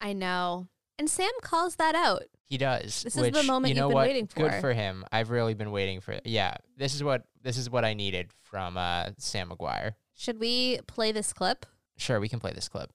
I 0.00 0.12
know. 0.12 0.66
And 0.98 1.08
Sam 1.08 1.30
calls 1.42 1.76
that 1.76 1.94
out. 1.94 2.24
He 2.44 2.58
does. 2.58 3.04
This 3.04 3.16
is 3.16 3.30
the 3.30 3.44
moment 3.44 3.74
you 3.74 3.80
know 3.80 3.86
you've 3.86 3.90
been 3.90 3.94
what? 3.94 4.06
waiting 4.08 4.26
for. 4.26 4.40
Good 4.40 4.52
for. 4.54 4.60
for 4.60 4.72
him. 4.72 5.04
I've 5.12 5.30
really 5.30 5.54
been 5.54 5.70
waiting 5.70 6.00
for. 6.00 6.18
Yeah, 6.24 6.56
this 6.76 6.94
is 6.94 7.04
what 7.04 7.22
this 7.42 7.56
is 7.56 7.70
what 7.70 7.84
I 7.84 7.94
needed 7.94 8.32
from 8.42 8.76
uh, 8.76 9.10
Sam 9.16 9.50
McGuire. 9.50 9.92
Should 10.14 10.40
we 10.40 10.80
play 10.86 11.12
this 11.12 11.32
clip? 11.32 11.64
Sure, 11.96 12.18
we 12.20 12.28
can 12.28 12.40
play 12.40 12.52
this 12.52 12.68
clip. 12.68 12.90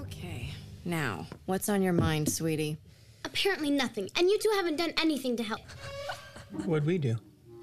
Okay. 0.00 0.45
Now, 0.86 1.26
what's 1.46 1.68
on 1.68 1.82
your 1.82 1.92
mind, 1.92 2.30
sweetie? 2.30 2.78
Apparently 3.24 3.70
nothing. 3.70 4.08
And 4.14 4.30
you 4.30 4.38
two 4.38 4.52
haven't 4.54 4.76
done 4.76 4.92
anything 5.02 5.36
to 5.36 5.42
help. 5.42 5.62
What'd 6.64 6.86
we 6.86 6.96
do? 6.96 7.16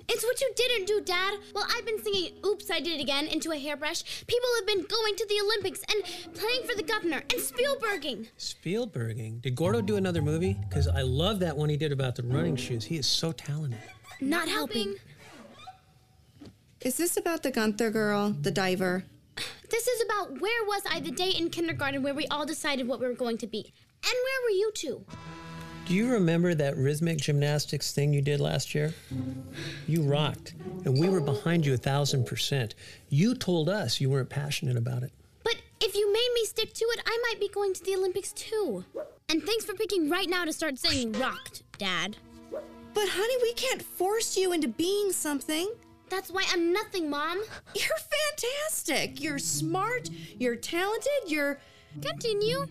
It's 0.10 0.26
what 0.26 0.42
you 0.42 0.52
didn't 0.58 0.88
do, 0.88 1.00
Dad. 1.00 1.36
Well, 1.56 1.66
I've 1.74 1.86
been 1.86 2.04
singing 2.04 2.34
Oops, 2.46 2.70
I 2.70 2.82
Did 2.82 3.00
It 3.00 3.02
Again 3.02 3.28
into 3.28 3.54
a 3.54 3.58
hairbrush. 3.58 4.26
People 4.28 4.50
have 4.58 4.68
been 4.68 4.86
going 4.86 5.16
to 5.16 5.26
the 5.30 5.40
Olympics 5.42 5.82
and 5.90 6.34
playing 6.34 6.64
for 6.68 6.76
the 6.76 6.84
governor 6.84 7.24
and 7.32 7.40
Spielberging. 7.40 8.28
Spielberging. 8.36 9.40
Did 9.40 9.56
Gordo 9.56 9.82
do 9.82 9.96
another 9.96 10.22
movie? 10.22 10.58
Because 10.68 10.90
I 10.90 11.04
love 11.04 11.40
that 11.40 11.56
one 11.56 11.70
he 11.70 11.78
did 11.78 11.94
about 11.94 12.18
the 12.18 12.24
running 12.24 12.58
shoes. 12.58 12.84
He 12.84 12.98
is 12.98 13.08
so 13.08 13.32
talented. 13.32 13.80
Not 14.20 14.50
helping. 14.50 14.96
Is 16.82 16.98
this 16.98 17.16
about 17.16 17.42
the 17.42 17.52
Gunther 17.52 17.90
girl, 17.90 18.32
the 18.32 18.52
diver? 18.52 19.06
This 19.70 19.88
is 19.88 20.04
about 20.04 20.40
where 20.40 20.66
was 20.66 20.84
I 20.90 21.00
the 21.00 21.12
day 21.12 21.32
in 21.32 21.50
kindergarten 21.50 22.04
where 22.04 22.14
we 22.14 22.28
all 22.28 22.46
decided 22.46 22.88
what 22.88 23.00
we 23.00 23.08
were 23.08 23.14
going 23.14 23.38
to 23.40 23.48
be. 23.48 23.74
And 24.06 24.14
where 24.14 24.42
were 24.44 24.58
you 24.58 24.72
two? 24.74 25.06
Do 25.86 25.94
you 25.94 26.12
remember 26.12 26.56
that 26.56 26.78
rhythmic 26.78 27.18
gymnastics 27.18 27.92
thing 27.92 28.14
you 28.14 28.22
did 28.22 28.40
last 28.40 28.74
year? 28.74 28.94
You 29.86 30.04
rocked, 30.04 30.54
and 30.86 30.98
we 30.98 31.10
were 31.10 31.20
behind 31.20 31.66
you 31.66 31.74
a 31.74 31.78
thousand 31.78 32.26
percent. 32.26 32.76
You 33.10 33.36
told 33.36 33.68
us 33.68 34.00
you 34.00 34.10
weren't 34.10 34.30
passionate 34.30 34.78
about 34.78 35.04
it. 35.04 35.12
But 35.44 35.56
if 35.82 35.96
you 35.96 36.14
made 36.14 36.30
me 36.36 36.46
stick 36.46 36.74
to 36.74 36.86
it, 36.86 37.02
I 37.06 37.20
might 37.28 37.40
be 37.40 37.50
going 37.50 37.74
to 37.74 37.84
the 37.84 37.96
Olympics 37.96 38.32
too. 38.32 38.86
And 39.28 39.44
thanks 39.44 39.66
for 39.66 39.74
picking 39.74 40.10
right 40.10 40.30
now 40.30 40.46
to 40.46 40.54
start 40.54 40.80
saying 40.80 41.14
rocked, 41.14 41.64
Dad. 41.78 42.16
But 42.94 43.10
honey, 43.10 43.38
we 43.42 43.54
can't 43.54 43.82
force 43.82 44.38
you 44.38 44.54
into 44.54 44.70
being 44.70 45.12
something. 45.12 45.70
That's 46.14 46.30
why 46.30 46.46
I'm 46.52 46.72
nothing, 46.72 47.10
Mom. 47.10 47.42
You're 47.74 47.98
fantastic. 47.98 49.20
You're 49.20 49.40
smart. 49.40 50.12
You're 50.38 50.56
talented. 50.56 51.12
You're 51.26 51.58
Continue. 52.04 52.68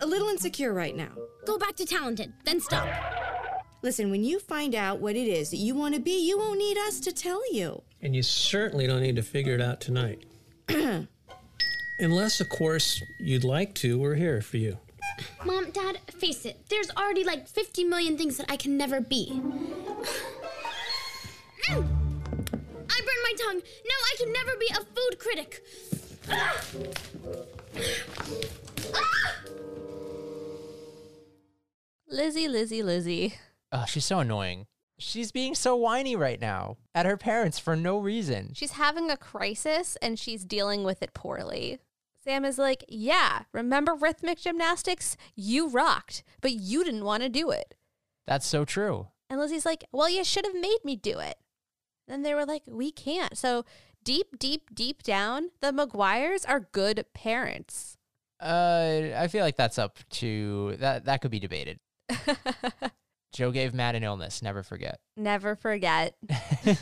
a 0.00 0.06
little 0.06 0.28
insecure 0.28 0.74
right 0.74 0.94
now. 0.94 1.08
Go 1.46 1.56
back 1.56 1.76
to 1.76 1.86
talented, 1.86 2.34
then 2.44 2.60
stop. 2.60 2.86
Listen, 3.80 4.10
when 4.10 4.22
you 4.22 4.38
find 4.38 4.74
out 4.74 5.00
what 5.00 5.16
it 5.16 5.26
is 5.28 5.50
that 5.50 5.56
you 5.56 5.74
want 5.74 5.94
to 5.94 6.00
be, 6.00 6.28
you 6.28 6.36
won't 6.36 6.58
need 6.58 6.76
us 6.76 7.00
to 7.00 7.10
tell 7.10 7.40
you. 7.54 7.82
And 8.02 8.14
you 8.14 8.22
certainly 8.22 8.86
don't 8.86 9.00
need 9.00 9.16
to 9.16 9.22
figure 9.22 9.54
it 9.54 9.62
out 9.62 9.80
tonight. 9.80 10.26
Unless, 11.98 12.42
of 12.42 12.50
course, 12.50 13.02
you'd 13.18 13.44
like 13.44 13.74
to, 13.76 13.98
we're 13.98 14.16
here 14.16 14.42
for 14.42 14.58
you. 14.58 14.76
Mom, 15.46 15.70
Dad, 15.70 16.00
face 16.18 16.44
it. 16.44 16.66
There's 16.68 16.90
already 16.90 17.24
like 17.24 17.48
50 17.48 17.84
million 17.84 18.18
things 18.18 18.36
that 18.36 18.50
I 18.50 18.58
can 18.58 18.76
never 18.76 19.00
be. 19.00 19.40
Mm. 21.70 22.01
I 22.92 23.00
burned 23.00 23.22
my 23.24 23.34
tongue. 23.44 23.62
Now 23.86 24.00
I 24.10 24.14
can 24.18 24.32
never 24.32 24.52
be 24.58 24.68
a 24.70 24.84
food 24.84 25.18
critic. 25.18 25.64
Ah! 26.30 26.64
Ah! 28.94 29.34
Lizzie, 32.08 32.48
Lizzie, 32.48 32.82
Lizzie. 32.82 33.34
Oh, 33.72 33.84
she's 33.88 34.04
so 34.04 34.18
annoying. 34.18 34.66
She's 34.98 35.32
being 35.32 35.54
so 35.54 35.74
whiny 35.74 36.14
right 36.14 36.40
now 36.40 36.76
at 36.94 37.06
her 37.06 37.16
parents 37.16 37.58
for 37.58 37.74
no 37.74 37.98
reason. 37.98 38.52
She's 38.54 38.72
having 38.72 39.10
a 39.10 39.16
crisis 39.16 39.96
and 40.02 40.18
she's 40.18 40.44
dealing 40.44 40.84
with 40.84 41.02
it 41.02 41.14
poorly. 41.14 41.80
Sam 42.22 42.44
is 42.44 42.58
like, 42.58 42.84
Yeah, 42.88 43.42
remember 43.52 43.94
rhythmic 43.94 44.38
gymnastics? 44.38 45.16
You 45.34 45.68
rocked, 45.68 46.22
but 46.40 46.52
you 46.52 46.84
didn't 46.84 47.04
want 47.04 47.22
to 47.22 47.28
do 47.28 47.50
it. 47.50 47.74
That's 48.26 48.46
so 48.46 48.64
true. 48.64 49.08
And 49.30 49.40
Lizzie's 49.40 49.66
like, 49.66 49.84
Well, 49.90 50.10
you 50.10 50.22
should 50.22 50.44
have 50.44 50.54
made 50.54 50.84
me 50.84 50.94
do 50.94 51.18
it. 51.18 51.38
And 52.08 52.24
they 52.24 52.34
were 52.34 52.46
like, 52.46 52.62
We 52.66 52.90
can't. 52.90 53.36
So 53.36 53.64
deep, 54.04 54.38
deep, 54.38 54.74
deep 54.74 55.02
down, 55.02 55.50
the 55.60 55.72
McGuires 55.72 56.48
are 56.48 56.68
good 56.72 57.04
parents. 57.14 57.96
Uh, 58.40 59.12
I 59.16 59.28
feel 59.28 59.44
like 59.44 59.56
that's 59.56 59.78
up 59.78 59.98
to 60.10 60.76
that. 60.78 61.04
That 61.04 61.22
could 61.22 61.30
be 61.30 61.40
debated. 61.40 61.78
Jo 63.32 63.50
gave 63.50 63.72
Matt 63.72 63.94
an 63.94 64.02
illness. 64.02 64.42
Never 64.42 64.62
forget. 64.62 65.00
Never 65.16 65.56
forget. 65.56 66.16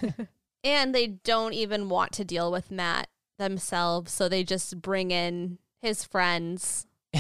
and 0.64 0.94
they 0.94 1.06
don't 1.06 1.54
even 1.54 1.88
want 1.88 2.12
to 2.12 2.24
deal 2.24 2.50
with 2.50 2.70
Matt 2.70 3.08
themselves, 3.38 4.12
so 4.12 4.28
they 4.28 4.42
just 4.42 4.82
bring 4.82 5.12
in 5.12 5.58
his 5.80 6.04
friends. 6.04 6.86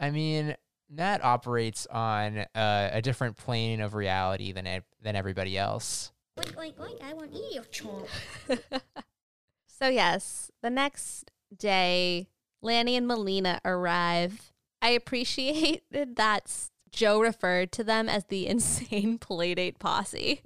I 0.00 0.10
mean, 0.10 0.54
Matt 0.90 1.24
operates 1.24 1.86
on 1.86 2.38
uh, 2.54 2.90
a 2.92 3.00
different 3.00 3.36
plane 3.36 3.80
of 3.80 3.94
reality 3.94 4.52
than 4.52 4.82
than 5.00 5.16
everybody 5.16 5.56
else. 5.56 6.11
Oink, 6.38 6.54
oink, 6.54 6.74
oink, 6.74 7.02
I 7.02 7.14
want 7.14 7.32
to 7.32 7.38
eat 7.38 7.54
your 7.54 7.64
chomp. 7.64 8.08
So, 9.82 9.88
yes, 9.88 10.52
the 10.62 10.70
next 10.70 11.32
day, 11.58 12.28
Lanny 12.62 12.94
and 12.94 13.08
Melina 13.08 13.60
arrive. 13.64 14.52
I 14.80 14.90
appreciated 14.90 15.82
that 16.16 16.68
Jo 16.92 17.20
referred 17.20 17.72
to 17.72 17.82
them 17.82 18.08
as 18.08 18.26
the 18.26 18.46
insane 18.48 19.18
playdate 19.18 19.80
posse. 19.80 20.42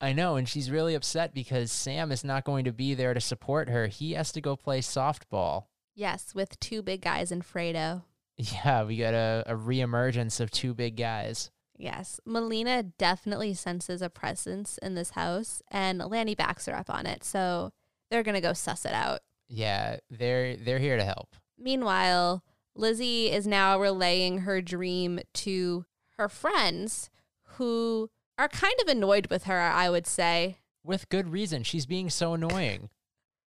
I 0.00 0.12
know, 0.12 0.34
and 0.34 0.48
she's 0.48 0.72
really 0.72 0.96
upset 0.96 1.34
because 1.34 1.70
Sam 1.70 2.10
is 2.10 2.24
not 2.24 2.42
going 2.42 2.64
to 2.64 2.72
be 2.72 2.94
there 2.94 3.14
to 3.14 3.20
support 3.20 3.68
her. 3.68 3.86
He 3.86 4.14
has 4.14 4.32
to 4.32 4.40
go 4.40 4.56
play 4.56 4.80
softball. 4.80 5.66
Yes, 5.94 6.34
with 6.34 6.58
two 6.58 6.82
big 6.82 7.00
guys 7.00 7.30
and 7.30 7.44
Fredo. 7.44 8.02
Yeah, 8.36 8.82
we 8.82 8.96
got 8.96 9.14
a, 9.14 9.44
a 9.46 9.54
reemergence 9.54 10.40
of 10.40 10.50
two 10.50 10.74
big 10.74 10.96
guys. 10.96 11.52
Yes, 11.76 12.20
Melina 12.24 12.82
definitely 12.82 13.54
senses 13.54 14.00
a 14.00 14.08
presence 14.08 14.78
in 14.78 14.94
this 14.94 15.10
house, 15.10 15.62
and 15.70 15.98
Lanny 15.98 16.34
backs 16.34 16.66
her 16.66 16.76
up 16.76 16.88
on 16.88 17.06
it. 17.06 17.24
So 17.24 17.72
they're 18.10 18.22
gonna 18.22 18.40
go 18.40 18.52
suss 18.52 18.84
it 18.84 18.92
out. 18.92 19.20
Yeah, 19.48 19.98
they're 20.10 20.56
they're 20.56 20.78
here 20.78 20.96
to 20.96 21.04
help. 21.04 21.36
Meanwhile, 21.58 22.44
Lizzie 22.76 23.30
is 23.30 23.46
now 23.46 23.78
relaying 23.80 24.38
her 24.38 24.60
dream 24.60 25.20
to 25.34 25.84
her 26.16 26.28
friends 26.28 27.10
who 27.56 28.10
are 28.38 28.48
kind 28.48 28.74
of 28.80 28.88
annoyed 28.88 29.28
with 29.28 29.44
her, 29.44 29.60
I 29.60 29.90
would 29.90 30.06
say. 30.06 30.58
With 30.84 31.08
good 31.08 31.28
reason. 31.28 31.62
She's 31.62 31.86
being 31.86 32.10
so 32.10 32.34
annoying. 32.34 32.90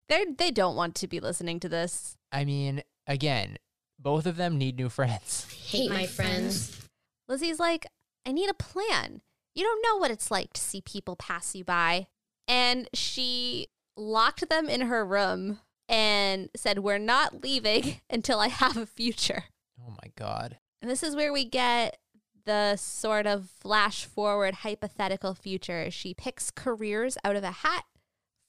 They 0.08 0.24
they 0.24 0.50
don't 0.50 0.74
want 0.74 0.94
to 0.94 1.06
be 1.06 1.20
listening 1.20 1.60
to 1.60 1.68
this. 1.68 2.16
I 2.32 2.46
mean, 2.46 2.82
again, 3.06 3.58
both 3.98 4.24
of 4.24 4.36
them 4.36 4.56
need 4.56 4.78
new 4.78 4.88
friends. 4.88 5.46
Hate 5.68 5.90
my 5.90 6.06
friends. 6.06 6.88
Lizzie's 7.28 7.60
like, 7.60 7.84
"I 8.28 8.32
need 8.32 8.50
a 8.50 8.54
plan. 8.54 9.22
You 9.54 9.64
don't 9.64 9.82
know 9.82 9.96
what 9.96 10.10
it's 10.10 10.30
like 10.30 10.52
to 10.52 10.60
see 10.60 10.80
people 10.82 11.16
pass 11.16 11.54
you 11.54 11.64
by." 11.64 12.08
And 12.46 12.88
she 12.94 13.68
locked 13.96 14.48
them 14.48 14.68
in 14.68 14.82
her 14.82 15.04
room 15.04 15.60
and 15.88 16.50
said, 16.54 16.80
"We're 16.80 16.98
not 16.98 17.42
leaving 17.42 18.00
until 18.10 18.38
I 18.40 18.48
have 18.48 18.76
a 18.76 18.86
future." 18.86 19.44
Oh 19.80 19.90
my 19.90 20.12
god. 20.16 20.58
And 20.82 20.90
this 20.90 21.02
is 21.02 21.16
where 21.16 21.32
we 21.32 21.44
get 21.44 21.98
the 22.44 22.76
sort 22.76 23.26
of 23.26 23.50
flash 23.50 24.04
forward 24.04 24.54
hypothetical 24.56 25.34
future. 25.34 25.90
She 25.90 26.14
picks 26.14 26.50
careers 26.50 27.18
out 27.24 27.36
of 27.36 27.44
a 27.44 27.50
hat. 27.50 27.84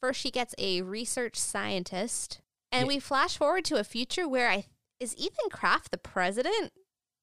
First, 0.01 0.21
she 0.21 0.31
gets 0.31 0.55
a 0.57 0.81
research 0.81 1.35
scientist. 1.37 2.41
And 2.71 2.83
Yeah. 2.85 2.87
we 2.87 2.99
flash 2.99 3.35
forward 3.37 3.65
to 3.65 3.77
a 3.77 3.83
future 3.83 4.27
where 4.27 4.49
I 4.49 4.65
is 4.99 5.15
Ethan 5.17 5.49
Kraft 5.49 5.91
the 5.91 5.97
president? 5.97 6.71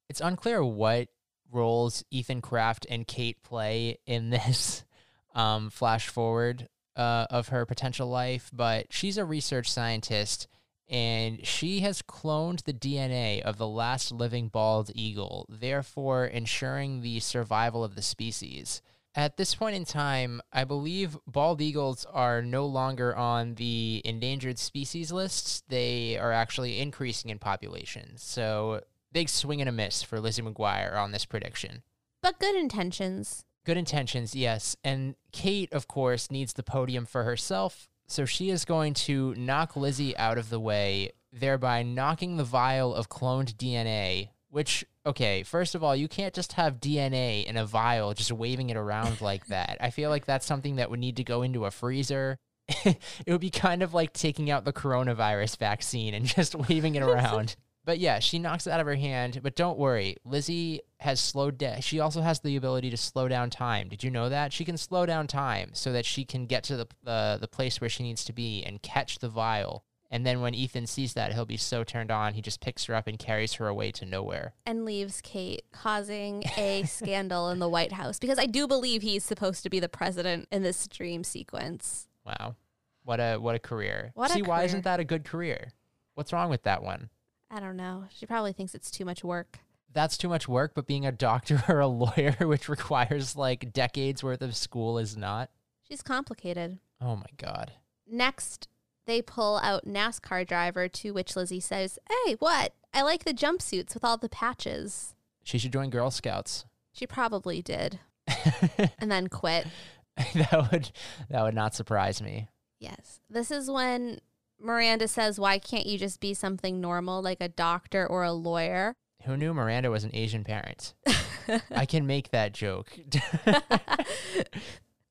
It's 0.08 0.20
unclear 0.20 0.64
what 0.64 1.08
roles 1.52 2.04
Ethan 2.10 2.40
Kraft 2.40 2.86
and 2.88 3.06
Kate 3.06 3.42
play 3.42 3.98
in 4.06 4.30
this 4.30 4.84
um, 5.34 5.70
flash 5.70 6.08
forward 6.08 6.68
uh, 6.96 7.26
of 7.30 7.48
her 7.48 7.66
potential 7.66 8.08
life, 8.08 8.50
but 8.52 8.86
she's 8.90 9.18
a 9.18 9.24
research 9.24 9.70
scientist 9.70 10.48
and 10.88 11.44
she 11.44 11.80
has 11.80 12.02
cloned 12.02 12.62
the 12.62 12.72
DNA 12.72 13.42
of 13.42 13.58
the 13.58 13.66
last 13.66 14.12
living 14.12 14.48
bald 14.48 14.90
eagle, 14.94 15.46
therefore 15.48 16.26
ensuring 16.26 17.00
the 17.00 17.18
survival 17.20 17.82
of 17.82 17.96
the 17.96 18.02
species. 18.02 18.82
At 19.14 19.36
this 19.36 19.54
point 19.54 19.74
in 19.74 19.84
time, 19.84 20.42
I 20.52 20.64
believe 20.64 21.16
bald 21.26 21.60
eagles 21.60 22.04
are 22.12 22.42
no 22.42 22.66
longer 22.66 23.16
on 23.16 23.54
the 23.54 24.02
endangered 24.04 24.58
species 24.58 25.10
lists. 25.10 25.62
They 25.68 26.18
are 26.18 26.32
actually 26.32 26.78
increasing 26.78 27.30
in 27.30 27.38
population. 27.38 28.12
So, 28.16 28.82
big 29.16 29.30
swing 29.30 29.62
and 29.62 29.68
a 29.70 29.72
miss 29.72 30.02
for 30.02 30.20
Lizzie 30.20 30.42
McGuire 30.42 30.94
on 30.94 31.10
this 31.10 31.24
prediction. 31.24 31.82
But 32.20 32.38
good 32.38 32.54
intentions. 32.54 33.46
Good 33.64 33.78
intentions, 33.78 34.34
yes. 34.34 34.76
And 34.84 35.14
Kate, 35.32 35.72
of 35.72 35.88
course, 35.88 36.30
needs 36.30 36.52
the 36.52 36.62
podium 36.62 37.06
for 37.06 37.24
herself. 37.24 37.88
So 38.06 38.26
she 38.26 38.50
is 38.50 38.66
going 38.66 38.92
to 38.92 39.34
knock 39.34 39.74
Lizzie 39.74 40.14
out 40.18 40.36
of 40.36 40.50
the 40.50 40.60
way, 40.60 41.12
thereby 41.32 41.82
knocking 41.82 42.36
the 42.36 42.44
vial 42.44 42.94
of 42.94 43.08
cloned 43.08 43.54
DNA. 43.54 44.28
Which, 44.50 44.84
okay, 45.06 45.42
first 45.42 45.74
of 45.74 45.82
all, 45.82 45.96
you 45.96 46.08
can't 46.08 46.34
just 46.34 46.52
have 46.52 46.78
DNA 46.78 47.46
in 47.46 47.56
a 47.56 47.64
vial 47.64 48.12
just 48.12 48.32
waving 48.32 48.68
it 48.68 48.76
around 48.76 49.22
like 49.22 49.46
that. 49.48 49.78
I 49.80 49.88
feel 49.88 50.10
like 50.10 50.26
that's 50.26 50.44
something 50.44 50.76
that 50.76 50.90
would 50.90 51.00
need 51.00 51.16
to 51.16 51.24
go 51.24 51.40
into 51.40 51.64
a 51.64 51.70
freezer. 51.70 52.36
it 52.84 52.98
would 53.26 53.40
be 53.40 53.48
kind 53.48 53.82
of 53.82 53.94
like 53.94 54.12
taking 54.12 54.50
out 54.50 54.66
the 54.66 54.74
coronavirus 54.74 55.56
vaccine 55.56 56.12
and 56.12 56.26
just 56.26 56.54
waving 56.68 56.96
it 56.96 57.02
around. 57.02 57.56
But 57.86 58.00
yeah, 58.00 58.18
she 58.18 58.40
knocks 58.40 58.66
it 58.66 58.72
out 58.72 58.80
of 58.80 58.86
her 58.86 58.96
hand. 58.96 59.40
But 59.42 59.54
don't 59.54 59.78
worry, 59.78 60.16
Lizzie 60.24 60.80
has 60.98 61.20
slowed 61.20 61.56
down. 61.56 61.80
She 61.80 62.00
also 62.00 62.20
has 62.20 62.40
the 62.40 62.56
ability 62.56 62.90
to 62.90 62.96
slow 62.96 63.28
down 63.28 63.48
time. 63.48 63.88
Did 63.88 64.02
you 64.02 64.10
know 64.10 64.28
that? 64.28 64.52
She 64.52 64.64
can 64.64 64.76
slow 64.76 65.06
down 65.06 65.28
time 65.28 65.70
so 65.72 65.92
that 65.92 66.04
she 66.04 66.24
can 66.24 66.46
get 66.46 66.64
to 66.64 66.76
the 66.76 66.86
uh, 67.06 67.36
the 67.38 67.48
place 67.48 67.80
where 67.80 67.88
she 67.88 68.02
needs 68.02 68.24
to 68.24 68.32
be 68.32 68.64
and 68.64 68.82
catch 68.82 69.20
the 69.20 69.28
vial. 69.28 69.84
And 70.10 70.26
then 70.26 70.40
when 70.40 70.54
Ethan 70.54 70.86
sees 70.86 71.14
that, 71.14 71.32
he'll 71.32 71.46
be 71.46 71.56
so 71.56 71.84
turned 71.84 72.10
on, 72.10 72.34
he 72.34 72.42
just 72.42 72.60
picks 72.60 72.84
her 72.84 72.94
up 72.94 73.08
and 73.08 73.18
carries 73.18 73.54
her 73.54 73.66
away 73.66 73.90
to 73.92 74.06
nowhere. 74.06 74.54
And 74.64 74.84
leaves 74.84 75.20
Kate, 75.20 75.64
causing 75.72 76.44
a 76.56 76.82
scandal 76.86 77.50
in 77.50 77.58
the 77.58 77.68
White 77.68 77.92
House 77.92 78.18
because 78.18 78.38
I 78.38 78.46
do 78.46 78.66
believe 78.66 79.02
he's 79.02 79.24
supposed 79.24 79.62
to 79.62 79.70
be 79.70 79.80
the 79.80 79.88
president 79.88 80.48
in 80.50 80.62
this 80.62 80.88
dream 80.88 81.22
sequence. 81.22 82.08
Wow, 82.24 82.56
what 83.04 83.20
a 83.20 83.36
what 83.36 83.54
a 83.54 83.60
career! 83.60 84.10
What 84.14 84.30
a 84.30 84.34
See, 84.34 84.42
why 84.42 84.64
isn't 84.64 84.82
that 84.82 84.98
a 84.98 85.04
good 85.04 85.24
career? 85.24 85.70
What's 86.14 86.32
wrong 86.32 86.50
with 86.50 86.64
that 86.64 86.82
one? 86.82 87.10
I 87.50 87.60
don't 87.60 87.76
know. 87.76 88.04
She 88.10 88.26
probably 88.26 88.52
thinks 88.52 88.74
it's 88.74 88.90
too 88.90 89.04
much 89.04 89.22
work. 89.22 89.60
That's 89.92 90.18
too 90.18 90.28
much 90.28 90.48
work, 90.48 90.72
but 90.74 90.86
being 90.86 91.06
a 91.06 91.12
doctor 91.12 91.62
or 91.68 91.80
a 91.80 91.86
lawyer, 91.86 92.36
which 92.40 92.68
requires 92.68 93.36
like 93.36 93.72
decades 93.72 94.22
worth 94.22 94.42
of 94.42 94.56
school, 94.56 94.98
is 94.98 95.16
not. 95.16 95.50
She's 95.88 96.02
complicated. 96.02 96.78
Oh 97.00 97.16
my 97.16 97.26
god. 97.36 97.72
Next, 98.06 98.68
they 99.06 99.22
pull 99.22 99.58
out 99.58 99.86
NASCAR 99.86 100.46
driver, 100.46 100.88
to 100.88 101.12
which 101.12 101.36
Lizzie 101.36 101.60
says, 101.60 101.98
Hey, 102.08 102.34
what? 102.38 102.74
I 102.92 103.02
like 103.02 103.24
the 103.24 103.34
jumpsuits 103.34 103.94
with 103.94 104.04
all 104.04 104.16
the 104.16 104.28
patches. 104.28 105.14
She 105.44 105.58
should 105.58 105.72
join 105.72 105.90
Girl 105.90 106.10
Scouts. 106.10 106.64
She 106.92 107.06
probably 107.06 107.62
did. 107.62 108.00
and 108.98 109.10
then 109.10 109.28
quit. 109.28 109.66
that 110.34 110.68
would 110.72 110.90
that 111.28 111.42
would 111.42 111.54
not 111.54 111.74
surprise 111.74 112.20
me. 112.22 112.48
Yes. 112.80 113.20
This 113.30 113.50
is 113.50 113.70
when 113.70 114.20
Miranda 114.60 115.08
says, 115.08 115.38
Why 115.38 115.58
can't 115.58 115.86
you 115.86 115.98
just 115.98 116.20
be 116.20 116.34
something 116.34 116.80
normal 116.80 117.22
like 117.22 117.40
a 117.40 117.48
doctor 117.48 118.06
or 118.06 118.24
a 118.24 118.32
lawyer? 118.32 118.96
Who 119.24 119.36
knew 119.36 119.54
Miranda 119.54 119.90
was 119.90 120.04
an 120.04 120.10
Asian 120.14 120.44
parent? 120.44 120.94
I 121.74 121.86
can 121.86 122.06
make 122.06 122.30
that 122.30 122.52
joke. 122.52 122.92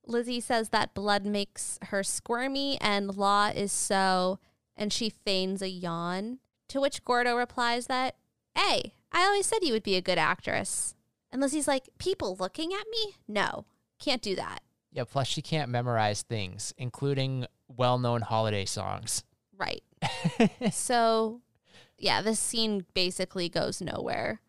Lizzie 0.06 0.40
says 0.40 0.68
that 0.68 0.94
blood 0.94 1.26
makes 1.26 1.78
her 1.86 2.02
squirmy 2.02 2.78
and 2.80 3.16
law 3.16 3.48
is 3.48 3.72
so, 3.72 4.38
and 4.76 4.92
she 4.92 5.10
feigns 5.10 5.62
a 5.62 5.68
yawn. 5.68 6.38
To 6.68 6.80
which 6.80 7.04
Gordo 7.04 7.36
replies 7.36 7.86
that, 7.86 8.16
Hey, 8.54 8.94
I 9.12 9.24
always 9.24 9.46
said 9.46 9.58
you 9.62 9.72
would 9.72 9.82
be 9.82 9.96
a 9.96 10.02
good 10.02 10.18
actress. 10.18 10.94
And 11.32 11.40
Lizzie's 11.40 11.68
like, 11.68 11.88
People 11.98 12.36
looking 12.38 12.72
at 12.72 12.86
me? 12.90 13.14
No, 13.28 13.66
can't 13.98 14.22
do 14.22 14.36
that. 14.36 14.60
yeah, 14.92 15.04
plus 15.04 15.26
she 15.28 15.42
can't 15.42 15.70
memorize 15.70 16.22
things, 16.22 16.72
including 16.78 17.46
well-known 17.68 18.22
holiday 18.22 18.64
songs. 18.64 19.24
Right. 19.56 19.82
so, 20.72 21.40
yeah, 21.98 22.22
this 22.22 22.38
scene 22.38 22.84
basically 22.94 23.48
goes 23.48 23.80
nowhere. 23.80 24.40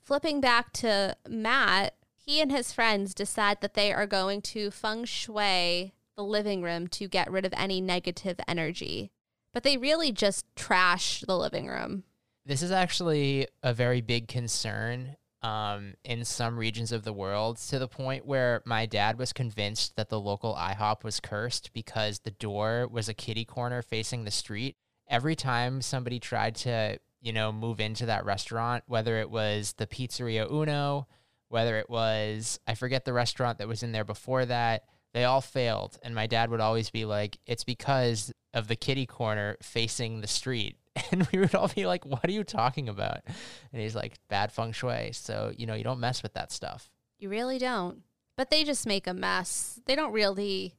Flipping 0.00 0.40
back 0.40 0.72
to 0.74 1.16
Matt, 1.28 1.94
he 2.16 2.40
and 2.40 2.50
his 2.50 2.72
friends 2.72 3.14
decide 3.14 3.60
that 3.60 3.74
they 3.74 3.92
are 3.92 4.06
going 4.06 4.42
to 4.42 4.70
feng 4.70 5.04
shui 5.04 5.94
the 6.16 6.24
living 6.24 6.62
room 6.62 6.88
to 6.88 7.08
get 7.08 7.30
rid 7.30 7.46
of 7.46 7.54
any 7.56 7.80
negative 7.80 8.40
energy. 8.48 9.12
But 9.52 9.62
they 9.62 9.76
really 9.76 10.12
just 10.12 10.44
trash 10.56 11.20
the 11.20 11.38
living 11.38 11.68
room. 11.68 12.04
This 12.44 12.62
is 12.62 12.70
actually 12.70 13.46
a 13.62 13.72
very 13.72 14.00
big 14.00 14.28
concern 14.28 15.16
um, 15.42 15.94
in 16.04 16.24
some 16.24 16.58
regions 16.58 16.90
of 16.92 17.04
the 17.04 17.12
world 17.12 17.58
to 17.58 17.78
the 17.78 17.88
point 17.88 18.26
where 18.26 18.62
my 18.64 18.86
dad 18.86 19.18
was 19.18 19.32
convinced 19.32 19.96
that 19.96 20.08
the 20.08 20.20
local 20.20 20.54
IHOP 20.54 21.04
was 21.04 21.20
cursed 21.20 21.72
because 21.72 22.20
the 22.20 22.32
door 22.32 22.88
was 22.90 23.08
a 23.08 23.14
kitty 23.14 23.44
corner 23.44 23.82
facing 23.82 24.24
the 24.24 24.30
street. 24.30 24.76
Every 25.08 25.36
time 25.36 25.80
somebody 25.80 26.18
tried 26.18 26.56
to, 26.56 26.98
you 27.20 27.32
know, 27.32 27.52
move 27.52 27.80
into 27.80 28.06
that 28.06 28.24
restaurant, 28.24 28.84
whether 28.86 29.18
it 29.18 29.30
was 29.30 29.74
the 29.74 29.86
Pizzeria 29.86 30.50
Uno, 30.50 31.06
whether 31.48 31.78
it 31.78 31.88
was, 31.88 32.58
I 32.66 32.74
forget 32.74 33.04
the 33.04 33.12
restaurant 33.12 33.58
that 33.58 33.68
was 33.68 33.82
in 33.82 33.92
there 33.92 34.04
before 34.04 34.44
that, 34.46 34.84
they 35.14 35.24
all 35.24 35.40
failed. 35.40 35.98
And 36.02 36.14
my 36.14 36.26
dad 36.26 36.50
would 36.50 36.60
always 36.60 36.90
be 36.90 37.04
like, 37.04 37.38
it's 37.46 37.64
because 37.64 38.32
of 38.52 38.68
the 38.68 38.76
kitty 38.76 39.06
corner 39.06 39.56
facing 39.62 40.20
the 40.20 40.26
street. 40.26 40.77
And 41.10 41.26
we 41.32 41.38
would 41.38 41.54
all 41.54 41.68
be 41.68 41.86
like, 41.86 42.04
what 42.04 42.24
are 42.26 42.32
you 42.32 42.44
talking 42.44 42.88
about? 42.88 43.20
And 43.72 43.80
he's 43.80 43.94
like, 43.94 44.18
bad 44.28 44.52
feng 44.52 44.72
shui. 44.72 45.10
So, 45.12 45.52
you 45.56 45.64
know, 45.66 45.74
you 45.74 45.84
don't 45.84 46.00
mess 46.00 46.22
with 46.22 46.34
that 46.34 46.52
stuff. 46.52 46.90
You 47.18 47.28
really 47.30 47.58
don't. 47.58 48.02
But 48.36 48.50
they 48.50 48.62
just 48.64 48.86
make 48.86 49.06
a 49.06 49.14
mess. 49.14 49.80
They 49.86 49.94
don't 49.94 50.12
really 50.12 50.74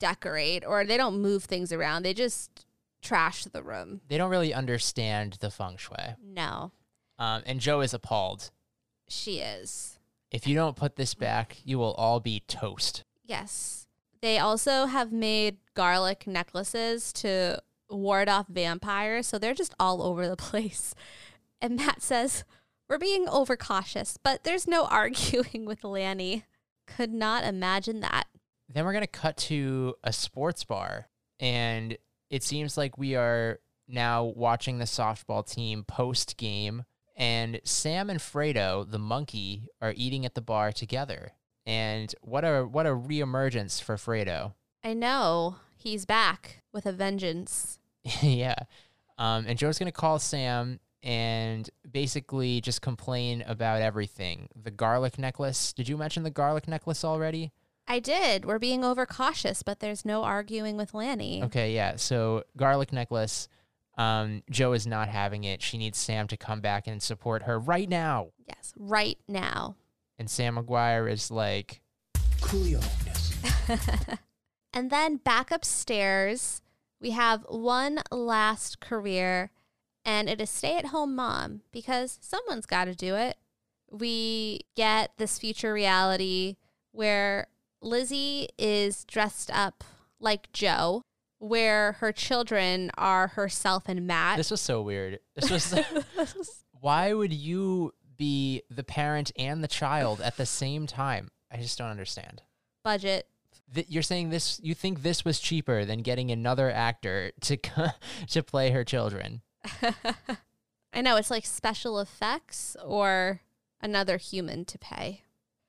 redecorate 0.00 0.64
or 0.66 0.84
they 0.84 0.96
don't 0.96 1.20
move 1.20 1.44
things 1.44 1.72
around. 1.72 2.02
They 2.02 2.14
just 2.14 2.66
trash 3.02 3.44
the 3.44 3.62
room. 3.62 4.00
They 4.08 4.18
don't 4.18 4.30
really 4.30 4.54
understand 4.54 5.38
the 5.40 5.50
feng 5.50 5.76
shui. 5.76 6.14
No, 6.22 6.72
Um, 7.18 7.42
and 7.46 7.60
Jo 7.60 7.80
is 7.80 7.94
appalled. 7.94 8.50
she 9.08 9.38
is. 9.40 9.98
If 10.30 10.46
you 10.46 10.54
don't 10.54 10.76
put 10.76 10.96
this 10.96 11.14
back, 11.14 11.56
you 11.64 11.78
will 11.78 11.94
all 11.94 12.20
be 12.20 12.40
toast. 12.48 13.04
Yes. 13.24 13.86
They 14.20 14.38
also 14.38 14.86
have 14.86 15.12
made 15.12 15.58
garlic 15.74 16.26
necklaces 16.26 17.12
to 17.14 17.62
ward 17.90 18.28
off 18.28 18.46
vampires, 18.48 19.26
so 19.26 19.38
they're 19.38 19.54
just 19.54 19.74
all 19.78 20.02
over 20.02 20.28
the 20.28 20.36
place. 20.36 20.94
And 21.60 21.76
Matt 21.76 22.02
says, 22.02 22.44
We're 22.88 22.98
being 22.98 23.28
overcautious, 23.28 24.18
but 24.22 24.44
there's 24.44 24.66
no 24.66 24.84
arguing 24.90 25.64
with 25.64 25.84
Lanny. 25.84 26.44
Could 26.86 27.12
not 27.12 27.44
imagine 27.44 28.00
that. 28.00 28.26
Then 28.68 28.84
we're 28.84 28.92
going 28.92 29.02
to 29.02 29.08
cut 29.08 29.36
to 29.38 29.94
a 30.04 30.12
sports 30.12 30.64
bar. 30.64 31.08
And 31.40 31.96
it 32.30 32.42
seems 32.42 32.76
like 32.76 32.98
we 32.98 33.14
are 33.14 33.60
now 33.88 34.24
watching 34.24 34.78
the 34.78 34.84
softball 34.84 35.48
team 35.48 35.84
post 35.84 36.36
game. 36.36 36.84
And 37.16 37.60
Sam 37.64 38.10
and 38.10 38.20
Fredo, 38.20 38.88
the 38.88 38.98
monkey, 38.98 39.68
are 39.80 39.94
eating 39.96 40.26
at 40.26 40.34
the 40.34 40.40
bar 40.40 40.72
together. 40.72 41.32
And 41.64 42.14
what 42.20 42.44
a 42.44 42.62
what 42.62 42.86
a 42.86 42.90
reemergence 42.90 43.82
for 43.82 43.96
Fredo. 43.96 44.54
I 44.84 44.94
know 44.94 45.56
he's 45.86 46.04
back 46.04 46.62
with 46.72 46.84
a 46.84 46.92
vengeance. 46.92 47.78
yeah. 48.20 48.56
Um, 49.18 49.46
and 49.46 49.56
Jo's 49.56 49.78
going 49.78 49.86
to 49.86 49.96
call 49.96 50.18
Sam 50.18 50.80
and 51.00 51.70
basically 51.88 52.60
just 52.60 52.82
complain 52.82 53.44
about 53.46 53.80
everything. 53.82 54.48
The 54.60 54.72
garlic 54.72 55.16
necklace. 55.16 55.72
Did 55.72 55.88
you 55.88 55.96
mention 55.96 56.24
the 56.24 56.30
garlic 56.30 56.66
necklace 56.66 57.04
already? 57.04 57.52
I 57.86 58.00
did. 58.00 58.44
We're 58.44 58.58
being 58.58 58.84
overcautious, 58.84 59.62
but 59.62 59.78
there's 59.78 60.04
no 60.04 60.24
arguing 60.24 60.76
with 60.76 60.92
Lanny. 60.92 61.44
Okay, 61.44 61.72
yeah. 61.72 61.94
So 61.96 62.42
garlic 62.56 62.92
necklace. 62.92 63.48
Um, 63.96 64.42
Jo 64.50 64.72
is 64.72 64.88
not 64.88 65.08
having 65.08 65.44
it. 65.44 65.62
She 65.62 65.78
needs 65.78 65.98
Sam 65.98 66.26
to 66.26 66.36
come 66.36 66.60
back 66.60 66.88
and 66.88 67.00
support 67.00 67.44
her 67.44 67.60
right 67.60 67.88
now. 67.88 68.30
Yes, 68.44 68.74
right 68.76 69.18
now. 69.28 69.76
And 70.18 70.28
Sam 70.28 70.56
McGuire 70.56 71.10
is 71.10 71.30
like, 71.30 71.80
Coolio. 72.40 72.84
Yes. 73.06 74.18
And 74.76 74.90
then 74.90 75.16
back 75.16 75.50
upstairs, 75.50 76.60
we 77.00 77.12
have 77.12 77.46
one 77.48 78.02
last 78.10 78.78
career, 78.78 79.50
and 80.04 80.28
it 80.28 80.38
is 80.38 80.50
stay 80.50 80.76
at 80.76 80.88
home 80.88 81.16
mom 81.16 81.62
because 81.72 82.18
someone's 82.20 82.66
got 82.66 82.84
to 82.84 82.94
do 82.94 83.14
it. 83.14 83.38
We 83.90 84.66
get 84.76 85.12
this 85.16 85.38
future 85.38 85.72
reality 85.72 86.56
where 86.92 87.46
Lizzie 87.80 88.50
is 88.58 89.06
dressed 89.06 89.50
up 89.50 89.82
like 90.20 90.52
Jo, 90.52 91.00
where 91.38 91.92
her 91.92 92.12
children 92.12 92.90
are 92.98 93.28
herself 93.28 93.84
and 93.86 94.06
Matt. 94.06 94.36
this 94.36 94.50
was 94.50 94.60
so 94.60 94.82
weird. 94.82 95.20
This 95.36 95.50
was, 95.50 96.60
why 96.80 97.14
would 97.14 97.32
you 97.32 97.94
be 98.18 98.60
the 98.68 98.84
parent 98.84 99.32
and 99.38 99.64
the 99.64 99.68
child 99.68 100.20
at 100.20 100.36
the 100.36 100.44
same 100.44 100.86
time? 100.86 101.28
I 101.50 101.56
just 101.62 101.78
don't 101.78 101.88
understand. 101.88 102.42
budget. 102.84 103.26
Th- 103.74 103.86
you're 103.88 104.02
saying 104.02 104.30
this, 104.30 104.60
you 104.62 104.74
think 104.74 105.02
this 105.02 105.24
was 105.24 105.40
cheaper 105.40 105.84
than 105.84 106.02
getting 106.02 106.30
another 106.30 106.70
actor 106.70 107.32
to, 107.42 107.56
to 108.28 108.42
play 108.42 108.70
her 108.70 108.84
children. 108.84 109.42
I 110.92 111.02
know 111.02 111.16
it's 111.16 111.30
like 111.30 111.44
special 111.44 111.98
effects 112.00 112.76
or 112.84 113.40
another 113.80 114.16
human 114.16 114.64
to 114.66 114.78
pay. 114.78 115.22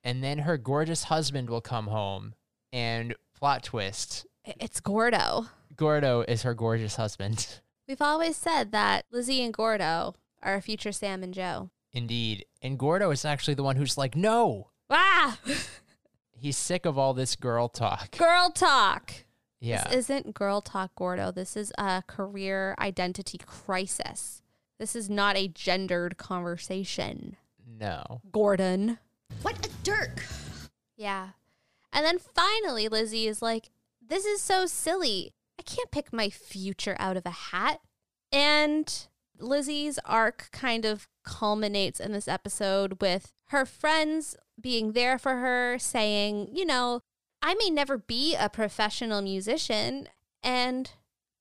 And 0.03 0.23
then 0.23 0.39
her 0.39 0.57
gorgeous 0.57 1.05
husband 1.05 1.49
will 1.49 1.61
come 1.61 1.87
home 1.87 2.33
and 2.71 3.15
plot 3.37 3.63
twist. 3.63 4.25
It's 4.45 4.79
Gordo. 4.79 5.47
Gordo 5.75 6.21
is 6.21 6.43
her 6.43 6.53
gorgeous 6.53 6.95
husband. 6.95 7.59
We've 7.87 8.01
always 8.01 8.37
said 8.37 8.71
that 8.71 9.05
Lizzie 9.11 9.43
and 9.43 9.53
Gordo 9.53 10.15
are 10.41 10.55
a 10.55 10.61
future 10.61 10.91
Sam 10.91 11.23
and 11.23 11.33
Jo. 11.33 11.69
Indeed. 11.93 12.45
And 12.61 12.77
Gordo 12.77 13.11
is 13.11 13.25
actually 13.25 13.55
the 13.55 13.63
one 13.63 13.75
who's 13.75 13.97
like, 13.97 14.15
no, 14.15 14.69
Ah! 14.89 15.37
He's 16.39 16.57
sick 16.57 16.85
of 16.85 16.97
all 16.97 17.13
this 17.13 17.35
girl 17.35 17.69
talk. 17.69 18.17
girl 18.17 18.49
talk. 18.51 19.11
Yeah. 19.59 19.83
This 19.85 19.97
isn't 20.09 20.33
girl 20.33 20.61
talk, 20.61 20.91
Gordo. 20.95 21.31
This 21.31 21.57
is 21.57 21.73
a 21.77 22.03
career 22.05 22.75
identity 22.79 23.39
crisis. 23.43 24.41
This 24.79 24.95
is 24.95 25.09
not 25.09 25.35
a 25.35 25.47
gendered 25.47 26.17
conversation. 26.17 27.37
no. 27.79 28.21
Gordon. 28.31 28.99
What 29.41 29.65
a 29.65 29.69
dirk. 29.83 30.23
Yeah. 30.95 31.29
And 31.91 32.05
then 32.05 32.19
finally, 32.19 32.87
Lizzie 32.87 33.27
is 33.27 33.41
like, 33.41 33.71
This 34.05 34.25
is 34.25 34.41
so 34.41 34.65
silly. 34.65 35.33
I 35.59 35.63
can't 35.63 35.91
pick 35.91 36.13
my 36.13 36.29
future 36.29 36.95
out 36.99 37.17
of 37.17 37.25
a 37.25 37.31
hat. 37.31 37.81
And 38.31 38.93
Lizzie's 39.39 39.99
arc 40.05 40.49
kind 40.51 40.85
of 40.85 41.07
culminates 41.23 41.99
in 41.99 42.11
this 42.11 42.27
episode 42.27 43.01
with 43.01 43.33
her 43.47 43.65
friends 43.65 44.35
being 44.59 44.93
there 44.93 45.17
for 45.17 45.35
her, 45.35 45.77
saying, 45.79 46.49
You 46.53 46.65
know, 46.65 47.01
I 47.41 47.55
may 47.55 47.69
never 47.69 47.97
be 47.97 48.35
a 48.35 48.49
professional 48.49 49.21
musician. 49.21 50.07
And 50.43 50.91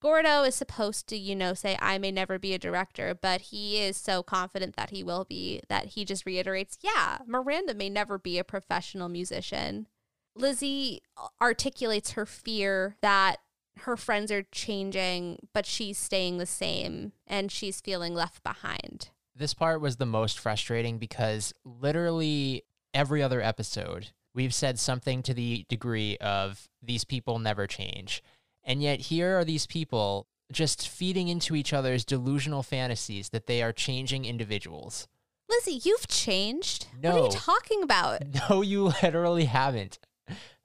Gordo 0.02 0.42
is 0.42 0.54
supposed 0.54 1.08
to, 1.08 1.16
you 1.16 1.34
know, 1.34 1.54
say, 1.54 1.76
I 1.80 1.98
may 1.98 2.10
never 2.10 2.38
be 2.38 2.54
a 2.54 2.58
director, 2.58 3.14
but 3.20 3.40
he 3.40 3.78
is 3.78 3.96
so 3.96 4.22
confident 4.22 4.76
that 4.76 4.90
he 4.90 5.02
will 5.02 5.24
be 5.24 5.62
that 5.68 5.86
he 5.88 6.04
just 6.04 6.26
reiterates, 6.26 6.78
yeah, 6.82 7.18
Miranda 7.26 7.74
may 7.74 7.88
never 7.88 8.18
be 8.18 8.38
a 8.38 8.44
professional 8.44 9.08
musician. 9.08 9.86
Lizzie 10.34 11.02
articulates 11.40 12.12
her 12.12 12.26
fear 12.26 12.96
that 13.00 13.38
her 13.80 13.96
friends 13.96 14.30
are 14.30 14.44
changing, 14.52 15.38
but 15.52 15.66
she's 15.66 15.98
staying 15.98 16.38
the 16.38 16.46
same 16.46 17.12
and 17.26 17.50
she's 17.50 17.80
feeling 17.80 18.14
left 18.14 18.42
behind. 18.42 19.10
This 19.34 19.54
part 19.54 19.80
was 19.80 19.96
the 19.96 20.06
most 20.06 20.38
frustrating 20.38 20.98
because 20.98 21.52
literally 21.64 22.64
every 22.96 23.22
other 23.22 23.40
episode, 23.40 24.08
we've 24.34 24.54
said 24.54 24.78
something 24.78 25.22
to 25.22 25.34
the 25.34 25.64
degree 25.68 26.16
of 26.18 26.68
these 26.82 27.04
people 27.04 27.38
never 27.38 27.66
change. 27.66 28.22
And 28.64 28.82
yet 28.82 29.00
here 29.02 29.38
are 29.38 29.44
these 29.44 29.66
people 29.66 30.26
just 30.50 30.88
feeding 30.88 31.28
into 31.28 31.54
each 31.54 31.72
other's 31.72 32.04
delusional 32.04 32.62
fantasies 32.62 33.28
that 33.28 33.46
they 33.46 33.62
are 33.62 33.72
changing 33.72 34.24
individuals. 34.24 35.06
Lizzie, 35.48 35.80
you've 35.84 36.08
changed. 36.08 36.86
What 37.00 37.14
are 37.14 37.18
you 37.24 37.30
talking 37.30 37.82
about? 37.82 38.22
No, 38.50 38.62
you 38.62 38.84
literally 39.02 39.44
haven't. 39.44 39.98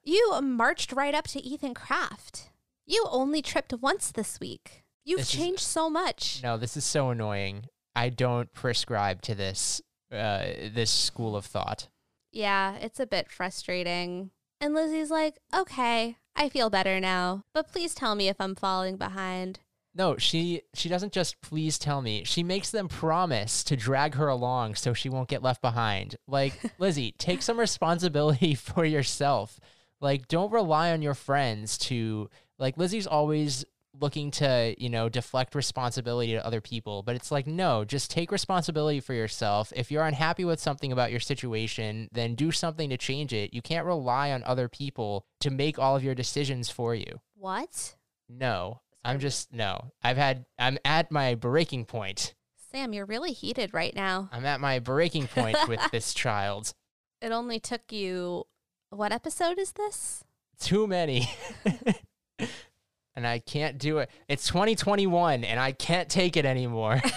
You 0.02 0.40
marched 0.42 0.92
right 0.92 1.14
up 1.14 1.28
to 1.28 1.40
Ethan 1.40 1.74
Kraft. 1.74 2.50
You 2.86 3.06
only 3.10 3.42
tripped 3.42 3.72
once 3.74 4.10
this 4.10 4.40
week. 4.40 4.82
You've 5.04 5.20
This 5.20 5.32
is- 5.34 5.38
changed 5.38 5.60
so 5.62 5.88
much. 5.88 6.40
No, 6.42 6.56
this 6.56 6.76
is 6.76 6.84
so 6.84 7.10
annoying. 7.10 7.66
I 7.94 8.08
don't 8.08 8.52
prescribe 8.52 9.22
to 9.22 9.34
this 9.34 9.80
uh, 10.10 10.44
this 10.74 10.90
school 10.90 11.36
of 11.36 11.46
thought. 11.46 11.88
Yeah, 12.32 12.76
it's 12.76 12.98
a 12.98 13.06
bit 13.06 13.30
frustrating. 13.30 14.30
And 14.60 14.74
Lizzie's 14.74 15.10
like, 15.10 15.38
okay, 15.54 16.16
I 16.34 16.48
feel 16.48 16.70
better 16.70 16.98
now, 17.00 17.44
but 17.52 17.70
please 17.70 17.94
tell 17.94 18.14
me 18.14 18.28
if 18.28 18.40
I'm 18.40 18.54
falling 18.54 18.96
behind. 18.96 19.60
No, 19.94 20.16
she 20.16 20.62
she 20.72 20.88
doesn't 20.88 21.12
just 21.12 21.40
please 21.42 21.78
tell 21.78 22.00
me. 22.00 22.24
She 22.24 22.42
makes 22.42 22.70
them 22.70 22.88
promise 22.88 23.62
to 23.64 23.76
drag 23.76 24.14
her 24.14 24.28
along 24.28 24.76
so 24.76 24.94
she 24.94 25.10
won't 25.10 25.28
get 25.28 25.42
left 25.42 25.60
behind. 25.60 26.16
Like, 26.26 26.54
Lizzie, 26.78 27.14
take 27.18 27.42
some 27.42 27.60
responsibility 27.60 28.54
for 28.54 28.84
yourself. 28.84 29.60
Like, 30.00 30.28
don't 30.28 30.52
rely 30.52 30.92
on 30.92 31.02
your 31.02 31.14
friends 31.14 31.76
to 31.78 32.30
like 32.58 32.78
Lizzie's 32.78 33.06
always 33.06 33.64
looking 34.00 34.30
to, 34.32 34.74
you 34.78 34.88
know, 34.88 35.08
deflect 35.08 35.54
responsibility 35.54 36.32
to 36.32 36.44
other 36.44 36.60
people. 36.60 37.02
But 37.02 37.16
it's 37.16 37.30
like, 37.30 37.46
no, 37.46 37.84
just 37.84 38.10
take 38.10 38.32
responsibility 38.32 39.00
for 39.00 39.14
yourself. 39.14 39.72
If 39.76 39.90
you're 39.90 40.04
unhappy 40.04 40.44
with 40.44 40.60
something 40.60 40.92
about 40.92 41.10
your 41.10 41.20
situation, 41.20 42.08
then 42.12 42.34
do 42.34 42.50
something 42.50 42.88
to 42.90 42.96
change 42.96 43.32
it. 43.32 43.52
You 43.52 43.62
can't 43.62 43.86
rely 43.86 44.32
on 44.32 44.42
other 44.44 44.68
people 44.68 45.26
to 45.40 45.50
make 45.50 45.78
all 45.78 45.96
of 45.96 46.04
your 46.04 46.14
decisions 46.14 46.70
for 46.70 46.94
you. 46.94 47.20
What? 47.34 47.96
No, 48.28 48.80
I'm 49.04 49.18
just, 49.18 49.52
no. 49.52 49.92
I've 50.02 50.16
had, 50.16 50.46
I'm 50.58 50.78
at 50.84 51.10
my 51.10 51.34
breaking 51.34 51.84
point. 51.84 52.34
Sam, 52.70 52.94
you're 52.94 53.06
really 53.06 53.32
heated 53.32 53.74
right 53.74 53.94
now. 53.94 54.30
I'm 54.32 54.46
at 54.46 54.60
my 54.60 54.78
breaking 54.78 55.26
point 55.26 55.58
with 55.68 55.80
this 55.90 56.14
child. 56.14 56.72
It 57.20 57.30
only 57.30 57.60
took 57.60 57.92
you. 57.92 58.44
What 58.90 59.12
episode 59.12 59.58
is 59.58 59.72
this? 59.72 60.24
Too 60.58 60.86
many. 60.86 61.28
and 63.14 63.26
I 63.26 63.38
can't 63.38 63.78
do 63.78 63.98
it. 63.98 64.10
It's 64.28 64.46
2021 64.48 65.44
and 65.44 65.60
I 65.60 65.72
can't 65.72 66.08
take 66.08 66.36
it 66.36 66.44
anymore. 66.44 67.00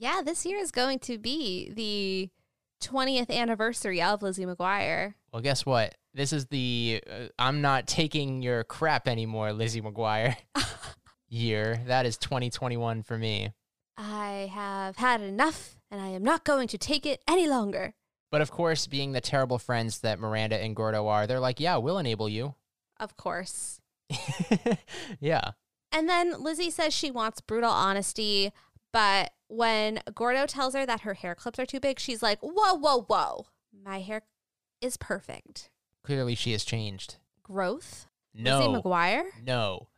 Yeah, 0.00 0.22
this 0.24 0.46
year 0.46 0.58
is 0.58 0.70
going 0.70 1.00
to 1.00 1.18
be 1.18 1.72
the 1.72 2.30
20th 2.86 3.30
anniversary 3.30 4.00
of 4.00 4.22
Lizzie 4.22 4.46
McGuire. 4.46 5.14
well, 5.32 5.42
guess 5.42 5.66
what? 5.66 5.96
This 6.14 6.32
is 6.32 6.46
the 6.46 7.02
uh, 7.10 7.26
I'm 7.36 7.60
not 7.60 7.88
taking 7.88 8.40
your 8.40 8.62
crap 8.62 9.08
anymore, 9.08 9.52
Lizzie 9.52 9.82
McGuire 9.82 10.36
year. 11.28 11.82
That 11.86 12.06
is 12.06 12.16
2021 12.16 13.02
for 13.02 13.18
me. 13.18 13.52
I 13.96 14.48
have 14.54 14.96
had 14.96 15.20
enough 15.20 15.76
and 15.90 16.00
I 16.00 16.10
am 16.10 16.22
not 16.22 16.44
going 16.44 16.68
to 16.68 16.78
take 16.78 17.04
it 17.04 17.20
any 17.26 17.48
longer. 17.48 17.94
But 18.30 18.40
of 18.40 18.52
course, 18.52 18.86
being 18.86 19.12
the 19.12 19.20
terrible 19.20 19.58
friends 19.58 19.98
that 20.00 20.20
Miranda 20.20 20.62
and 20.62 20.76
Gordo 20.76 21.08
are, 21.08 21.26
they're 21.26 21.40
like, 21.40 21.58
yeah, 21.58 21.76
we'll 21.78 21.98
enable 21.98 22.28
you. 22.28 22.54
Of 23.00 23.16
course. 23.16 23.77
yeah. 25.20 25.52
And 25.92 26.08
then 26.08 26.42
Lizzie 26.42 26.70
says 26.70 26.94
she 26.94 27.10
wants 27.10 27.40
brutal 27.40 27.70
honesty, 27.70 28.52
but 28.92 29.32
when 29.48 30.00
Gordo 30.14 30.46
tells 30.46 30.74
her 30.74 30.84
that 30.86 31.00
her 31.00 31.14
hair 31.14 31.34
clips 31.34 31.58
are 31.58 31.66
too 31.66 31.80
big, 31.80 31.98
she's 31.98 32.22
like, 32.22 32.38
whoa, 32.40 32.74
whoa, 32.74 33.02
whoa. 33.02 33.46
My 33.84 34.00
hair 34.00 34.22
is 34.80 34.96
perfect. 34.96 35.70
Clearly, 36.04 36.34
she 36.34 36.52
has 36.52 36.64
changed. 36.64 37.16
Growth? 37.42 38.06
No. 38.34 38.58
Lizzie 38.58 38.82
McGuire? 38.82 39.24
No. 39.44 39.88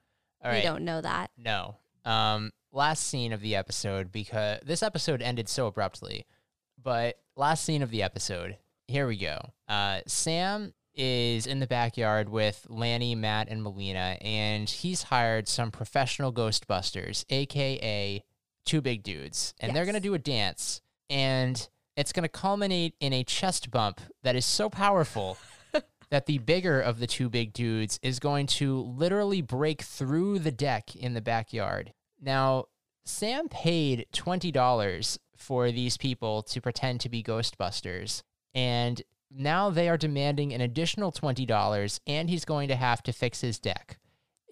All 0.43 0.51
right. 0.51 0.57
We 0.57 0.63
don't 0.63 0.85
know 0.85 1.01
that. 1.01 1.31
No. 1.37 1.77
Um, 2.05 2.53
last 2.73 3.05
scene 3.05 3.33
of 3.33 3.41
the 3.41 3.57
episode 3.57 4.11
because 4.13 4.61
this 4.65 4.83
episode 4.83 5.23
ended 5.23 5.49
so 5.49 5.67
abruptly. 5.67 6.27
But 6.83 7.19
last 7.37 7.65
scene 7.65 7.83
of 7.83 7.91
the 7.91 8.03
episode, 8.03 8.57
here 8.89 9.07
we 9.07 9.19
go. 9.19 9.39
Uh, 9.69 10.01
Sam 10.07 10.73
is 11.01 11.47
in 11.47 11.61
the 11.61 11.67
backyard 11.67 12.29
with 12.29 12.67
Lanny, 12.69 13.15
Matt, 13.15 13.49
and 13.49 13.63
Melina, 13.63 14.19
and 14.21 14.69
he's 14.69 15.05
hired 15.05 15.49
some 15.49 15.71
professional 15.71 16.31
Ghostbusters, 16.31 17.25
aka 17.31 18.23
two 18.67 18.81
big 18.83 19.03
dudes, 19.03 19.55
and 19.61 19.75
they're 19.75 19.87
gonna 19.87 19.99
do 19.99 20.13
a 20.13 20.19
dance, 20.19 20.83
and 21.09 21.71
it's 21.97 22.13
gonna 22.13 22.29
culminate 22.29 22.95
in 23.01 23.15
a 23.15 23.25
chest 23.25 23.71
bump 23.71 24.03
that 24.23 24.37
is 24.37 24.45
so 24.45 24.69
powerful. 24.69 25.39
that 26.11 26.27
the 26.27 26.39
bigger 26.39 26.81
of 26.81 26.99
the 26.99 27.07
two 27.07 27.31
big 27.31 27.53
dudes 27.53 27.99
is 28.03 28.19
going 28.19 28.45
to 28.45 28.81
literally 28.81 29.41
break 29.41 29.81
through 29.81 30.41
the 30.41 30.51
deck 30.51 30.97
in 30.97 31.15
the 31.15 31.21
backyard. 31.21 31.93
Now, 32.21 32.65
Sam 33.05 33.49
paid 33.49 34.07
$20 34.13 35.19
for 35.37 35.71
these 35.71 35.97
people 35.97 36.43
to 36.43 36.61
pretend 36.61 37.01
to 37.01 37.09
be 37.09 37.23
Ghostbusters, 37.23 38.23
and 38.55 39.01
now 39.31 39.71
they 39.71 39.89
are 39.89 39.97
demanding 39.97 40.53
an 40.53 40.61
additional 40.61 41.13
$20, 41.13 42.01
and 42.07 42.29
he's 42.29 42.45
going 42.45 42.69
to 42.69 42.77
have 42.77 43.03
to 43.05 43.13
fix 43.13 43.41
his 43.41 43.59
deck. 43.59 43.99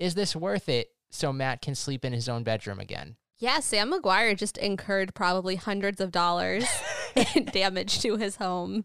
Is 0.01 0.15
this 0.15 0.37
worth 0.37 0.69
it 0.69 0.89
so 1.11 1.33
Matt 1.33 1.61
can 1.63 1.75
sleep 1.75 2.05
in 2.05 2.13
his 2.13 2.29
own 2.29 2.45
bedroom 2.45 2.79
again? 2.79 3.17
Yeah, 3.39 3.61
Sam 3.61 3.93
McGuire 3.93 4.37
just 4.37 4.57
incurred 4.59 5.15
probably 5.15 5.57
hundreds 5.57 6.01
of 6.01 6.11
dollars 6.11 6.65
in 7.35 7.45
damage 7.47 8.01
to 8.03 8.17
his 8.17 8.37
home 8.37 8.85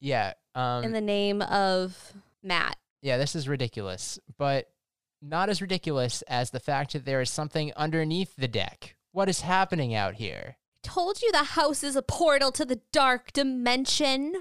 Yeah. 0.00 0.32
Um, 0.54 0.84
in 0.84 0.92
the 0.92 1.00
name 1.00 1.42
of 1.42 2.12
Matt. 2.42 2.76
Yeah, 3.02 3.16
this 3.16 3.36
is 3.36 3.48
ridiculous, 3.48 4.18
but 4.38 4.70
not 5.22 5.48
as 5.48 5.62
ridiculous 5.62 6.22
as 6.22 6.50
the 6.50 6.60
fact 6.60 6.92
that 6.92 7.04
there 7.04 7.20
is 7.20 7.30
something 7.30 7.72
underneath 7.76 8.34
the 8.36 8.48
deck. 8.48 8.96
What 9.12 9.28
is 9.28 9.42
happening 9.42 9.94
out 9.94 10.14
here? 10.14 10.56
Told 10.82 11.22
you 11.22 11.30
the 11.30 11.44
house 11.44 11.84
is 11.84 11.94
a 11.94 12.02
portal 12.02 12.50
to 12.52 12.64
the 12.64 12.80
dark 12.92 13.32
dimension. 13.32 14.32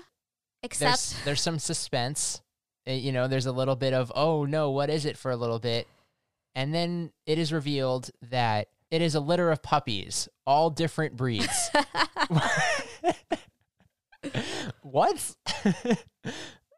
Except 0.63 0.91
There's 0.91 1.25
there's 1.25 1.41
some 1.41 1.59
suspense. 1.59 2.41
Uh, 2.87 2.91
you 2.91 3.11
know, 3.11 3.27
there's 3.27 3.45
a 3.45 3.51
little 3.51 3.75
bit 3.75 3.93
of 3.93 4.11
oh 4.15 4.45
no, 4.45 4.71
what 4.71 4.89
is 4.89 5.05
it 5.05 5.17
for 5.17 5.31
a 5.31 5.37
little 5.37 5.59
bit, 5.59 5.87
and 6.55 6.73
then 6.73 7.11
it 7.25 7.37
is 7.37 7.53
revealed 7.53 8.09
that 8.21 8.67
it 8.91 9.01
is 9.01 9.15
a 9.15 9.19
litter 9.19 9.51
of 9.51 9.61
puppies, 9.61 10.27
all 10.45 10.69
different 10.69 11.15
breeds. 11.15 11.69
what? 14.81 15.35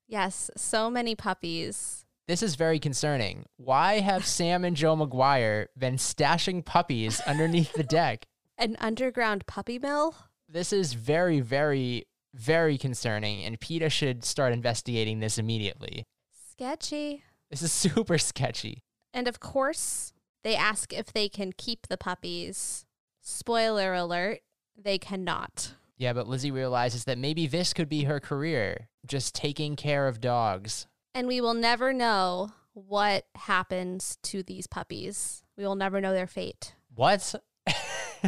yes, 0.07 0.51
so 0.55 0.89
many 0.89 1.15
puppies. 1.15 2.05
This 2.27 2.43
is 2.43 2.55
very 2.55 2.79
concerning. 2.79 3.45
Why 3.57 3.99
have 3.99 4.25
Sam 4.25 4.63
and 4.63 4.75
Jo 4.75 4.95
McGuire 4.95 5.67
been 5.77 5.95
stashing 5.95 6.63
puppies 6.63 7.19
underneath 7.21 7.73
the 7.73 7.83
deck? 7.83 8.25
An 8.57 8.77
underground 8.79 9.47
puppy 9.47 9.79
mill? 9.79 10.15
This 10.47 10.71
is 10.71 10.93
very, 10.93 11.39
very, 11.39 12.05
very 12.33 12.77
concerning, 12.77 13.43
and 13.43 13.59
PETA 13.59 13.89
should 13.89 14.23
start 14.23 14.53
investigating 14.53 15.19
this 15.19 15.37
immediately. 15.37 16.05
Sketchy. 16.51 17.23
This 17.49 17.61
is 17.61 17.71
super 17.71 18.17
sketchy. 18.17 18.83
And 19.13 19.27
of 19.27 19.39
course, 19.39 20.13
they 20.43 20.55
ask 20.55 20.93
if 20.93 21.11
they 21.13 21.29
can 21.29 21.53
keep 21.55 21.87
the 21.87 21.97
puppies. 21.97 22.85
Spoiler 23.21 23.93
alert, 23.93 24.39
they 24.75 24.97
cannot. 24.97 25.73
Yeah, 25.97 26.13
but 26.13 26.27
Lizzie 26.27 26.51
realizes 26.51 27.03
that 27.03 27.19
maybe 27.19 27.45
this 27.45 27.73
could 27.73 27.87
be 27.87 28.05
her 28.05 28.19
career, 28.19 28.89
just 29.05 29.35
taking 29.35 29.75
care 29.75 30.07
of 30.07 30.19
dogs. 30.19 30.87
And 31.13 31.27
we 31.27 31.41
will 31.41 31.53
never 31.53 31.93
know 31.93 32.53
what 32.73 33.25
happens 33.35 34.17
to 34.23 34.41
these 34.41 34.65
puppies. 34.65 35.43
We 35.57 35.65
will 35.65 35.75
never 35.75 36.01
know 36.01 36.13
their 36.13 36.25
fate. 36.25 36.73
What? 36.95 37.35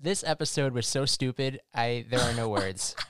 this 0.00 0.22
episode 0.24 0.72
was 0.72 0.86
so 0.86 1.04
stupid. 1.04 1.60
I 1.74 2.04
there 2.08 2.20
are 2.20 2.34
no 2.34 2.48
words. 2.48 2.94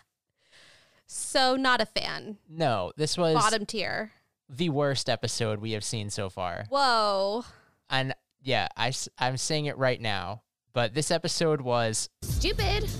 So, 1.10 1.56
not 1.56 1.80
a 1.80 1.86
fan. 1.86 2.36
No, 2.48 2.92
this 2.96 3.16
was 3.16 3.34
Bottom 3.34 3.64
tier. 3.64 4.12
the 4.48 4.68
worst 4.68 5.08
episode 5.08 5.58
we 5.58 5.72
have 5.72 5.82
seen 5.84 6.10
so 6.10 6.28
far. 6.28 6.66
Whoa. 6.68 7.44
And 7.88 8.14
yeah, 8.42 8.68
I, 8.76 8.92
I'm 9.18 9.38
saying 9.38 9.64
it 9.66 9.78
right 9.78 10.00
now, 10.00 10.42
but 10.74 10.92
this 10.92 11.10
episode 11.10 11.62
was. 11.62 12.10
Stupid. 12.20 12.90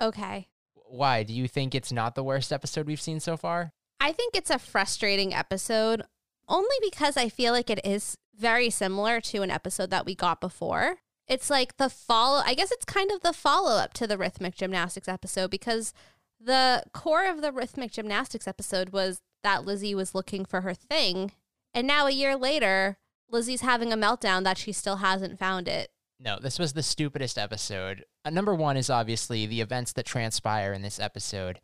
Okay. 0.00 0.48
Why? 0.74 1.22
Do 1.24 1.34
you 1.34 1.46
think 1.46 1.74
it's 1.74 1.92
not 1.92 2.14
the 2.14 2.24
worst 2.24 2.52
episode 2.54 2.86
we've 2.86 3.00
seen 3.00 3.20
so 3.20 3.36
far? 3.36 3.72
I 4.00 4.12
think 4.12 4.34
it's 4.34 4.50
a 4.50 4.58
frustrating 4.58 5.34
episode 5.34 6.02
only 6.48 6.76
because 6.82 7.18
I 7.18 7.28
feel 7.28 7.52
like 7.52 7.68
it 7.68 7.84
is 7.84 8.16
very 8.34 8.70
similar 8.70 9.20
to 9.20 9.42
an 9.42 9.50
episode 9.50 9.90
that 9.90 10.06
we 10.06 10.14
got 10.14 10.40
before. 10.40 10.96
It's 11.32 11.48
like 11.48 11.78
the 11.78 11.88
follow, 11.88 12.42
I 12.44 12.52
guess 12.52 12.70
it's 12.70 12.84
kind 12.84 13.10
of 13.10 13.22
the 13.22 13.32
follow 13.32 13.78
up 13.78 13.94
to 13.94 14.06
the 14.06 14.18
rhythmic 14.18 14.54
gymnastics 14.54 15.08
episode 15.08 15.50
because 15.50 15.94
the 16.38 16.82
core 16.92 17.24
of 17.24 17.40
the 17.40 17.52
rhythmic 17.52 17.90
gymnastics 17.90 18.46
episode 18.46 18.90
was 18.90 19.22
that 19.42 19.64
Lizzie 19.64 19.94
was 19.94 20.14
looking 20.14 20.44
for 20.44 20.60
her 20.60 20.74
thing. 20.74 21.32
And 21.72 21.86
now 21.86 22.06
a 22.06 22.10
year 22.10 22.36
later, 22.36 22.98
Lizzie's 23.30 23.62
having 23.62 23.94
a 23.94 23.96
meltdown 23.96 24.44
that 24.44 24.58
she 24.58 24.72
still 24.72 24.96
hasn't 24.96 25.38
found 25.38 25.68
it. 25.68 25.88
No, 26.20 26.38
this 26.38 26.58
was 26.58 26.74
the 26.74 26.82
stupidest 26.82 27.38
episode. 27.38 28.04
Uh, 28.26 28.28
number 28.30 28.54
one 28.54 28.76
is 28.76 28.90
obviously 28.90 29.46
the 29.46 29.62
events 29.62 29.94
that 29.94 30.04
transpire 30.04 30.74
in 30.74 30.82
this 30.82 31.00
episode. 31.00 31.60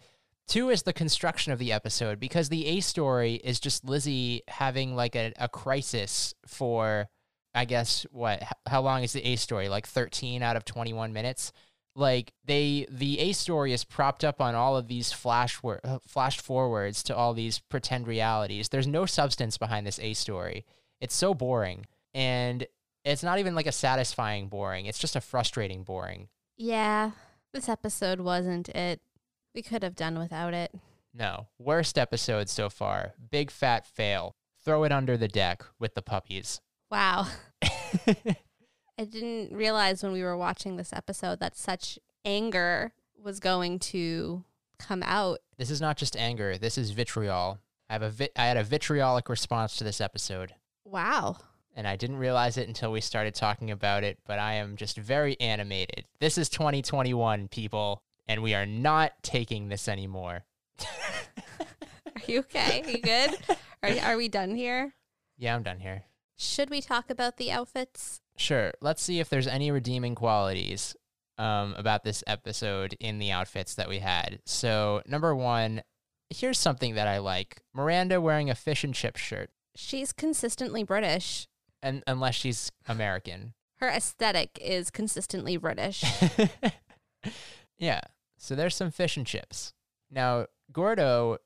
Two 0.46 0.70
is 0.70 0.84
the 0.84 0.94
construction 0.94 1.52
of 1.52 1.58
the 1.58 1.72
episode 1.72 2.18
because 2.18 2.48
the 2.48 2.64
A 2.68 2.80
story 2.80 3.34
is 3.44 3.60
just 3.60 3.84
Lizzie 3.84 4.44
having 4.48 4.96
like 4.96 5.14
a, 5.14 5.34
a 5.38 5.46
crisis 5.46 6.32
for, 6.46 7.10
I 7.58 7.64
guess, 7.64 8.06
what? 8.12 8.40
How 8.68 8.82
long 8.82 9.02
is 9.02 9.12
the 9.12 9.26
A 9.26 9.34
story? 9.34 9.68
Like 9.68 9.84
13 9.84 10.44
out 10.44 10.54
of 10.56 10.64
21 10.64 11.12
minutes? 11.12 11.50
Like 11.96 12.32
they, 12.44 12.86
the 12.88 13.18
A 13.18 13.32
story 13.32 13.72
is 13.72 13.82
propped 13.82 14.24
up 14.24 14.40
on 14.40 14.54
all 14.54 14.76
of 14.76 14.86
these 14.86 15.12
flash, 15.12 15.60
wor- 15.60 15.80
uh, 15.82 15.98
flash 16.06 16.38
forwards 16.38 17.02
to 17.02 17.16
all 17.16 17.34
these 17.34 17.58
pretend 17.58 18.06
realities. 18.06 18.68
There's 18.68 18.86
no 18.86 19.06
substance 19.06 19.58
behind 19.58 19.88
this 19.88 19.98
A 19.98 20.14
story. 20.14 20.64
It's 21.00 21.16
so 21.16 21.34
boring. 21.34 21.86
And 22.14 22.64
it's 23.04 23.24
not 23.24 23.40
even 23.40 23.56
like 23.56 23.66
a 23.66 23.72
satisfying 23.72 24.46
boring. 24.46 24.86
It's 24.86 25.00
just 25.00 25.16
a 25.16 25.20
frustrating 25.20 25.82
boring. 25.82 26.28
Yeah, 26.56 27.10
this 27.52 27.68
episode 27.68 28.20
wasn't 28.20 28.68
it. 28.68 29.00
We 29.52 29.62
could 29.62 29.82
have 29.82 29.96
done 29.96 30.16
without 30.16 30.54
it. 30.54 30.72
No. 31.12 31.48
Worst 31.58 31.98
episode 31.98 32.48
so 32.48 32.70
far. 32.70 33.14
Big 33.32 33.50
fat 33.50 33.84
fail. 33.84 34.36
Throw 34.64 34.84
it 34.84 34.92
under 34.92 35.16
the 35.16 35.26
deck 35.26 35.64
with 35.80 35.96
the 35.96 36.02
puppies. 36.02 36.60
Wow. 36.90 37.26
I 38.06 39.04
didn't 39.04 39.54
realize 39.56 40.02
when 40.02 40.12
we 40.12 40.22
were 40.22 40.36
watching 40.36 40.76
this 40.76 40.92
episode 40.92 41.40
that 41.40 41.56
such 41.56 41.98
anger 42.24 42.92
was 43.22 43.40
going 43.40 43.78
to 43.78 44.44
come 44.78 45.02
out. 45.04 45.38
This 45.56 45.70
is 45.70 45.80
not 45.80 45.96
just 45.96 46.16
anger. 46.16 46.56
This 46.58 46.78
is 46.78 46.90
vitriol. 46.90 47.58
I 47.88 47.92
have 47.94 48.02
a 48.02 48.10
vi- 48.10 48.30
I 48.36 48.46
had 48.46 48.56
a 48.56 48.64
vitriolic 48.64 49.28
response 49.28 49.76
to 49.76 49.84
this 49.84 50.00
episode. 50.00 50.54
Wow. 50.84 51.36
and 51.76 51.86
I 51.86 51.96
didn't 51.96 52.16
realize 52.16 52.56
it 52.56 52.66
until 52.66 52.90
we 52.90 53.00
started 53.00 53.34
talking 53.34 53.70
about 53.70 54.02
it, 54.02 54.18
but 54.26 54.38
I 54.38 54.54
am 54.54 54.76
just 54.76 54.96
very 54.96 55.38
animated. 55.40 56.06
This 56.18 56.38
is 56.38 56.48
2021, 56.48 57.48
people, 57.48 58.02
and 58.26 58.42
we 58.42 58.54
are 58.54 58.66
not 58.66 59.12
taking 59.22 59.68
this 59.68 59.86
anymore. 59.86 60.44
Are 62.16 62.22
you 62.26 62.40
okay? 62.40 62.82
Are 62.84 62.90
you 62.90 62.98
good? 63.00 63.30
Are, 63.82 63.90
are 64.12 64.16
we 64.16 64.28
done 64.28 64.54
here? 64.56 64.94
Yeah, 65.36 65.54
I'm 65.54 65.62
done 65.62 65.78
here. 65.78 66.02
Should 66.38 66.70
we 66.70 66.80
talk 66.80 67.10
about 67.10 67.36
the 67.36 67.50
outfits? 67.50 68.20
Sure. 68.36 68.72
Let's 68.80 69.02
see 69.02 69.18
if 69.18 69.28
there's 69.28 69.48
any 69.48 69.70
redeeming 69.72 70.14
qualities 70.14 70.94
um, 71.36 71.74
about 71.76 72.04
this 72.04 72.22
episode 72.26 72.94
in 73.00 73.18
the 73.18 73.32
outfits 73.32 73.74
that 73.74 73.88
we 73.88 73.98
had. 73.98 74.38
So, 74.46 75.02
number 75.06 75.34
one, 75.34 75.82
here's 76.30 76.58
something 76.58 76.94
that 76.94 77.08
I 77.08 77.18
like 77.18 77.62
Miranda 77.74 78.20
wearing 78.20 78.50
a 78.50 78.54
fish 78.54 78.84
and 78.84 78.94
chip 78.94 79.16
shirt, 79.16 79.50
She's 79.74 80.12
consistently 80.12 80.84
British. 80.84 81.48
and 81.82 82.02
unless 82.06 82.34
she's 82.36 82.70
American. 82.86 83.54
Her 83.76 83.88
aesthetic 83.88 84.58
is 84.60 84.90
consistently 84.90 85.56
British. 85.56 86.04
yeah. 87.78 88.00
So, 88.36 88.54
there's 88.54 88.76
some 88.76 88.92
fish 88.92 89.16
and 89.16 89.26
chips. 89.26 89.72
Now, 90.10 90.46
Gordo, 90.72 91.38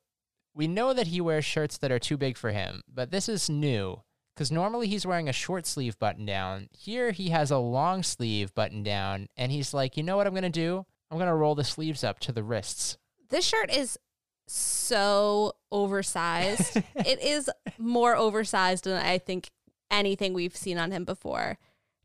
we 0.55 0.68
know 0.68 0.93
that 0.93 1.07
he 1.09 1.20
wears 1.22 1.45
shirts 1.47 1.78
that 1.78 1.90
are 1.90 1.99
too 1.99 2.16
big 2.18 2.36
for 2.36 2.51
him, 2.51 2.82
but 2.93 3.11
this 3.11 3.28
is 3.28 3.49
new. 3.49 4.03
Because 4.35 4.51
normally 4.51 4.89
he's 4.89 5.07
wearing 5.07 5.28
a 5.28 5.33
short 5.33 5.66
sleeve 5.66 5.99
button 5.99 6.24
down. 6.24 6.68
Here 6.72 7.11
he 7.12 7.28
has 7.30 7.51
a 7.51 7.59
long 7.59 8.03
sleeve 8.03 8.55
button 8.55 8.83
down, 8.83 9.28
and 9.37 9.53
he's 9.53 9.74
like, 9.74 9.97
you 9.97 10.03
know 10.03 10.16
what 10.16 10.26
I'm 10.26 10.33
going 10.33 10.43
to 10.43 10.49
do? 10.49 10.87
I'm 11.11 11.18
going 11.18 11.28
to 11.28 11.35
roll 11.35 11.55
the 11.55 11.64
sleeves 11.64 12.03
up 12.03 12.18
to 12.20 12.33
the 12.33 12.43
wrists. 12.43 12.97
this 13.28 13.45
shirt 13.45 13.70
is 13.70 13.99
so 14.47 15.53
oversized. 15.70 16.76
it 16.95 17.22
is 17.22 17.51
more 17.78 18.16
oversized 18.16 18.85
than 18.85 19.05
I 19.05 19.18
think 19.18 19.51
anything 19.91 20.33
we've 20.33 20.57
seen 20.57 20.78
on 20.78 20.91
him 20.91 21.05
before. 21.05 21.59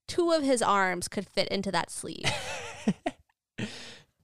Two 0.07 0.31
of 0.31 0.43
his 0.43 0.61
arms 0.61 1.07
could 1.07 1.27
fit 1.27 1.47
into 1.47 1.71
that 1.71 1.89
sleeve. 1.89 2.29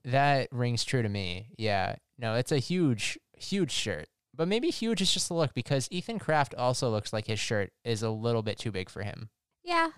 That 0.05 0.49
rings 0.51 0.83
true 0.83 1.01
to 1.01 1.09
me. 1.09 1.47
Yeah. 1.57 1.95
No, 2.17 2.35
it's 2.35 2.51
a 2.51 2.57
huge, 2.57 3.17
huge 3.37 3.71
shirt. 3.71 4.07
But 4.35 4.47
maybe 4.47 4.69
huge 4.69 5.01
is 5.01 5.13
just 5.13 5.29
a 5.29 5.33
look 5.33 5.53
because 5.53 5.87
Ethan 5.91 6.19
Kraft 6.19 6.55
also 6.55 6.89
looks 6.89 7.13
like 7.13 7.27
his 7.27 7.39
shirt 7.39 7.71
is 7.83 8.01
a 8.01 8.09
little 8.09 8.41
bit 8.41 8.57
too 8.57 8.71
big 8.71 8.89
for 8.89 9.03
him. 9.03 9.29
yeah. 9.63 9.89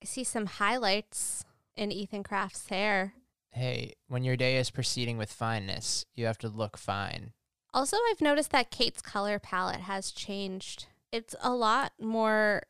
I 0.00 0.04
see 0.04 0.22
some 0.22 0.46
highlights 0.46 1.44
in 1.76 1.90
Ethan 1.90 2.22
Kraft's 2.22 2.68
hair. 2.68 3.14
Hey, 3.50 3.94
when 4.06 4.22
your 4.22 4.36
day 4.36 4.56
is 4.56 4.70
proceeding 4.70 5.18
with 5.18 5.32
fineness, 5.32 6.04
you 6.14 6.26
have 6.26 6.38
to 6.38 6.48
look 6.48 6.76
fine. 6.76 7.32
Also, 7.74 7.96
I've 8.08 8.20
noticed 8.20 8.52
that 8.52 8.70
Kate's 8.70 9.02
color 9.02 9.40
palette 9.40 9.80
has 9.80 10.12
changed. 10.12 10.86
It's 11.10 11.34
a 11.42 11.52
lot 11.52 11.94
more 12.00 12.62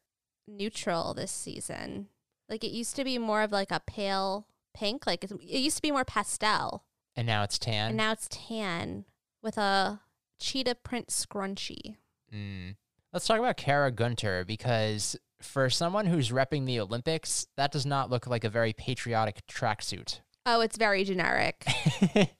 neutral 0.46 1.12
this 1.12 1.30
season. 1.30 2.08
Like 2.48 2.64
it 2.64 2.70
used 2.70 2.96
to 2.96 3.04
be 3.04 3.18
more 3.18 3.42
of 3.42 3.52
like 3.52 3.70
a 3.70 3.82
pale 3.86 4.46
pink, 4.72 5.06
like 5.06 5.22
it, 5.24 5.32
it 5.32 5.58
used 5.58 5.76
to 5.76 5.82
be 5.82 5.90
more 5.90 6.06
pastel. 6.06 6.84
And 7.14 7.26
now 7.26 7.42
it's 7.42 7.58
tan. 7.58 7.88
And 7.88 7.96
now 7.98 8.12
it's 8.12 8.28
tan 8.30 9.04
with 9.42 9.58
a 9.58 10.00
cheetah 10.38 10.76
print 10.76 11.08
scrunchie. 11.08 11.96
Mm. 12.34 12.76
Let's 13.12 13.26
talk 13.26 13.38
about 13.38 13.56
Kara 13.56 13.90
Gunther 13.90 14.44
because 14.46 15.16
for 15.40 15.70
someone 15.70 16.06
who's 16.06 16.30
repping 16.30 16.66
the 16.66 16.80
Olympics, 16.80 17.46
that 17.56 17.72
does 17.72 17.86
not 17.86 18.10
look 18.10 18.26
like 18.26 18.44
a 18.44 18.50
very 18.50 18.72
patriotic 18.72 19.46
tracksuit. 19.46 20.20
Oh, 20.44 20.60
it's 20.60 20.76
very 20.76 21.04
generic. 21.04 21.64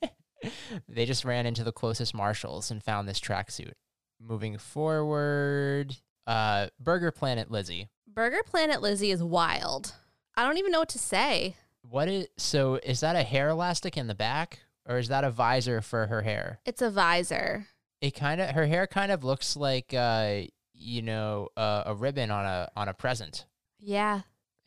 they 0.88 1.06
just 1.06 1.24
ran 1.24 1.46
into 1.46 1.64
the 1.64 1.72
closest 1.72 2.14
Marshalls 2.14 2.70
and 2.70 2.82
found 2.82 3.08
this 3.08 3.20
tracksuit. 3.20 3.72
Moving 4.20 4.58
forward, 4.58 5.96
uh, 6.26 6.68
Burger 6.80 7.10
Planet 7.10 7.50
Lizzie. 7.50 7.88
Burger 8.06 8.42
Planet 8.44 8.82
Lizzie 8.82 9.10
is 9.10 9.22
wild. 9.22 9.94
I 10.36 10.44
don't 10.44 10.58
even 10.58 10.72
know 10.72 10.80
what 10.80 10.88
to 10.90 10.98
say. 10.98 11.56
What 11.82 12.08
is 12.08 12.28
so? 12.36 12.74
Is 12.76 13.00
that 13.00 13.16
a 13.16 13.22
hair 13.22 13.48
elastic 13.48 13.96
in 13.96 14.06
the 14.06 14.14
back, 14.14 14.60
or 14.86 14.98
is 14.98 15.08
that 15.08 15.24
a 15.24 15.30
visor 15.30 15.80
for 15.80 16.06
her 16.06 16.22
hair? 16.22 16.60
It's 16.66 16.82
a 16.82 16.90
visor. 16.90 17.66
It 18.00 18.12
kind 18.12 18.40
of 18.40 18.50
her 18.50 18.66
hair 18.66 18.86
kind 18.86 19.10
of 19.10 19.24
looks 19.24 19.56
like 19.56 19.92
uh, 19.94 20.42
you 20.72 21.02
know, 21.02 21.48
uh, 21.56 21.82
a 21.86 21.94
ribbon 21.94 22.30
on 22.30 22.44
a 22.44 22.70
on 22.76 22.88
a 22.88 22.94
present. 22.94 23.46
Yeah, 23.80 24.22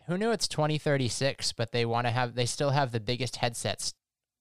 Who 0.07 0.17
knew 0.17 0.31
it's 0.31 0.47
2036, 0.47 1.53
but 1.53 1.71
they 1.71 1.85
want 1.85 2.07
to 2.07 2.11
have 2.11 2.35
they 2.35 2.45
still 2.45 2.71
have 2.71 2.91
the 2.91 2.99
biggest 2.99 3.37
headsets. 3.37 3.93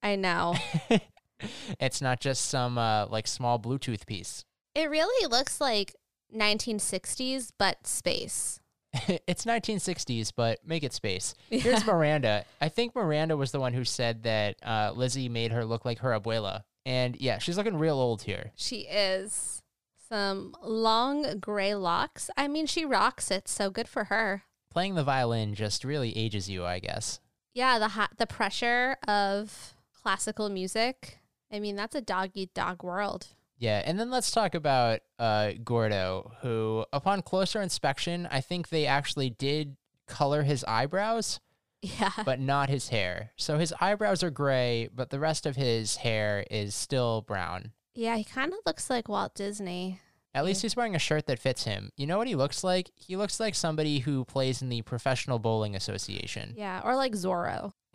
I 0.03 0.17
know. 0.17 0.57
it's 1.81 2.01
not 2.01 2.21
just 2.21 2.47
some 2.47 2.79
uh, 2.79 3.07
like 3.07 3.27
small 3.27 3.59
Bluetooth 3.59 4.07
piece. 4.07 4.45
it 4.75 4.89
really 4.91 5.27
looks 5.27 5.61
like 5.61 5.95
1960s, 6.35 7.51
but 7.59 7.87
space. 7.87 8.61
it's 9.27 9.45
1960s, 9.45 10.33
but 10.35 10.59
make 10.65 10.83
it 10.83 10.93
space. 10.93 11.35
Here's 11.51 11.85
Miranda. 11.87 12.45
I 12.61 12.69
think 12.69 12.95
Miranda 12.95 13.37
was 13.37 13.53
the 13.53 13.61
one 13.61 13.73
who 13.73 13.85
said 13.85 14.25
that 14.25 14.57
uh, 14.65 14.93
Lizzie 14.95 15.29
made 15.29 15.53
her 15.53 15.65
look 15.65 15.85
like 15.85 15.99
her 16.01 16.11
abuela. 16.11 16.63
And 16.87 17.17
yeah, 17.21 17.39
she's 17.39 17.57
looking 17.57 17.79
real 17.79 17.99
old 17.99 18.23
here. 18.23 18.53
She 18.57 18.81
is. 18.81 19.63
Some 20.09 20.55
long 20.63 21.39
gray 21.39 21.75
locks. 21.75 22.31
I 22.37 22.49
mean, 22.49 22.67
she 22.67 22.85
rocks 22.85 23.31
it, 23.31 23.47
so 23.49 23.71
good 23.71 23.87
for 23.87 24.05
her. 24.05 24.43
Playing 24.71 24.95
the 24.95 25.05
violin 25.05 25.55
just 25.55 25.85
really 25.85 26.17
ages 26.17 26.49
you, 26.51 26.65
I 26.65 26.79
guess. 26.79 27.21
Yeah, 27.55 27.79
the 27.79 27.89
hot, 27.89 28.11
the 28.19 28.27
pressure 28.27 28.97
of 29.07 29.75
classical 30.03 30.49
music. 30.49 31.21
I 31.53 31.59
mean, 31.59 31.77
that's 31.77 31.95
a 31.95 32.01
dog 32.01 32.31
eat 32.35 32.55
dog 32.55 32.83
world. 32.83 33.29
Yeah, 33.59 33.83
and 33.85 34.01
then 34.01 34.11
let's 34.11 34.31
talk 34.31 34.55
about 34.55 35.01
uh, 35.19 35.53
Gordo, 35.63 36.33
who, 36.41 36.87
upon 36.93 37.23
closer 37.23 37.61
inspection, 37.61 38.27
I 38.31 38.41
think 38.41 38.69
they 38.69 38.87
actually 38.87 39.31
did 39.31 39.77
color 40.07 40.43
his 40.45 40.65
eyebrows, 40.65 41.41
Yeah. 41.83 42.13
but 42.25 42.41
not 42.41 42.69
his 42.69 42.89
hair. 42.89 43.31
So 43.37 43.59
his 43.59 43.73
eyebrows 43.81 44.23
are 44.23 44.31
gray, 44.31 44.89
but 44.95 45.11
the 45.11 45.19
rest 45.21 45.47
of 45.47 45.57
his 45.57 45.97
hair 45.97 46.45
is 46.51 46.75
still 46.75 47.23
brown. 47.23 47.73
Yeah, 47.95 48.17
he 48.17 48.25
kind 48.25 48.53
of 48.53 48.59
looks 48.67 48.91
like 48.91 49.09
Walt 49.09 49.35
Disney. 49.35 50.01
At 50.33 50.45
least 50.45 50.63
he's 50.63 50.77
wearing 50.77 50.95
a 50.95 51.01
shirt 51.01 51.27
that 51.27 51.41
fits 51.41 51.65
him. 51.65 51.91
You 51.97 52.07
know 52.07 52.17
what 52.19 52.29
he 52.29 52.37
looks 52.37 52.63
like? 52.63 52.91
He 52.95 53.17
looks 53.17 53.41
like 53.41 53.55
somebody 53.55 53.99
who 53.99 54.25
plays 54.25 54.63
in 54.63 54.69
the 54.69 54.83
Professional 54.83 55.41
Bowling 55.41 55.75
Association. 55.75 56.55
Yeah, 56.57 56.81
or 56.85 56.95
like 56.95 57.13
Zorro. 57.13 57.73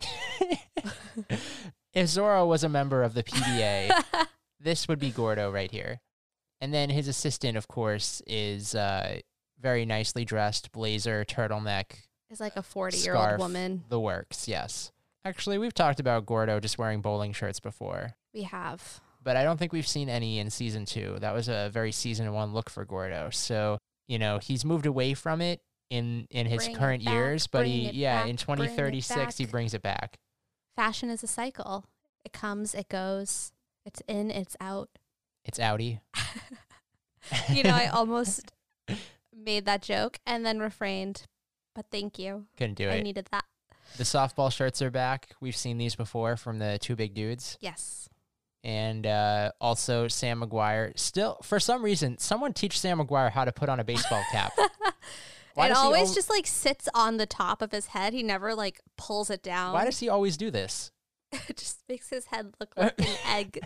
if 1.94 2.06
Zorro 2.08 2.46
was 2.46 2.62
a 2.62 2.68
member 2.68 3.02
of 3.02 3.14
the 3.14 3.22
PBA, 3.22 3.90
this 4.60 4.86
would 4.86 4.98
be 4.98 5.10
Gordo 5.10 5.50
right 5.50 5.70
here. 5.70 6.00
And 6.60 6.74
then 6.74 6.90
his 6.90 7.08
assistant, 7.08 7.56
of 7.56 7.68
course, 7.68 8.20
is 8.26 8.74
uh, 8.74 9.20
very 9.58 9.86
nicely 9.86 10.24
dressed, 10.24 10.72
blazer, 10.72 11.24
turtleneck, 11.24 12.05
Is 12.30 12.40
like 12.40 12.56
a 12.56 12.62
40 12.62 12.96
year 12.98 13.14
old 13.14 13.38
woman. 13.38 13.84
The 13.88 14.00
works, 14.00 14.48
yes. 14.48 14.90
Actually, 15.24 15.58
we've 15.58 15.74
talked 15.74 16.00
about 16.00 16.26
Gordo 16.26 16.60
just 16.60 16.78
wearing 16.78 17.00
bowling 17.00 17.32
shirts 17.32 17.58
before, 17.60 18.10
We 18.32 18.42
have. 18.42 19.00
but 19.22 19.36
I 19.36 19.42
don't 19.44 19.58
think 19.58 19.72
we've 19.72 19.86
seen 19.86 20.08
any 20.08 20.38
in 20.38 20.50
season 20.50 20.84
two. 20.84 21.16
That 21.20 21.34
was 21.34 21.48
a 21.48 21.68
very 21.72 21.90
season 21.92 22.32
one 22.32 22.52
look 22.52 22.70
for 22.70 22.84
Gordo. 22.84 23.30
So, 23.30 23.78
you 24.08 24.18
know, 24.18 24.38
he's 24.38 24.64
moved 24.64 24.86
away 24.86 25.14
from 25.14 25.40
it 25.40 25.60
in 25.90 26.26
in 26.30 26.46
his 26.46 26.64
Bring 26.64 26.76
current 26.76 27.04
back, 27.04 27.14
years, 27.14 27.46
but 27.46 27.66
he 27.66 27.90
yeah, 27.90 28.20
back, 28.22 28.28
in 28.30 28.36
bring 28.36 28.58
2036 28.58 29.38
he 29.38 29.46
brings 29.46 29.72
it 29.74 29.82
back. 29.82 30.16
Fashion 30.76 31.10
is 31.10 31.22
a 31.22 31.28
cycle. 31.28 31.86
It 32.24 32.32
comes, 32.32 32.74
it 32.74 32.88
goes, 32.88 33.52
it's 33.84 34.02
in, 34.08 34.30
it's 34.32 34.56
out. 34.60 34.88
It's 35.44 35.58
Audi. 35.60 36.00
You 37.52 37.64
know, 37.64 37.70
I 37.74 37.86
almost 37.92 38.52
made 39.36 39.64
that 39.66 39.82
joke 39.82 40.18
and 40.24 40.46
then 40.46 40.60
refrained, 40.60 41.24
but 41.76 41.86
thank 41.90 42.18
you. 42.18 42.46
Couldn't 42.56 42.74
do 42.74 42.88
I 42.88 42.94
it. 42.94 43.02
needed 43.02 43.28
that. 43.30 43.44
The 43.98 44.04
softball 44.04 44.50
shirts 44.50 44.82
are 44.82 44.90
back. 44.90 45.28
We've 45.40 45.56
seen 45.56 45.78
these 45.78 45.94
before 45.94 46.36
from 46.36 46.58
the 46.58 46.78
two 46.80 46.96
big 46.96 47.14
dudes. 47.14 47.56
Yes. 47.60 48.08
And 48.64 49.06
uh, 49.06 49.52
also 49.60 50.08
Sam 50.08 50.40
McGuire. 50.40 50.98
Still, 50.98 51.38
for 51.42 51.60
some 51.60 51.84
reason, 51.84 52.18
someone 52.18 52.52
teach 52.52 52.80
Sam 52.80 52.98
McGuire 52.98 53.30
how 53.30 53.44
to 53.44 53.52
put 53.52 53.68
on 53.68 53.78
a 53.78 53.84
baseball 53.84 54.24
cap. 54.32 54.52
Why 55.54 55.68
it 55.68 55.76
always 55.76 56.08
al- 56.08 56.14
just 56.14 56.28
like 56.30 56.46
sits 56.46 56.88
on 56.94 57.18
the 57.18 57.26
top 57.26 57.62
of 57.62 57.72
his 57.72 57.88
head. 57.88 58.12
He 58.12 58.22
never 58.22 58.54
like 58.54 58.80
pulls 58.96 59.30
it 59.30 59.42
down. 59.42 59.72
Why 59.72 59.84
does 59.84 60.00
he 60.00 60.08
always 60.08 60.36
do 60.36 60.50
this? 60.50 60.90
it 61.32 61.56
just 61.56 61.82
makes 61.88 62.08
his 62.10 62.26
head 62.26 62.52
look 62.58 62.74
like 62.76 62.98
an 62.98 63.06
egg. 63.28 63.60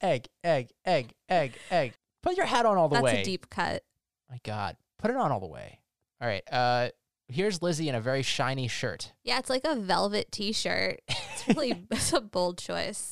egg, 0.00 0.28
egg, 0.42 0.70
egg, 0.84 1.12
egg, 1.28 1.54
egg. 1.70 1.92
Put 2.22 2.36
your 2.36 2.46
hat 2.46 2.66
on 2.66 2.76
all 2.76 2.88
the 2.88 2.94
That's 2.94 3.04
way. 3.04 3.12
That's 3.16 3.28
a 3.28 3.30
deep 3.30 3.48
cut. 3.50 3.84
My 4.30 4.40
God, 4.44 4.76
put 4.98 5.10
it 5.10 5.16
on 5.16 5.32
all 5.32 5.40
the 5.40 5.46
way. 5.46 5.80
All 6.20 6.28
right. 6.28 6.42
Uh, 6.50 6.88
here's 7.32 7.62
Lizzie 7.62 7.88
in 7.88 7.94
a 7.94 8.00
very 8.00 8.22
shiny 8.22 8.68
shirt. 8.68 9.12
Yeah, 9.24 9.38
it's 9.38 9.50
like 9.50 9.64
a 9.64 9.74
velvet 9.74 10.30
t-shirt. 10.32 11.00
It's 11.32 11.48
really 11.48 11.86
it's 11.90 12.12
a 12.12 12.20
bold 12.20 12.58
choice. 12.58 13.10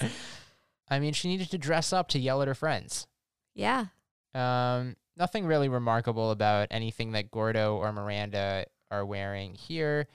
I 0.88 1.00
mean, 1.00 1.14
she 1.14 1.28
needed 1.28 1.50
to 1.52 1.58
dress 1.58 1.92
up 1.92 2.08
to 2.08 2.18
yell 2.18 2.42
at 2.42 2.48
her 2.48 2.54
friends. 2.54 3.06
Yeah. 3.54 3.86
Um, 4.34 4.96
nothing 5.16 5.46
really 5.46 5.68
remarkable 5.68 6.30
about 6.30 6.68
anything 6.70 7.12
that 7.12 7.30
Gordo 7.30 7.76
or 7.76 7.92
Miranda 7.92 8.66
are 8.90 9.06
wearing 9.06 9.54
here. 9.54 10.06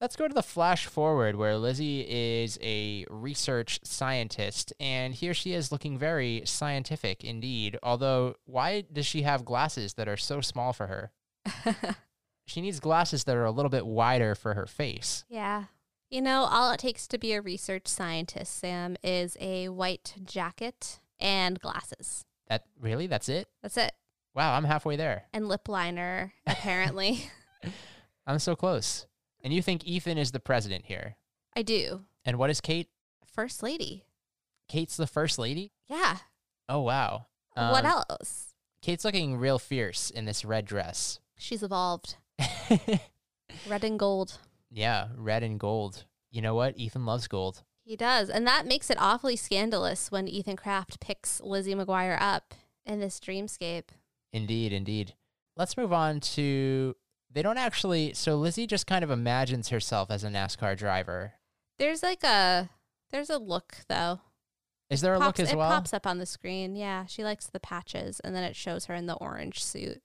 Let's 0.00 0.14
go 0.14 0.28
to 0.28 0.34
the 0.34 0.42
flash 0.42 0.86
forward 0.86 1.34
where 1.34 1.56
Lizzie 1.56 2.06
is 2.08 2.56
a 2.62 3.04
research 3.10 3.80
scientist, 3.82 4.72
and 4.78 5.12
here 5.12 5.34
she 5.34 5.52
is 5.52 5.72
looking 5.72 5.98
very 5.98 6.42
scientific 6.44 7.24
indeed. 7.24 7.76
Although, 7.82 8.36
why 8.44 8.84
does 8.92 9.06
she 9.06 9.22
have 9.22 9.44
glasses 9.44 9.94
that 9.94 10.08
are 10.08 10.16
so 10.16 10.40
small 10.40 10.72
for 10.72 10.86
her? 10.86 11.10
She 12.48 12.60
needs 12.60 12.80
glasses 12.80 13.24
that 13.24 13.36
are 13.36 13.44
a 13.44 13.50
little 13.50 13.68
bit 13.68 13.86
wider 13.86 14.34
for 14.34 14.54
her 14.54 14.66
face. 14.66 15.24
Yeah. 15.28 15.64
You 16.10 16.22
know, 16.22 16.44
all 16.44 16.72
it 16.72 16.80
takes 16.80 17.06
to 17.08 17.18
be 17.18 17.34
a 17.34 17.42
research 17.42 17.86
scientist, 17.86 18.56
Sam, 18.58 18.96
is 19.04 19.36
a 19.40 19.68
white 19.68 20.14
jacket 20.24 21.00
and 21.20 21.60
glasses. 21.60 22.24
That 22.48 22.64
really? 22.80 23.06
That's 23.06 23.28
it? 23.28 23.48
That's 23.62 23.76
it. 23.76 23.92
Wow, 24.34 24.54
I'm 24.54 24.64
halfway 24.64 24.96
there. 24.96 25.24
And 25.34 25.46
lip 25.48 25.68
liner, 25.68 26.32
apparently. 26.46 27.30
I'm 28.26 28.38
so 28.38 28.56
close. 28.56 29.06
And 29.44 29.52
you 29.52 29.60
think 29.60 29.84
Ethan 29.86 30.16
is 30.16 30.32
the 30.32 30.40
president 30.40 30.86
here? 30.86 31.16
I 31.54 31.62
do. 31.62 32.04
And 32.24 32.38
what 32.38 32.50
is 32.50 32.60
Kate? 32.62 32.88
First 33.26 33.62
lady. 33.62 34.04
Kate's 34.68 34.96
the 34.96 35.06
first 35.06 35.38
lady? 35.38 35.72
Yeah. 35.86 36.16
Oh 36.68 36.80
wow. 36.80 37.26
what 37.54 37.84
Um, 37.84 38.02
else? 38.10 38.54
Kate's 38.80 39.04
looking 39.04 39.36
real 39.36 39.58
fierce 39.58 40.08
in 40.10 40.24
this 40.24 40.44
red 40.44 40.64
dress. 40.64 41.20
She's 41.36 41.62
evolved. 41.62 42.16
Red 43.68 43.84
and 43.84 43.98
gold. 43.98 44.38
yeah, 44.70 45.08
red 45.16 45.42
and 45.42 45.58
gold. 45.58 46.04
You 46.30 46.42
know 46.42 46.54
what? 46.54 46.76
Ethan 46.78 47.06
loves 47.06 47.26
gold. 47.28 47.62
He 47.84 47.96
does. 47.96 48.28
And 48.28 48.46
that 48.46 48.66
makes 48.66 48.90
it 48.90 48.98
awfully 49.00 49.36
scandalous 49.36 50.10
when 50.10 50.28
Ethan 50.28 50.56
Kraft 50.56 51.00
picks 51.00 51.40
Lizzie 51.40 51.74
McGuire 51.74 52.18
up 52.20 52.54
in 52.84 53.00
this 53.00 53.18
dreamscape. 53.18 53.88
Indeed, 54.32 54.72
indeed. 54.72 55.14
Let's 55.56 55.76
move 55.76 55.92
on 55.92 56.20
to 56.20 56.94
they 57.30 57.42
don't 57.42 57.58
actually 57.58 58.12
so 58.14 58.36
Lizzie 58.36 58.66
just 58.66 58.86
kind 58.86 59.02
of 59.02 59.10
imagines 59.10 59.70
herself 59.70 60.10
as 60.10 60.22
a 60.22 60.28
NASCAR 60.28 60.76
driver. 60.76 61.32
There's 61.78 62.02
like 62.02 62.22
a 62.24 62.68
there's 63.10 63.30
a 63.30 63.38
look 63.38 63.76
though. 63.88 64.20
Is 64.90 65.00
there 65.00 65.14
a 65.14 65.18
Pops- 65.18 65.38
look 65.38 65.46
as 65.48 65.52
it 65.52 65.56
well? 65.56 65.70
pops 65.70 65.92
up 65.94 66.06
on 66.06 66.18
the 66.18 66.26
screen. 66.26 66.76
Yeah, 66.76 67.06
she 67.06 67.24
likes 67.24 67.46
the 67.46 67.60
patches 67.60 68.20
and 68.20 68.34
then 68.36 68.44
it 68.44 68.54
shows 68.56 68.84
her 68.86 68.94
in 68.94 69.06
the 69.06 69.14
orange 69.14 69.62
suit. 69.64 70.02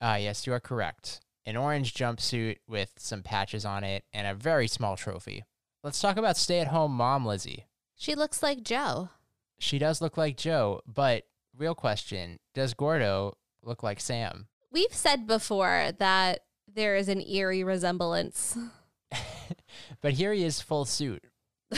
Ah, 0.00 0.16
yes, 0.16 0.46
you 0.46 0.52
are 0.54 0.60
correct. 0.60 1.20
An 1.46 1.56
orange 1.56 1.94
jumpsuit 1.94 2.56
with 2.68 2.92
some 2.98 3.22
patches 3.22 3.64
on 3.64 3.84
it 3.84 4.04
and 4.12 4.26
a 4.26 4.34
very 4.34 4.68
small 4.68 4.96
trophy. 4.96 5.44
Let's 5.82 6.00
talk 6.00 6.16
about 6.16 6.36
stay-at-home 6.36 6.92
mom 6.92 7.24
Lizzie. 7.24 7.66
She 7.94 8.14
looks 8.14 8.42
like 8.42 8.62
Jo. 8.62 9.10
She 9.58 9.78
does 9.78 10.02
look 10.02 10.16
like 10.16 10.36
Jo, 10.36 10.82
but 10.86 11.24
real 11.56 11.74
question, 11.74 12.38
does 12.52 12.74
Gordo 12.74 13.38
look 13.62 13.82
like 13.82 14.00
Sam? 14.00 14.48
We've 14.70 14.92
said 14.92 15.26
before 15.26 15.92
that 15.98 16.40
there 16.66 16.96
is 16.96 17.08
an 17.08 17.22
eerie 17.22 17.64
resemblance. 17.64 18.58
but 20.00 20.14
here 20.14 20.32
he 20.32 20.44
is 20.44 20.60
full 20.60 20.84
suit. 20.84 21.24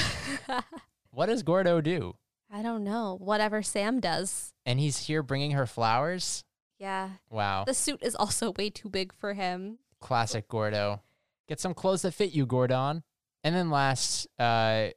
What 1.19 1.27
does 1.27 1.43
Gordo 1.43 1.81
do? 1.81 2.15
I 2.49 2.63
don't 2.63 2.85
know. 2.85 3.17
Whatever 3.19 3.61
Sam 3.61 3.99
does. 3.99 4.53
And 4.65 4.79
he's 4.79 4.99
here 4.99 5.21
bringing 5.21 5.51
her 5.51 5.67
flowers? 5.67 6.45
Yeah. 6.79 7.11
Wow. 7.31 7.65
The 7.65 7.75
suit 7.75 8.03
is 8.03 8.15
also 8.15 8.53
way 8.53 8.71
too 8.71 8.89
big 8.89 9.13
for 9.13 9.35
him. 9.35 9.79
Classic 10.01 10.47
Gordo. 10.49 11.03
Get 11.49 11.61
some 11.61 11.75
clothes 11.75 12.03
that 12.03 12.13
fit 12.15 12.33
you, 12.33 12.47
Gordon. 12.47 13.03
And 13.43 13.55
then 13.55 13.71
last, 13.71 14.27
uh, 14.39 14.89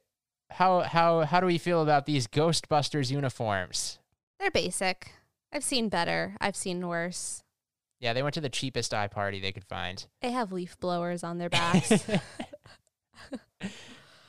how 0.50 0.80
how 0.80 1.20
how 1.20 1.40
do 1.40 1.46
we 1.46 1.58
feel 1.58 1.82
about 1.82 2.06
these 2.06 2.26
Ghostbusters 2.26 3.10
uniforms? 3.10 3.98
They're 4.38 4.50
basic. 4.50 5.12
I've 5.52 5.64
seen 5.64 5.88
better. 5.88 6.36
I've 6.40 6.56
seen 6.56 6.86
worse. 6.86 7.42
Yeah, 8.00 8.12
they 8.12 8.22
went 8.22 8.34
to 8.34 8.40
the 8.40 8.48
cheapest 8.48 8.92
eye 8.92 9.06
party 9.06 9.40
they 9.40 9.52
could 9.52 9.64
find. 9.64 10.04
They 10.20 10.32
have 10.32 10.50
leaf 10.52 10.78
blowers 10.80 11.22
on 11.24 11.38
their 11.38 11.48
backs. 11.50 12.04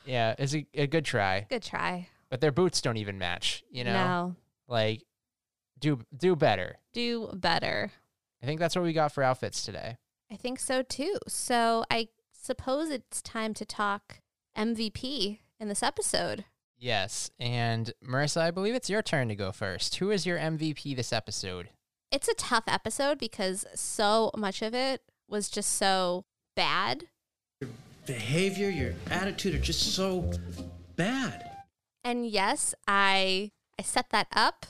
yeah, 0.04 0.34
it's 0.38 0.54
a, 0.54 0.66
a 0.74 0.86
good 0.86 1.04
try, 1.04 1.46
Good 1.48 1.62
try. 1.62 2.08
but 2.30 2.40
their 2.40 2.52
boots 2.52 2.80
don't 2.80 2.98
even 2.98 3.18
match. 3.18 3.64
You 3.70 3.84
know, 3.84 3.92
No. 3.92 4.36
like 4.68 5.02
do 5.84 6.00
do 6.16 6.34
better. 6.34 6.76
Do 6.94 7.30
better. 7.34 7.92
I 8.42 8.46
think 8.46 8.58
that's 8.58 8.74
what 8.74 8.84
we 8.84 8.94
got 8.94 9.12
for 9.12 9.22
outfits 9.22 9.64
today. 9.64 9.98
I 10.32 10.36
think 10.36 10.58
so 10.58 10.82
too. 10.82 11.18
So 11.28 11.84
I 11.90 12.08
suppose 12.32 12.88
it's 12.88 13.20
time 13.20 13.52
to 13.54 13.66
talk 13.66 14.20
MVP 14.56 15.40
in 15.60 15.68
this 15.68 15.82
episode. 15.82 16.46
Yes, 16.78 17.30
and 17.38 17.92
Marisa, 18.02 18.40
I 18.40 18.50
believe 18.50 18.74
it's 18.74 18.90
your 18.90 19.02
turn 19.02 19.28
to 19.28 19.34
go 19.34 19.52
first. 19.52 19.96
Who 19.96 20.10
is 20.10 20.26
your 20.26 20.38
MVP 20.38 20.96
this 20.96 21.12
episode? 21.12 21.68
It's 22.10 22.28
a 22.28 22.34
tough 22.34 22.64
episode 22.66 23.18
because 23.18 23.66
so 23.74 24.30
much 24.36 24.62
of 24.62 24.74
it 24.74 25.02
was 25.28 25.50
just 25.50 25.72
so 25.72 26.24
bad. 26.56 27.04
Your 27.60 27.70
behavior, 28.06 28.70
your 28.70 28.94
attitude 29.10 29.54
are 29.54 29.58
just 29.58 29.94
so 29.94 30.30
bad. 30.96 31.50
And 32.02 32.26
yes, 32.26 32.74
I 32.88 33.50
I 33.78 33.82
set 33.82 34.10
that 34.10 34.28
up 34.32 34.66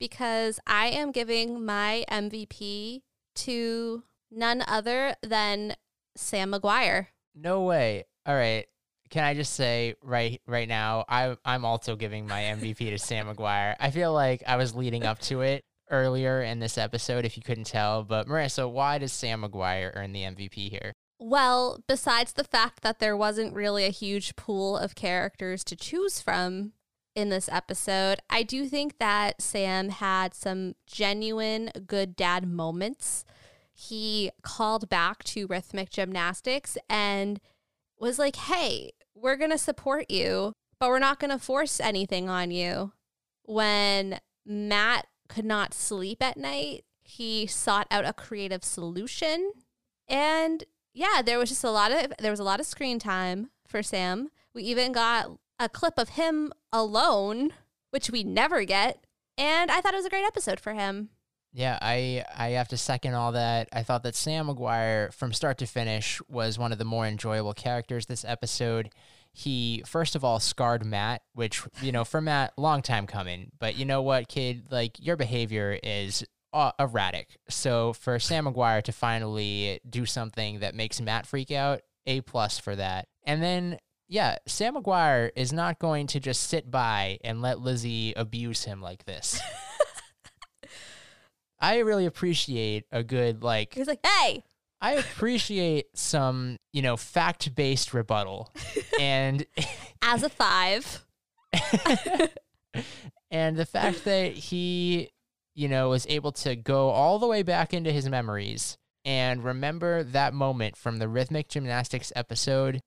because 0.00 0.58
I 0.66 0.86
am 0.86 1.12
giving 1.12 1.64
my 1.64 2.04
MVP 2.10 3.02
to 3.36 4.02
none 4.30 4.64
other 4.66 5.14
than 5.22 5.76
Sam 6.16 6.52
McGuire. 6.52 7.06
No 7.36 7.62
way. 7.62 8.04
All 8.26 8.34
right. 8.34 8.66
Can 9.10 9.24
I 9.24 9.34
just 9.34 9.54
say 9.54 9.94
right 10.02 10.40
right 10.46 10.68
now, 10.68 11.04
I 11.08 11.36
I'm 11.44 11.64
also 11.64 11.96
giving 11.96 12.26
my 12.26 12.40
MVP 12.42 12.90
to 12.90 12.98
Sam 12.98 13.26
McGuire. 13.26 13.74
I 13.78 13.90
feel 13.90 14.12
like 14.12 14.42
I 14.46 14.56
was 14.56 14.74
leading 14.74 15.04
up 15.04 15.18
to 15.22 15.42
it 15.42 15.64
earlier 15.90 16.42
in 16.42 16.60
this 16.60 16.78
episode, 16.78 17.24
if 17.24 17.36
you 17.36 17.42
couldn't 17.42 17.64
tell. 17.64 18.04
But 18.04 18.28
Marisa, 18.28 18.70
why 18.70 18.98
does 18.98 19.12
Sam 19.12 19.42
McGuire 19.42 19.90
earn 19.94 20.12
the 20.12 20.22
MVP 20.22 20.70
here? 20.70 20.94
Well, 21.18 21.82
besides 21.86 22.32
the 22.32 22.44
fact 22.44 22.82
that 22.82 22.98
there 22.98 23.16
wasn't 23.16 23.52
really 23.52 23.84
a 23.84 23.90
huge 23.90 24.36
pool 24.36 24.78
of 24.78 24.94
characters 24.94 25.62
to 25.64 25.76
choose 25.76 26.20
from 26.20 26.72
in 27.14 27.28
this 27.28 27.48
episode, 27.50 28.20
I 28.28 28.42
do 28.42 28.66
think 28.66 28.98
that 28.98 29.42
Sam 29.42 29.88
had 29.88 30.34
some 30.34 30.74
genuine 30.86 31.70
good 31.86 32.16
dad 32.16 32.46
moments. 32.46 33.24
He 33.72 34.30
called 34.42 34.88
back 34.88 35.24
to 35.24 35.46
rhythmic 35.46 35.90
gymnastics 35.90 36.76
and 36.88 37.40
was 37.98 38.18
like, 38.18 38.36
hey, 38.36 38.92
we're 39.14 39.36
going 39.36 39.50
to 39.50 39.58
support 39.58 40.10
you, 40.10 40.54
but 40.78 40.88
we're 40.88 40.98
not 40.98 41.18
going 41.18 41.30
to 41.30 41.38
force 41.38 41.80
anything 41.80 42.28
on 42.28 42.50
you. 42.50 42.92
When 43.44 44.20
Matt 44.46 45.06
could 45.28 45.44
not 45.44 45.74
sleep 45.74 46.22
at 46.22 46.36
night, 46.36 46.84
he 47.02 47.46
sought 47.46 47.86
out 47.90 48.04
a 48.06 48.12
creative 48.12 48.64
solution. 48.64 49.52
And 50.08 50.64
yeah, 50.92 51.22
there 51.24 51.38
was 51.38 51.48
just 51.48 51.64
a 51.64 51.70
lot 51.70 51.92
of 51.92 52.12
there 52.18 52.30
was 52.30 52.40
a 52.40 52.44
lot 52.44 52.60
of 52.60 52.66
screen 52.66 52.98
time 52.98 53.50
for 53.66 53.82
Sam. 53.82 54.30
We 54.54 54.62
even 54.64 54.92
got 54.92 55.30
a 55.60 55.68
clip 55.68 55.98
of 55.98 56.10
him 56.10 56.52
alone, 56.72 57.52
which 57.90 58.10
we 58.10 58.24
never 58.24 58.64
get. 58.64 59.04
And 59.38 59.70
I 59.70 59.80
thought 59.80 59.94
it 59.94 59.98
was 59.98 60.06
a 60.06 60.10
great 60.10 60.24
episode 60.24 60.58
for 60.58 60.72
him. 60.72 61.10
Yeah, 61.52 61.78
I 61.82 62.24
I 62.36 62.50
have 62.50 62.68
to 62.68 62.76
second 62.76 63.14
all 63.14 63.32
that. 63.32 63.68
I 63.72 63.82
thought 63.82 64.02
that 64.04 64.14
Sam 64.14 64.46
McGuire, 64.46 65.12
from 65.12 65.32
start 65.32 65.58
to 65.58 65.66
finish, 65.66 66.20
was 66.28 66.58
one 66.58 66.72
of 66.72 66.78
the 66.78 66.84
more 66.84 67.06
enjoyable 67.06 67.54
characters 67.54 68.06
this 68.06 68.24
episode. 68.24 68.90
He 69.32 69.82
first 69.86 70.14
of 70.14 70.24
all 70.24 70.38
scarred 70.38 70.84
Matt, 70.84 71.22
which 71.34 71.62
you 71.82 71.92
know 71.92 72.04
for 72.04 72.20
Matt, 72.20 72.52
long 72.56 72.82
time 72.82 73.06
coming. 73.06 73.50
But 73.58 73.76
you 73.76 73.84
know 73.84 74.00
what, 74.02 74.28
kid, 74.28 74.66
like 74.70 75.04
your 75.04 75.16
behavior 75.16 75.78
is 75.82 76.24
uh, 76.52 76.72
erratic. 76.78 77.36
So 77.48 77.92
for 77.94 78.18
Sam 78.18 78.46
McGuire 78.46 78.82
to 78.84 78.92
finally 78.92 79.80
do 79.88 80.06
something 80.06 80.60
that 80.60 80.74
makes 80.74 81.00
Matt 81.00 81.26
freak 81.26 81.50
out, 81.50 81.80
a 82.06 82.20
plus 82.20 82.58
for 82.60 82.76
that. 82.76 83.08
And 83.24 83.42
then 83.42 83.78
yeah, 84.10 84.36
Sam 84.46 84.74
McGuire 84.74 85.30
is 85.36 85.52
not 85.52 85.78
going 85.78 86.08
to 86.08 86.18
just 86.18 86.48
sit 86.48 86.68
by 86.68 87.20
and 87.22 87.40
let 87.40 87.60
Lizzie 87.60 88.12
abuse 88.16 88.64
him 88.64 88.82
like 88.82 89.04
this. 89.04 89.40
I 91.60 91.78
really 91.78 92.06
appreciate 92.06 92.86
a 92.90 93.04
good 93.04 93.44
like 93.44 93.74
He's 93.74 93.86
like, 93.86 94.04
hey, 94.04 94.42
I 94.80 94.94
appreciate 94.94 95.96
some, 95.96 96.56
you 96.72 96.82
know, 96.82 96.96
fact-based 96.96 97.94
rebuttal. 97.94 98.52
and 99.00 99.46
as 100.02 100.24
a 100.24 100.28
five. 100.28 101.04
and 103.30 103.56
the 103.56 103.66
fact 103.66 104.04
that 104.06 104.32
he, 104.32 105.10
you 105.54 105.68
know, 105.68 105.90
was 105.90 106.04
able 106.08 106.32
to 106.32 106.56
go 106.56 106.88
all 106.88 107.20
the 107.20 107.28
way 107.28 107.44
back 107.44 107.72
into 107.72 107.92
his 107.92 108.08
memories 108.08 108.76
and 109.04 109.44
remember 109.44 110.02
that 110.02 110.34
moment 110.34 110.76
from 110.76 110.98
the 110.98 111.08
rhythmic 111.08 111.48
gymnastics 111.48 112.12
episode, 112.16 112.80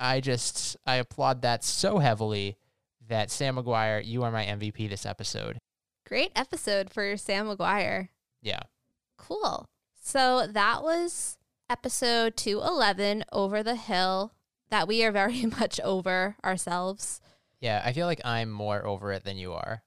I 0.00 0.20
just 0.20 0.76
I 0.86 0.96
applaud 0.96 1.42
that 1.42 1.62
so 1.62 1.98
heavily 1.98 2.56
that 3.08 3.30
Sam 3.30 3.56
McGuire, 3.56 4.04
you 4.04 4.22
are 4.22 4.32
my 4.32 4.44
MVP 4.44 4.88
this 4.88 5.04
episode. 5.04 5.58
Great 6.06 6.32
episode 6.34 6.90
for 6.90 7.16
Sam 7.16 7.46
McGuire. 7.46 8.08
Yeah. 8.40 8.62
Cool. 9.18 9.66
So 10.02 10.46
that 10.46 10.82
was 10.82 11.36
episode 11.68 12.36
211, 12.36 13.24
Over 13.30 13.62
the 13.62 13.76
Hill, 13.76 14.32
that 14.70 14.88
we 14.88 15.04
are 15.04 15.12
very 15.12 15.44
much 15.60 15.78
over 15.80 16.36
ourselves. 16.44 17.20
Yeah, 17.60 17.82
I 17.84 17.92
feel 17.92 18.06
like 18.06 18.20
I'm 18.24 18.50
more 18.50 18.84
over 18.86 19.12
it 19.12 19.24
than 19.24 19.36
you 19.36 19.52
are. 19.52 19.82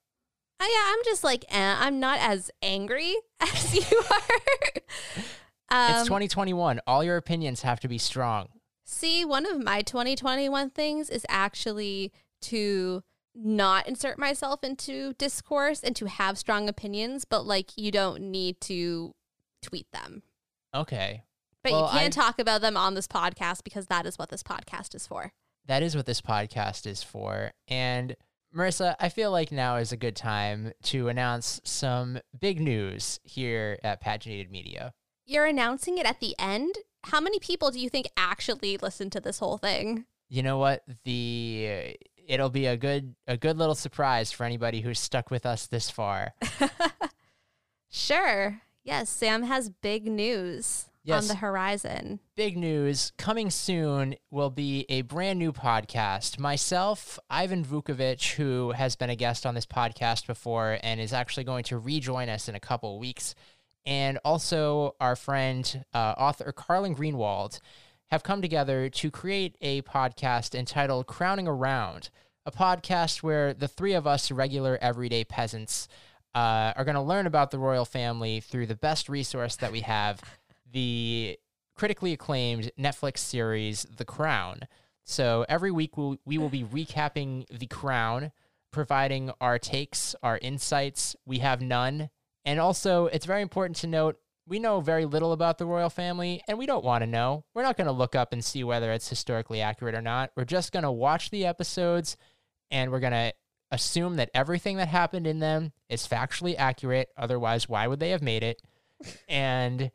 Oh, 0.59 0.65
yeah, 0.65 0.93
I'm 0.95 1.03
just 1.03 1.23
like, 1.23 1.43
eh, 1.49 1.75
I'm 1.79 1.99
not 1.99 2.19
as 2.19 2.51
angry 2.61 3.15
as 3.39 3.73
you 3.75 4.01
are. 4.11 5.89
um, 5.89 5.95
it's 5.95 6.03
2021. 6.03 6.79
All 6.85 7.03
your 7.03 7.17
opinions 7.17 7.63
have 7.63 7.79
to 7.81 7.87
be 7.87 7.97
strong. 7.97 8.47
See, 8.85 9.23
one 9.25 9.45
of 9.45 9.63
my 9.63 9.81
2021 9.81 10.69
things 10.71 11.09
is 11.09 11.25
actually 11.29 12.11
to 12.43 13.03
not 13.35 13.87
insert 13.87 14.19
myself 14.19 14.63
into 14.63 15.13
discourse 15.13 15.81
and 15.81 15.95
to 15.95 16.05
have 16.07 16.37
strong 16.37 16.69
opinions, 16.69 17.25
but 17.25 17.45
like 17.45 17.71
you 17.77 17.91
don't 17.91 18.21
need 18.21 18.59
to 18.61 19.13
tweet 19.61 19.87
them. 19.91 20.21
Okay. 20.75 21.23
But 21.63 21.71
Well, 21.71 21.85
you 21.85 21.99
can't 21.99 22.17
I- 22.17 22.21
talk 22.21 22.39
about 22.39 22.61
them 22.61 22.75
on 22.77 22.93
this 22.93 23.07
podcast 23.07 23.63
because 23.63 23.87
that 23.87 24.05
is 24.05 24.17
what 24.19 24.29
this 24.29 24.43
podcast 24.43 24.93
is 24.95 25.07
for. 25.07 25.31
that 25.65 25.81
is 25.81 25.95
what 25.95 26.05
this 26.05 26.19
podcast 26.19 26.85
is 26.85 27.01
for. 27.01 27.51
And 27.69 28.17
Marisa, 28.53 28.95
I 28.99 29.07
feel 29.07 29.31
like 29.31 29.49
now 29.51 29.77
is 29.77 29.93
a 29.93 29.97
good 29.97 30.15
time 30.15 30.73
to 30.83 31.07
announce 31.07 31.61
some 31.63 32.19
big 32.37 32.59
news 32.59 33.19
here 33.23 33.79
at 33.81 34.03
Paginated 34.03 34.51
Media. 34.51 34.93
You're 35.25 35.45
announcing 35.45 35.97
it 35.97 36.05
at 36.05 36.19
the 36.19 36.35
end. 36.37 36.75
How 37.05 37.19
many 37.21 37.39
people 37.39 37.71
do 37.71 37.79
you 37.79 37.89
think 37.89 38.07
actually 38.17 38.77
listen 38.77 39.09
to 39.11 39.19
this 39.19 39.39
whole 39.39 39.57
thing? 39.57 40.05
You 40.29 40.41
know 40.43 40.57
what? 40.57 40.83
The 41.03 41.69
uh, 41.69 41.91
it'll 42.27 42.49
be 42.49 42.65
a 42.65 42.77
good 42.77 43.15
a 43.27 43.37
good 43.37 43.57
little 43.57 43.75
surprise 43.75 44.31
for 44.31 44.43
anybody 44.45 44.81
who's 44.81 44.99
stuck 44.99 45.29
with 45.29 45.45
us 45.45 45.67
this 45.67 45.89
far. 45.89 46.33
Sure. 47.89 48.59
Yes, 48.83 49.09
Sam 49.09 49.43
has 49.43 49.69
big 49.69 50.07
news 50.07 50.89
Yes. 51.05 51.21
on 51.23 51.27
the 51.27 51.35
horizon. 51.35 52.21
big 52.35 52.57
news 52.57 53.11
coming 53.17 53.49
soon 53.49 54.15
will 54.31 54.49
be 54.49 54.85
a 54.87 55.01
brand 55.01 55.37
new 55.37 55.51
podcast. 55.51 56.39
Myself, 56.39 57.19
Ivan 57.29 57.63
Vukovic, 57.65 58.33
who 58.35 58.71
has 58.71 58.95
been 58.95 59.09
a 59.09 59.15
guest 59.15 59.45
on 59.45 59.53
this 59.53 59.65
podcast 59.65 60.25
before 60.25 60.79
and 60.81 61.01
is 61.01 61.11
actually 61.13 61.43
going 61.43 61.65
to 61.65 61.77
rejoin 61.77 62.29
us 62.29 62.47
in 62.47 62.55
a 62.55 62.59
couple 62.59 62.97
weeks, 62.99 63.35
and 63.85 64.19
also 64.23 64.95
our 64.99 65.15
friend, 65.15 65.85
uh, 65.93 66.13
author 66.17 66.51
Carlyn 66.51 66.95
Greenwald, 66.95 67.59
have 68.11 68.23
come 68.23 68.41
together 68.41 68.89
to 68.89 69.09
create 69.09 69.55
a 69.61 69.81
podcast 69.81 70.53
entitled 70.53 71.07
Crowning 71.07 71.47
Around, 71.47 72.09
a 72.45 72.51
podcast 72.51 73.23
where 73.23 73.53
the 73.53 73.67
three 73.67 73.93
of 73.93 74.05
us 74.05 74.31
regular 74.31 74.77
everyday 74.81 75.23
peasants 75.23 75.87
uh, 76.35 76.73
are 76.75 76.85
going 76.85 76.95
to 76.95 77.01
learn 77.01 77.27
about 77.27 77.51
the 77.51 77.59
royal 77.59 77.85
family 77.85 78.39
through 78.39 78.67
the 78.67 78.75
best 78.75 79.09
resource 79.09 79.55
that 79.55 79.71
we 79.71 79.81
have 79.81 80.21
the 80.71 81.37
critically 81.75 82.13
acclaimed 82.13 82.71
Netflix 82.79 83.19
series 83.19 83.83
The 83.97 84.05
Crown. 84.05 84.61
So 85.05 85.45
every 85.49 85.71
week 85.71 85.97
we'll, 85.97 86.17
we 86.25 86.37
will 86.37 86.49
be 86.49 86.63
recapping 86.63 87.45
The 87.47 87.67
Crown, 87.67 88.31
providing 88.71 89.31
our 89.41 89.59
takes, 89.59 90.15
our 90.23 90.37
insights. 90.37 91.15
We 91.25 91.39
have 91.39 91.61
none. 91.61 92.09
And 92.45 92.59
also, 92.59 93.07
it's 93.07 93.25
very 93.25 93.41
important 93.41 93.77
to 93.77 93.87
note 93.87 94.17
we 94.45 94.59
know 94.59 94.81
very 94.81 95.05
little 95.05 95.31
about 95.31 95.57
the 95.57 95.65
royal 95.65 95.89
family 95.89 96.41
and 96.47 96.57
we 96.57 96.65
don't 96.65 96.83
want 96.83 97.01
to 97.01 97.07
know. 97.07 97.45
We're 97.53 97.63
not 97.63 97.77
going 97.77 97.87
to 97.87 97.93
look 97.93 98.15
up 98.15 98.33
and 98.33 98.43
see 98.43 98.63
whether 98.63 98.91
it's 98.91 99.07
historically 99.07 99.61
accurate 99.61 99.95
or 99.95 100.01
not. 100.01 100.31
We're 100.35 100.43
just 100.43 100.71
going 100.71 100.83
to 100.83 100.91
watch 100.91 101.29
the 101.29 101.45
episodes 101.45 102.17
and 102.69 102.91
we're 102.91 102.99
going 102.99 103.13
to 103.13 103.33
assume 103.71 104.17
that 104.17 104.29
everything 104.33 104.77
that 104.77 104.89
happened 104.89 105.27
in 105.27 105.39
them 105.39 105.71
is 105.89 106.07
factually 106.07 106.55
accurate. 106.57 107.09
Otherwise, 107.17 107.69
why 107.69 107.87
would 107.87 107.99
they 107.99 108.09
have 108.09 108.21
made 108.21 108.43
it? 108.43 108.61
And 109.29 109.91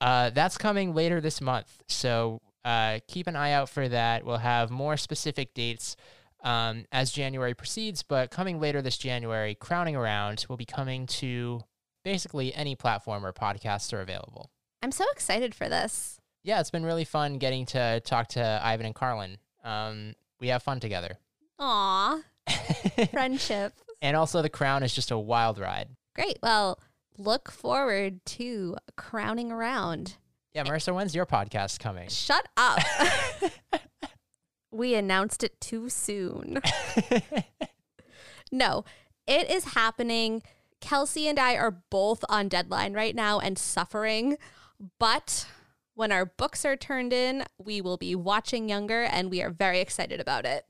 uh, 0.00 0.30
that's 0.30 0.58
coming 0.58 0.94
later 0.94 1.20
this 1.20 1.40
month. 1.40 1.82
So 1.88 2.40
uh, 2.64 2.98
keep 3.06 3.26
an 3.26 3.36
eye 3.36 3.52
out 3.52 3.68
for 3.68 3.88
that. 3.88 4.24
We'll 4.24 4.36
have 4.38 4.70
more 4.70 4.96
specific 4.96 5.54
dates 5.54 5.96
um, 6.42 6.84
as 6.92 7.10
January 7.12 7.54
proceeds, 7.54 8.02
but 8.02 8.30
coming 8.30 8.60
later 8.60 8.82
this 8.82 8.98
January, 8.98 9.54
Crowning 9.54 9.96
Around 9.96 10.44
will 10.48 10.56
be 10.56 10.64
coming 10.64 11.06
to 11.06 11.62
basically 12.06 12.54
any 12.54 12.76
platform 12.76 13.24
where 13.24 13.32
podcasts 13.32 13.92
are 13.92 14.00
available. 14.00 14.48
I'm 14.80 14.92
so 14.92 15.04
excited 15.12 15.56
for 15.56 15.68
this. 15.68 16.20
Yeah, 16.44 16.60
it's 16.60 16.70
been 16.70 16.84
really 16.84 17.04
fun 17.04 17.38
getting 17.38 17.66
to 17.66 17.98
talk 18.04 18.28
to 18.28 18.60
Ivan 18.62 18.86
and 18.86 18.94
Carlyn. 18.94 19.38
Um, 19.64 20.14
we 20.38 20.46
have 20.48 20.62
fun 20.62 20.78
together. 20.78 21.18
Aw, 21.58 22.20
friendship. 23.10 23.72
and 24.00 24.16
also, 24.16 24.40
The 24.40 24.48
Crown 24.48 24.84
is 24.84 24.94
just 24.94 25.10
a 25.10 25.18
wild 25.18 25.58
ride. 25.58 25.88
Great. 26.14 26.38
Well, 26.44 26.78
look 27.18 27.50
forward 27.50 28.24
to 28.26 28.76
crowning 28.96 29.50
around. 29.50 30.16
Yeah, 30.54 30.62
Marisa, 30.62 30.94
when's 30.94 31.12
your 31.12 31.26
podcast 31.26 31.80
coming? 31.80 32.08
Shut 32.08 32.46
up. 32.56 32.78
we 34.70 34.94
announced 34.94 35.42
it 35.42 35.60
too 35.60 35.88
soon. 35.88 36.60
no, 38.52 38.84
it 39.26 39.50
is 39.50 39.64
happening. 39.74 40.44
Kelsey 40.80 41.28
and 41.28 41.38
I 41.38 41.56
are 41.56 41.82
both 41.90 42.24
on 42.28 42.48
deadline 42.48 42.92
right 42.94 43.14
now 43.14 43.38
and 43.38 43.58
suffering. 43.58 44.36
But 44.98 45.46
when 45.94 46.12
our 46.12 46.26
books 46.26 46.64
are 46.64 46.76
turned 46.76 47.12
in, 47.12 47.44
we 47.58 47.80
will 47.80 47.96
be 47.96 48.14
watching 48.14 48.68
Younger 48.68 49.02
and 49.02 49.30
we 49.30 49.42
are 49.42 49.50
very 49.50 49.80
excited 49.80 50.20
about 50.20 50.44
it. 50.44 50.66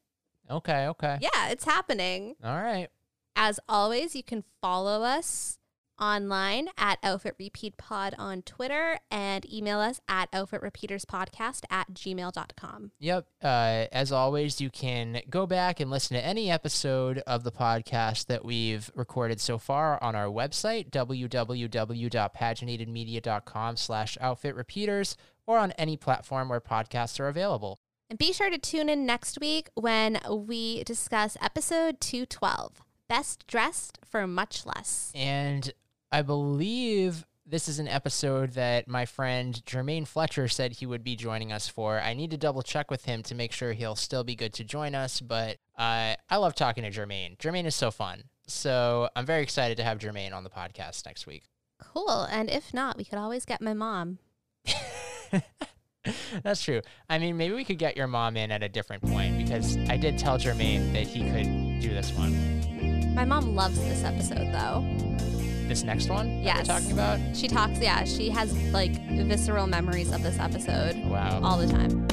okay, 0.51 0.87
okay. 0.89 1.19
Yeah, 1.21 1.49
it's 1.49 1.65
happening. 1.65 2.37
All 2.43 2.63
right. 2.63 2.89
As 3.35 3.61
always, 3.69 4.15
you 4.17 4.23
can 4.23 4.45
follow 4.63 5.03
us 5.03 5.59
online 6.01 6.69
at 6.77 6.99
Outfit 7.03 7.35
Repeat 7.39 7.77
Pod 7.77 8.15
on 8.19 8.43
Twitter 8.43 8.99
and 9.11 9.51
email 9.53 9.81
us 9.81 10.01
at 10.09 10.31
outfitrepeaterspodcast 10.33 11.65
at 11.71 11.93
gmail.com. 11.93 12.93
Yep. 12.99 13.27
Uh, 13.43 13.87
as 13.93 14.13
always, 14.13 14.61
you 14.61 14.71
can 14.71 15.21
go 15.29 15.47
back 15.47 15.81
and 15.81 15.91
listen 15.91 16.17
to 16.17 16.25
any 16.25 16.51
episode 16.51 17.19
of 17.27 17.45
the 17.45 17.53
podcast 17.53 18.27
that 18.27 18.45
we've 18.45 18.91
recorded 18.95 19.41
so 19.41 19.59
far 19.59 20.03
on 20.03 20.15
our 20.15 20.27
website, 20.27 20.91
www.paginatedmedia.com 20.91 23.77
slash 23.77 24.19
outfit 24.21 24.55
repeaters, 24.55 25.17
or 25.47 25.59
on 25.59 25.73
any 25.73 25.97
platform 25.97 26.49
where 26.49 26.61
podcasts 26.61 27.21
are 27.21 27.29
available. 27.29 27.79
And 28.09 28.19
be 28.19 28.33
sure 28.33 28.51
to 28.51 28.59
tune 28.59 28.89
in 28.89 29.05
next 29.05 29.41
week 29.41 29.69
when 29.75 30.21
we 30.31 30.85
discuss 30.85 31.37
episode 31.41 32.01
212 32.01 32.83
Best 33.09 33.47
Dressed 33.47 33.99
for 34.05 34.27
Much 34.27 34.65
Less. 34.65 35.13
And 35.15 35.73
I 36.11 36.23
believe 36.23 37.27
this 37.47 37.69
is 37.69 37.79
an 37.79 37.89
episode 37.89 38.53
that 38.53 38.89
my 38.89 39.07
friend 39.07 39.63
Jermaine 39.65 40.07
Fletcher 40.07 40.49
said 40.49 40.73
he 40.73 40.87
would 40.87 41.05
be 41.05 41.15
joining 41.15 41.53
us 41.53 41.69
for. 41.69 42.01
I 42.01 42.15
need 42.15 42.33
to 42.33 42.37
double 42.37 42.63
check 42.63 42.91
with 42.91 43.05
him 43.05 43.23
to 43.25 43.35
make 43.35 43.53
sure 43.53 43.73
he'll 43.73 43.95
still 43.95 44.25
be 44.25 44.35
good 44.35 44.53
to 44.55 44.65
join 44.65 44.95
us, 44.95 45.21
but 45.21 45.59
uh, 45.79 46.15
I 46.29 46.37
love 46.37 46.55
talking 46.55 46.83
to 46.85 46.91
Jermaine. 46.91 47.37
Jermaine 47.39 47.67
is 47.67 47.77
so 47.77 47.91
fun. 47.91 48.25
So 48.49 49.09
I'm 49.15 49.27
very 49.27 49.43
excited 49.43 49.77
to 49.79 49.85
have 49.85 49.99
Jermaine 49.99 50.33
on 50.33 50.45
the 50.45 50.51
podcast 50.51 51.07
next 51.07 51.27
week. 51.27 51.45
Cool. 51.81 52.23
And 52.31 52.51
if 52.51 52.73
not, 52.73 52.97
we 52.97 53.05
could 53.05 53.19
always 53.19 53.45
get 53.45 53.61
my 53.61 53.75
mom. 53.75 54.19
That's 56.43 56.63
true. 56.63 56.83
I 57.09 57.19
mean, 57.19 57.37
maybe 57.37 57.55
we 57.55 57.65
could 57.65 57.79
get 57.79 57.97
your 57.97 58.07
mom 58.07 58.37
in 58.37 58.51
at 58.53 58.63
a 58.63 58.69
different 58.69 59.03
point 59.03 59.39
because 59.39 59.77
I 59.89 59.97
did 59.97 60.19
tell 60.19 60.39
Jermaine 60.39 60.93
that 60.93 61.07
he 61.07 61.29
could 61.31 61.81
do 61.81 61.91
this 61.91 62.13
one. 62.13 63.15
My 63.15 63.25
mom 63.25 63.55
loves 63.55 63.79
this 63.81 64.05
episode 64.05 64.53
though. 64.53 65.36
This 65.67 65.83
next 65.83 66.09
one 66.09 66.43
Yeah, 66.43 66.63
talking 66.63 66.93
about? 66.93 67.19
She 67.35 67.49
talks, 67.49 67.79
yeah, 67.81 68.05
she 68.05 68.31
has 68.31 68.53
like 68.73 68.93
visceral 69.09 69.67
memories 69.67 70.13
of 70.13 70.23
this 70.23 70.39
episode 70.39 70.97
Wow. 71.07 71.41
all 71.43 71.59
the 71.59 71.67
time. 71.67 72.07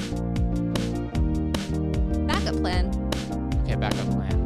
Backup 2.27 2.55
plan. 2.55 2.89
Okay, 3.63 3.75
back 3.75 3.93
up. 3.95 4.42